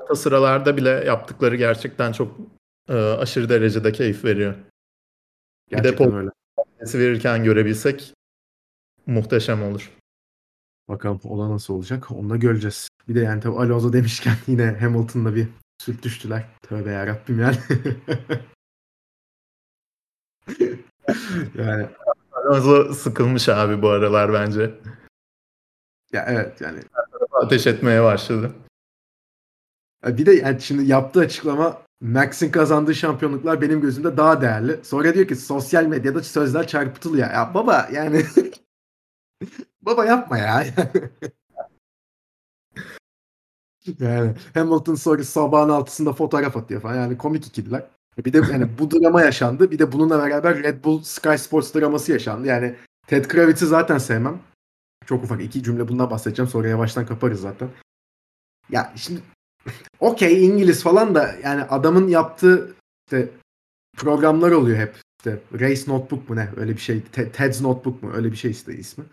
orta 0.10 0.16
sıralarda 0.16 0.78
bile 0.78 0.90
yaptıkları 0.90 1.56
gerçekten 1.56 2.12
çok 2.12 2.38
e, 2.90 2.94
aşırı 2.94 3.50
derecede 3.50 3.92
keyif 3.92 4.26
veriyor. 4.26 4.56
Gerçekten 5.70 6.08
bir 6.08 6.14
de 6.14 6.18
öyle. 6.18 6.30
verirken 6.94 7.44
görebilsek 7.44 8.14
muhteşem 9.06 9.64
olur. 9.64 9.92
Bakalım 10.88 11.20
ola 11.24 11.50
nasıl 11.50 11.74
olacak 11.74 12.12
onu 12.12 12.30
da 12.30 12.38
göreceğiz. 12.38 12.90
Bir 13.08 13.16
de 13.16 13.20
yani 13.20 13.42
tabii 13.42 13.56
Alonso 13.56 13.94
demişken 13.94 14.36
yine 14.48 14.78
Hamilton'la 14.80 15.36
bir 15.36 15.48
süt 15.82 16.04
düştüler. 16.04 16.46
Tövbe 16.62 16.92
yarabbim 16.92 17.40
yani. 17.40 17.58
yani 21.58 21.88
Alonso 22.32 22.94
sıkılmış 22.94 23.50
abi 23.50 23.82
bu 23.82 23.90
aralar 23.90 24.34
bence. 24.34 24.72
Ya 26.14 26.26
evet 26.30 26.62
yani. 26.62 26.80
Ateş 27.32 27.68
etmeye 27.68 28.04
başladı. 28.04 28.52
Bir 30.06 30.26
de 30.26 30.34
yani 30.34 30.62
şimdi 30.62 30.86
yaptığı 30.86 31.20
açıklama 31.20 31.82
Max'in 32.02 32.52
kazandığı 32.52 32.96
şampiyonluklar 32.96 33.62
benim 33.62 33.82
gözümde 33.82 34.18
daha 34.18 34.42
değerli. 34.42 34.80
Sonra 34.84 35.14
diyor 35.14 35.28
ki 35.28 35.36
sosyal 35.36 35.86
medyada 35.86 36.24
sözler 36.24 36.68
çarpıtılıyor. 36.68 37.32
Ya 37.32 37.52
baba 37.54 37.90
yani 37.94 38.26
baba 39.82 40.06
yapma 40.06 40.38
ya. 40.38 40.66
yani 44.00 44.36
Hamilton 44.54 44.96
sonra 44.96 45.24
sabahın 45.24 45.70
altısında 45.70 46.14
fotoğraf 46.14 46.58
atıyor 46.58 46.82
falan. 46.82 46.96
Yani 46.96 47.18
komik 47.18 47.48
ikililer. 47.48 47.84
Bir 48.26 48.34
de 48.34 48.38
yani 48.38 48.68
bu 48.80 48.92
drama 48.92 49.22
yaşandı. 49.22 49.72
Bir 49.72 49.80
de 49.80 49.92
bununla 49.92 50.24
beraber 50.24 50.64
Red 50.64 50.84
Bull 50.84 51.02
Sky 51.02 51.36
Sports 51.36 51.76
draması 51.76 52.12
yaşandı. 52.12 52.48
Yani 52.48 52.76
Ted 53.08 53.26
Kravitz'i 53.26 53.66
zaten 53.66 53.98
sevmem. 53.98 54.40
Çok 55.06 55.24
ufak 55.24 55.42
iki 55.42 55.64
cümle 55.64 55.88
bundan 55.88 56.10
bahsedeceğim. 56.10 56.50
Sonra 56.50 56.68
yavaştan 56.68 57.06
kaparız 57.06 57.42
zaten. 57.42 57.70
Ya 58.70 58.94
şimdi 58.96 59.22
okey 60.00 60.46
İngiliz 60.46 60.84
falan 60.84 61.16
da 61.16 61.36
yani 61.44 61.64
adamın 61.64 62.08
yaptığı 62.08 62.76
işte 63.08 63.30
programlar 63.98 64.52
oluyor 64.52 64.78
hep. 64.78 64.96
İşte 65.20 65.40
Race 65.60 65.82
Notebook 65.88 66.30
mu 66.30 66.36
ne 66.36 66.50
öyle 66.58 66.72
bir 66.72 66.82
şey. 66.82 67.02
Ted's 67.12 67.62
Notebook 67.62 68.04
mu 68.04 68.12
öyle 68.14 68.32
bir 68.32 68.38
şey 68.38 68.52
işte 68.52 68.74
ismi. 68.78 69.06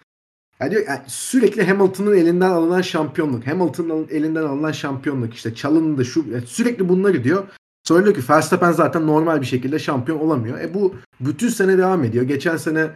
Yani, 0.61 0.71
diyor, 0.71 0.87
yani 0.89 1.01
sürekli 1.07 1.65
Hamilton'ın 1.65 2.17
elinden 2.17 2.51
alınan 2.51 2.83
şampiyonluk. 2.83 3.47
Hamilton'ın 3.47 4.09
elinden 4.11 4.43
alınan 4.43 4.73
şampiyonluk 4.73 5.35
işte 5.35 5.55
çalındı 5.55 6.05
şu 6.05 6.25
yani 6.31 6.47
sürekli 6.47 6.89
bunları 6.89 7.25
diyor. 7.25 7.49
Sonra 7.89 8.05
diyor 8.05 8.15
ki 8.15 8.23
Verstappen 8.31 8.73
zaten 8.73 9.07
normal 9.07 9.41
bir 9.41 9.47
şekilde 9.47 9.79
şampiyon 9.79 10.19
olamıyor. 10.19 10.61
E 10.61 10.75
bu 10.75 10.95
bütün 11.21 11.49
sene 11.49 11.79
devam 11.79 12.05
ediyor. 12.05 12.25
Geçen 12.25 12.57
sene 12.57 12.91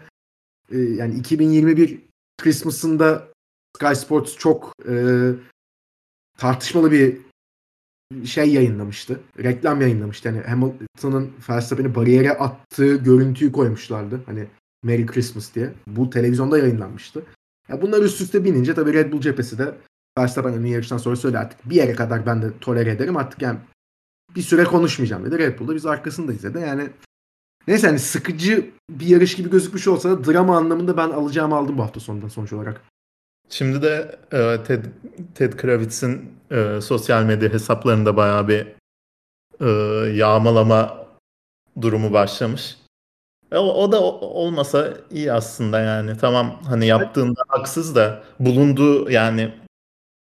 e, 0.72 0.78
yani 0.78 1.14
2021 1.14 2.00
Christmas'ında 2.42 3.28
Sky 3.76 3.94
Sports 3.94 4.36
çok 4.36 4.72
e, 4.88 4.94
tartışmalı 6.38 6.92
bir 6.92 7.16
şey 8.24 8.52
yayınlamıştı. 8.52 9.20
Reklam 9.38 9.80
yayınlamıştı. 9.80 10.28
Yani 10.28 10.40
Hamilton'ın 10.40 11.32
Verstappen'i 11.50 11.94
bariyere 11.94 12.32
attığı 12.32 12.96
görüntüyü 12.96 13.52
koymuşlardı. 13.52 14.20
Hani 14.26 14.46
Merry 14.82 15.06
Christmas 15.06 15.54
diye. 15.54 15.72
Bu 15.86 16.10
televizyonda 16.10 16.58
yayınlanmıştı. 16.58 17.22
Ya 17.68 17.82
bunlar 17.82 18.02
üst 18.02 18.20
üste 18.20 18.44
binince 18.44 18.74
tabii 18.74 18.92
Red 18.92 19.12
Bull 19.12 19.20
cephesi 19.20 19.58
de 19.58 19.74
Verstappen'in 20.18 20.66
yarıştan 20.66 20.98
sonra 20.98 21.16
söyle 21.16 21.38
artık 21.38 21.70
bir 21.70 21.74
yere 21.74 21.92
kadar 21.92 22.26
ben 22.26 22.42
de 22.42 22.58
tolere 22.60 22.90
ederim 22.90 23.16
artık 23.16 23.42
yani 23.42 23.58
bir 24.36 24.42
süre 24.42 24.64
konuşmayacağım 24.64 25.24
dedi. 25.24 25.38
Red 25.38 25.58
Bull'da 25.58 25.74
biz 25.74 25.86
arkasındayız 25.86 26.42
dedi. 26.42 26.58
Yani 26.58 26.90
neyse 27.66 27.86
hani 27.86 27.98
sıkıcı 27.98 28.70
bir 28.90 29.06
yarış 29.06 29.36
gibi 29.36 29.50
gözükmüş 29.50 29.88
olsa 29.88 30.10
da 30.10 30.32
drama 30.32 30.56
anlamında 30.56 30.96
ben 30.96 31.10
alacağımı 31.10 31.56
aldım 31.56 31.78
bu 31.78 31.82
hafta 31.82 32.00
sonunda 32.00 32.28
sonuç 32.28 32.52
olarak. 32.52 32.80
Şimdi 33.48 33.82
de 33.82 34.18
e, 34.32 34.64
Ted, 34.64 34.84
Ted 35.34 35.52
Kravitz'in 35.52 36.34
e, 36.50 36.80
sosyal 36.80 37.24
medya 37.24 37.52
hesaplarında 37.52 38.16
bayağı 38.16 38.48
bir 38.48 38.66
e, 39.60 39.68
yağmalama 40.16 41.06
durumu 41.80 42.12
başlamış. 42.12 42.76
E, 43.52 43.58
o, 43.58 43.84
o 43.84 43.92
da 43.92 44.02
olmasa 44.02 44.94
iyi 45.10 45.32
aslında 45.32 45.80
yani. 45.80 46.16
Tamam 46.20 46.60
hani 46.66 46.86
yaptığında 46.86 47.40
haksız 47.48 47.94
da 47.94 48.22
bulunduğu 48.40 49.10
yani 49.10 49.54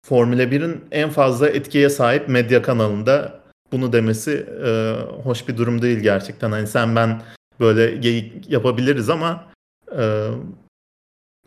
Formula 0.05 0.43
1'in 0.43 0.85
en 0.91 1.09
fazla 1.09 1.49
etkiye 1.49 1.89
sahip 1.89 2.29
medya 2.29 2.61
kanalında 2.61 3.38
bunu 3.71 3.93
demesi 3.93 4.31
e, 4.65 4.95
hoş 5.23 5.47
bir 5.47 5.57
durum 5.57 5.81
değil 5.81 5.99
gerçekten. 5.99 6.51
Hani 6.51 6.67
sen 6.67 6.95
ben 6.95 7.21
böyle 7.59 7.95
geyik 7.95 8.49
yapabiliriz 8.49 9.09
ama 9.09 9.51
e, 9.97 10.29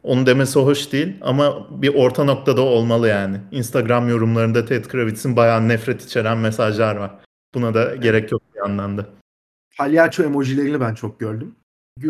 onu 0.03 0.27
demesi 0.27 0.59
hoş 0.59 0.93
değil 0.93 1.17
ama 1.21 1.69
bir 1.83 1.95
orta 1.95 2.25
noktada 2.25 2.61
olmalı 2.61 3.09
yani. 3.09 3.41
Instagram 3.51 4.09
yorumlarında 4.09 4.65
Ted 4.65 4.85
Kravitz'in 4.85 5.37
bayağı 5.37 5.69
nefret 5.69 6.05
içeren 6.05 6.39
mesajlar 6.39 6.97
var. 6.97 7.11
Buna 7.55 7.75
da 7.75 7.97
gerek 7.97 8.33
yok 8.33 8.43
bir 8.55 8.59
yandan 8.59 8.99
da. 8.99 9.07
Palyaço 9.79 10.23
emojilerini 10.23 10.81
ben 10.81 10.95
çok 10.95 11.21
gördüm. 11.21 11.55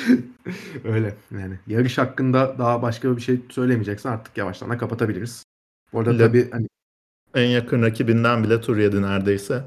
Öyle 0.84 1.14
yani. 1.30 1.58
Yarış 1.66 1.98
hakkında 1.98 2.58
daha 2.58 2.82
başka 2.82 3.16
bir 3.16 3.22
şey 3.22 3.40
söylemeyeceksen 3.50 4.10
artık 4.10 4.36
yavaştan 4.36 4.70
da 4.70 4.78
kapatabiliriz. 4.78 5.44
Bu 5.92 5.98
arada 6.00 6.10
Le, 6.10 6.18
tabii 6.18 6.50
hani 6.50 6.66
en 7.34 7.46
yakın 7.46 7.82
rakibinden 7.82 8.44
bile 8.44 8.60
tur 8.60 8.76
yedi 8.76 9.02
neredeyse. 9.02 9.64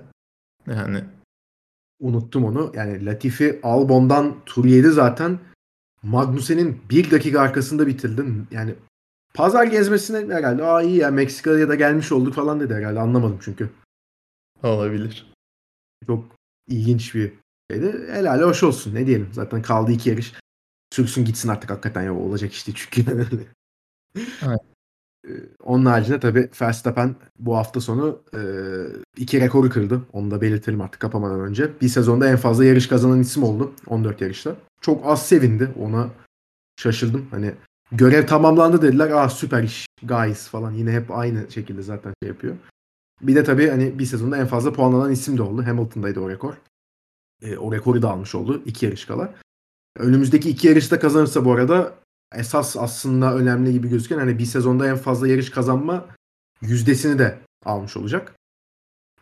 Yani 0.67 1.03
unuttum 1.99 2.45
onu. 2.45 2.71
Yani 2.75 3.05
Latifi 3.05 3.59
Albon'dan 3.63 4.35
tur 4.45 4.65
yedi 4.65 4.89
zaten. 4.89 5.39
Magnussen'in 6.03 6.81
bir 6.89 7.11
dakika 7.11 7.41
arkasında 7.41 7.87
bitirdim. 7.87 8.47
Yani 8.51 8.75
pazar 9.33 9.63
gezmesine 9.63 10.33
herhalde 10.33 10.63
aa 10.63 10.81
iyi 10.81 10.97
ya 10.97 11.11
Meksika'ya 11.11 11.69
da 11.69 11.75
gelmiş 11.75 12.11
olduk 12.11 12.33
falan 12.33 12.59
dedi 12.59 12.73
herhalde 12.73 12.99
anlamadım 12.99 13.39
çünkü. 13.41 13.69
Olabilir. 14.63 15.31
Çok 16.07 16.35
ilginç 16.67 17.15
bir 17.15 17.33
şeydi. 17.71 18.07
Helal 18.11 18.41
hoş 18.41 18.63
olsun 18.63 18.95
ne 18.95 19.07
diyelim. 19.07 19.29
Zaten 19.33 19.61
kaldı 19.61 19.91
iki 19.91 20.09
yarış. 20.09 20.33
Sürsün 20.93 21.25
gitsin 21.25 21.49
artık 21.49 21.69
hakikaten 21.69 22.03
ya 22.03 22.13
olacak 22.13 22.53
işte 22.53 22.71
çünkü. 22.75 23.05
evet. 24.15 24.61
Onun 25.63 25.85
haricinde 25.85 26.19
tabii 26.19 26.49
Verstappen 26.61 27.15
bu 27.39 27.57
hafta 27.57 27.81
sonu 27.81 28.21
e, 28.33 28.39
iki 29.17 29.41
rekoru 29.41 29.69
kırdı. 29.69 30.01
Onu 30.13 30.31
da 30.31 30.41
belirtelim 30.41 30.81
artık 30.81 31.01
kapamadan 31.01 31.39
önce. 31.39 31.71
Bir 31.81 31.87
sezonda 31.87 32.29
en 32.29 32.37
fazla 32.37 32.65
yarış 32.65 32.87
kazanan 32.87 33.19
isim 33.19 33.43
oldu 33.43 33.73
14 33.87 34.21
yarışta. 34.21 34.55
Çok 34.81 35.05
az 35.05 35.25
sevindi. 35.25 35.69
Ona 35.79 36.09
şaşırdım. 36.79 37.27
Hani 37.31 37.53
görev 37.91 38.27
tamamlandı 38.27 38.81
dediler. 38.81 39.11
Aa 39.11 39.29
süper 39.29 39.63
iş 39.63 39.85
guys 40.03 40.47
falan. 40.47 40.71
Yine 40.71 40.91
hep 40.91 41.11
aynı 41.11 41.51
şekilde 41.51 41.81
zaten 41.81 42.13
şey 42.23 42.29
yapıyor. 42.29 42.55
Bir 43.21 43.35
de 43.35 43.43
tabii 43.43 43.69
hani 43.69 43.99
bir 43.99 44.05
sezonda 44.05 44.37
en 44.37 44.47
fazla 44.47 44.73
puan 44.73 44.93
alan 44.93 45.11
isim 45.11 45.37
de 45.37 45.41
oldu. 45.41 45.65
Hamilton'daydı 45.65 46.19
o 46.19 46.29
rekor. 46.29 46.53
E, 47.41 47.57
o 47.57 47.73
rekoru 47.73 48.01
da 48.01 48.11
almış 48.11 48.35
oldu. 48.35 48.61
iki 48.65 48.85
yarış 48.85 49.05
kala. 49.05 49.33
Önümüzdeki 49.97 50.49
iki 50.49 50.67
yarışta 50.67 50.99
kazanırsa 50.99 51.45
bu 51.45 51.51
arada 51.51 51.93
esas 52.35 52.77
aslında 52.77 53.35
önemli 53.35 53.71
gibi 53.71 53.89
gözüken 53.89 54.17
hani 54.17 54.39
bir 54.39 54.45
sezonda 54.45 54.87
en 54.87 54.97
fazla 54.97 55.27
yarış 55.27 55.49
kazanma 55.49 56.07
yüzdesini 56.61 57.19
de 57.19 57.39
almış 57.65 57.97
olacak. 57.97 58.35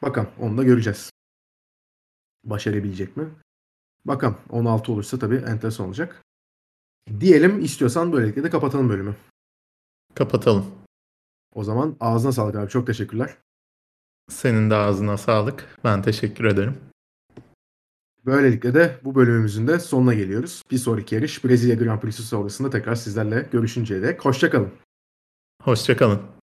Bakalım 0.02 0.30
onu 0.40 0.58
da 0.58 0.64
göreceğiz. 0.64 1.12
Başarabilecek 2.44 3.18
mi? 3.18 3.30
Bakalım 4.06 4.38
16 4.50 4.92
olursa 4.92 5.20
tabii 5.20 5.36
enteresan 5.36 5.88
olacak. 5.88 6.22
Diyelim 7.20 7.60
istiyorsan 7.60 8.14
böylelikle 8.14 8.44
de 8.44 8.50
kapatalım 8.50 8.90
bölümü. 8.90 9.16
Kapatalım. 10.16 10.66
O 11.56 11.64
zaman 11.64 11.96
ağzına 12.00 12.32
sağlık 12.32 12.56
abi. 12.56 12.70
Çok 12.70 12.88
teşekkürler. 12.88 13.38
Senin 14.30 14.70
de 14.70 14.76
ağzına 14.76 15.18
sağlık. 15.18 15.78
Ben 15.84 16.02
teşekkür 16.02 16.46
ederim. 16.46 16.91
Böylelikle 18.26 18.74
de 18.74 19.00
bu 19.04 19.16
bölümümüzün 19.16 19.68
de 19.68 19.80
sonuna 19.80 20.14
geliyoruz. 20.14 20.64
Bir 20.72 20.78
sonraki 20.78 21.16
yarış 21.16 21.46
Brezilya 21.46 21.76
Grand 21.76 22.00
Prix'si 22.00 22.24
sonrasında 22.24 22.70
tekrar 22.70 22.96
sizlerle 22.96 23.50
görüşünceye 23.52 24.02
dek 24.02 24.26
hoşçakalın. 24.26 24.72
Hoşçakalın. 25.64 26.41